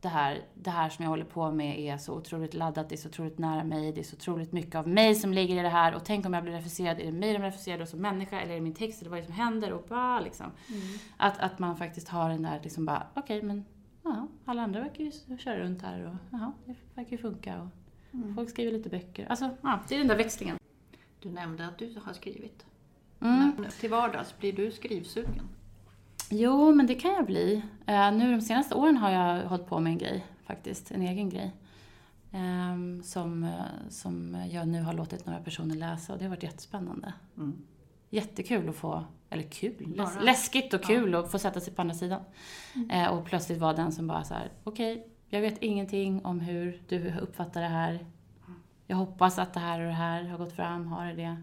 det 0.00 0.08
här, 0.08 0.44
det 0.54 0.70
här 0.70 0.88
som 0.88 1.02
jag 1.02 1.10
håller 1.10 1.24
på 1.24 1.50
med 1.50 1.80
är 1.80 1.98
så 1.98 2.14
otroligt 2.14 2.54
laddat, 2.54 2.88
det 2.88 2.94
är 2.94 2.96
så 2.96 3.08
otroligt 3.08 3.38
nära 3.38 3.64
mig, 3.64 3.92
det 3.92 4.00
är 4.00 4.04
så 4.04 4.16
otroligt 4.16 4.52
mycket 4.52 4.74
av 4.74 4.88
mig 4.88 5.14
som 5.14 5.32
ligger 5.32 5.58
i 5.58 5.62
det 5.62 5.68
här 5.68 5.94
och 5.94 6.04
tänk 6.04 6.26
om 6.26 6.34
jag 6.34 6.42
blir 6.42 6.52
refuserad, 6.52 7.00
är 7.00 7.04
det 7.04 7.12
mig 7.12 7.32
de 7.32 7.42
refuserar 7.42 7.84
som 7.84 8.00
människa 8.00 8.40
eller 8.40 8.50
är 8.50 8.54
det 8.54 8.62
min 8.62 8.74
text 8.74 9.00
eller 9.00 9.10
vad 9.10 9.18
är 9.18 9.22
det 9.22 9.26
som 9.26 9.34
händer 9.34 9.72
och 9.72 9.84
bara 9.88 10.20
liksom. 10.20 10.46
Att, 11.16 11.38
att 11.38 11.58
man 11.58 11.76
faktiskt 11.76 12.08
har 12.08 12.30
den 12.30 12.42
där 12.42 12.60
liksom 12.62 12.86
bara, 12.86 13.06
okej 13.14 13.42
men 13.42 13.64
ja, 14.02 14.28
alla 14.44 14.62
andra 14.62 14.80
verkar 14.80 15.04
ju 15.04 15.38
köra 15.38 15.58
runt 15.58 15.82
här 15.82 16.06
och 16.06 16.38
ja, 16.38 16.52
det 16.64 16.74
verkar 16.94 17.10
ju 17.12 17.18
funka 17.18 17.62
och 17.62 17.68
folk 18.34 18.50
skriver 18.50 18.72
lite 18.72 18.88
böcker. 18.88 19.26
Alltså, 19.30 19.50
ja, 19.62 19.80
det 19.88 19.94
är 19.94 19.98
den 19.98 20.08
där 20.08 20.16
växlingen. 20.16 20.58
Du 21.20 21.30
nämnde 21.30 21.66
att 21.66 21.78
du 21.78 21.94
har 22.04 22.12
skrivit. 22.12 22.66
Mm. 23.20 23.52
Men 23.58 23.70
Till 23.70 23.90
vardags, 23.90 24.38
blir 24.38 24.52
du 24.52 24.70
skrivsugen? 24.70 25.48
Jo, 26.30 26.74
men 26.74 26.86
det 26.86 26.94
kan 26.94 27.14
jag 27.14 27.26
bli. 27.26 27.62
Eh, 27.86 28.12
nu 28.12 28.30
de 28.30 28.40
senaste 28.40 28.74
åren 28.74 28.96
har 28.96 29.10
jag 29.10 29.48
hållit 29.48 29.66
på 29.66 29.80
med 29.80 29.90
en 29.90 29.98
grej 29.98 30.26
faktiskt, 30.44 30.90
en 30.90 31.02
egen 31.02 31.30
grej. 31.30 31.52
Ehm, 32.32 33.02
som, 33.02 33.44
eh, 33.44 33.88
som 33.88 34.46
jag 34.50 34.68
nu 34.68 34.82
har 34.82 34.92
låtit 34.92 35.26
några 35.26 35.40
personer 35.40 35.74
läsa 35.74 36.12
och 36.12 36.18
det 36.18 36.24
har 36.24 36.30
varit 36.30 36.42
jättespännande. 36.42 37.12
Mm. 37.36 37.56
Jättekul 38.10 38.68
att 38.68 38.76
få, 38.76 39.04
eller 39.30 39.42
kul, 39.42 39.94
läs, 39.96 40.18
läskigt 40.22 40.74
och 40.74 40.82
kul 40.82 41.14
att 41.14 41.30
få 41.30 41.38
sätta 41.38 41.60
sig 41.60 41.74
på 41.74 41.82
andra 41.82 41.94
sidan. 41.94 42.20
Eh, 42.90 43.08
och 43.08 43.24
plötsligt 43.24 43.58
vara 43.58 43.72
den 43.72 43.92
som 43.92 44.06
bara 44.06 44.24
så 44.24 44.34
här: 44.34 44.50
okej, 44.64 45.06
jag 45.28 45.40
vet 45.40 45.58
ingenting 45.62 46.24
om 46.24 46.40
hur 46.40 46.82
du 46.88 47.14
uppfattar 47.20 47.60
det 47.60 47.66
här. 47.66 48.06
Jag 48.86 48.96
hoppas 48.96 49.38
att 49.38 49.54
det 49.54 49.60
här 49.60 49.80
och 49.80 49.86
det 49.86 49.92
här 49.92 50.24
har 50.24 50.38
gått 50.38 50.52
fram, 50.56 50.86
har 50.86 51.06
det 51.06 51.12
det? 51.12 51.42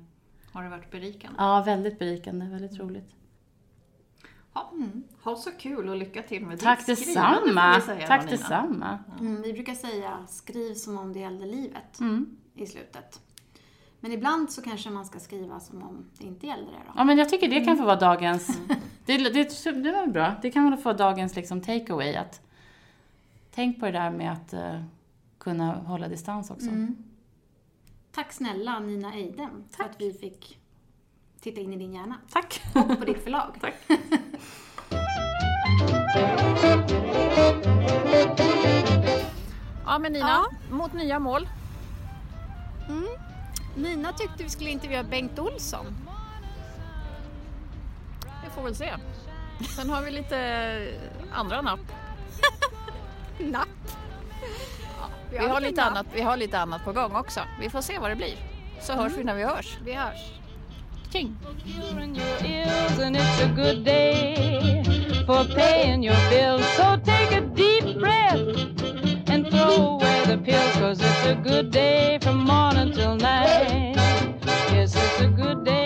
Har 0.52 0.64
det 0.64 0.70
varit 0.70 0.92
berikande? 0.92 1.36
Ja, 1.40 1.64
väldigt 1.66 2.00
berikande, 2.00 2.46
väldigt 2.46 2.80
roligt. 2.80 3.16
Ja. 4.54 4.72
Ha 5.24 5.36
så 5.36 5.52
kul 5.52 5.90
och 5.90 5.96
lycka 5.96 6.22
till 6.22 6.46
med 6.46 6.60
Tack 6.60 6.86
ditt 6.86 7.00
skrivande, 7.00 7.40
detsamma! 7.40 7.76
vi 7.76 7.82
säga, 7.82 8.08
Tack 8.08 8.20
Nina. 8.26 8.32
detsamma! 8.32 9.00
Mm, 9.20 9.42
vi 9.42 9.54
brukar 9.54 9.74
säga 9.74 10.26
skriv 10.28 10.74
som 10.74 10.98
om 10.98 11.14
det 11.14 11.20
gällde 11.20 11.46
livet 11.46 12.00
Mm. 12.00 12.38
i 12.56 12.66
slutet. 12.66 13.22
Men 14.00 14.12
ibland 14.12 14.52
så 14.52 14.62
kanske 14.62 14.90
man 14.90 15.06
ska 15.06 15.20
skriva 15.20 15.60
som 15.60 15.82
om 15.84 16.06
det 16.18 16.26
inte 16.26 16.48
gällde 16.48 16.66
det 16.66 16.78
då. 16.88 16.94
Ja, 16.96 17.04
men 17.04 17.18
jag 17.18 17.30
tycker 17.30 17.48
det 17.50 17.66
kan 17.66 17.78
få 17.78 17.84
vara 17.86 17.96
dagens... 18.00 18.60
Det, 19.06 19.18
det, 19.18 19.84
det 19.84 19.92
var 19.92 20.08
bra. 20.08 20.36
Det 20.42 20.52
kan 20.52 20.70
väl 20.70 20.78
få 20.80 20.84
vara 20.84 20.98
dagens 20.98 21.36
liksom, 21.36 21.62
takeaway. 21.62 22.16
Att 22.16 22.42
tänk 23.56 23.80
på 23.80 23.86
det 23.86 23.92
där 23.92 24.10
med 24.10 24.32
att 24.32 24.54
eh, 24.54 24.82
kunna 25.38 25.76
hålla 25.76 26.08
distans 26.08 26.52
också. 26.52 26.68
Mm. 26.68 26.96
Tack 28.12 28.34
snälla 28.34 28.80
Nina 28.80 29.14
Eidem 29.14 29.64
för 29.72 29.84
att 29.84 30.02
vi 30.02 30.14
fick 30.14 30.60
titta 31.40 31.62
in 31.62 31.74
i 31.74 31.78
din 31.78 31.94
hjärna 31.94 32.16
Tack! 32.30 32.62
och 32.76 33.00
på 33.00 33.06
ditt 33.06 33.24
förlag. 33.24 33.56
Tack. 33.62 33.74
Ja 39.86 40.00
men 40.00 40.14
Nina, 40.14 40.46
mot 40.72 40.94
nya 40.94 41.20
mål. 41.20 41.48
Nina 43.76 44.14
tyckte 44.14 44.44
vi 44.44 44.50
skulle 44.50 44.70
intervjua 44.70 45.04
Bengt 45.04 45.40
Olsson. 45.40 45.86
Vi 48.44 48.50
får 48.50 48.64
väl 48.64 48.76
se. 48.76 48.94
Sen 49.76 49.90
har 49.90 50.02
vi 50.02 50.12
lite 50.12 51.00
andra 51.34 51.62
napp. 51.62 51.80
Napp. 53.52 53.68
Ja, 55.00 55.10
vi, 55.32 55.38
vi 55.38 55.48
har 55.48 55.62
lite 55.62 55.84
annat, 55.84 56.06
vi 56.14 56.22
har 56.22 56.38
lite 56.38 56.60
annat 56.60 56.84
på 56.86 56.92
gång 56.92 57.16
också. 57.16 57.40
Vi 57.60 57.70
får 57.70 57.82
se 57.82 58.00
vad 58.00 58.12
det 58.12 58.16
blir. 58.16 58.36
Så 58.82 58.94
mm. 58.94 59.04
hörs 59.04 59.14
vi 59.18 59.24
när 59.24 59.36
vi 59.36 59.44
hörs. 59.44 59.78
Vi 59.86 59.94
hörs. 59.94 60.32
Tjing! 61.12 61.36
Yes, 74.74 74.96
it's 74.96 75.22
a 75.22 75.28
good 75.28 75.66
day. 75.66 75.86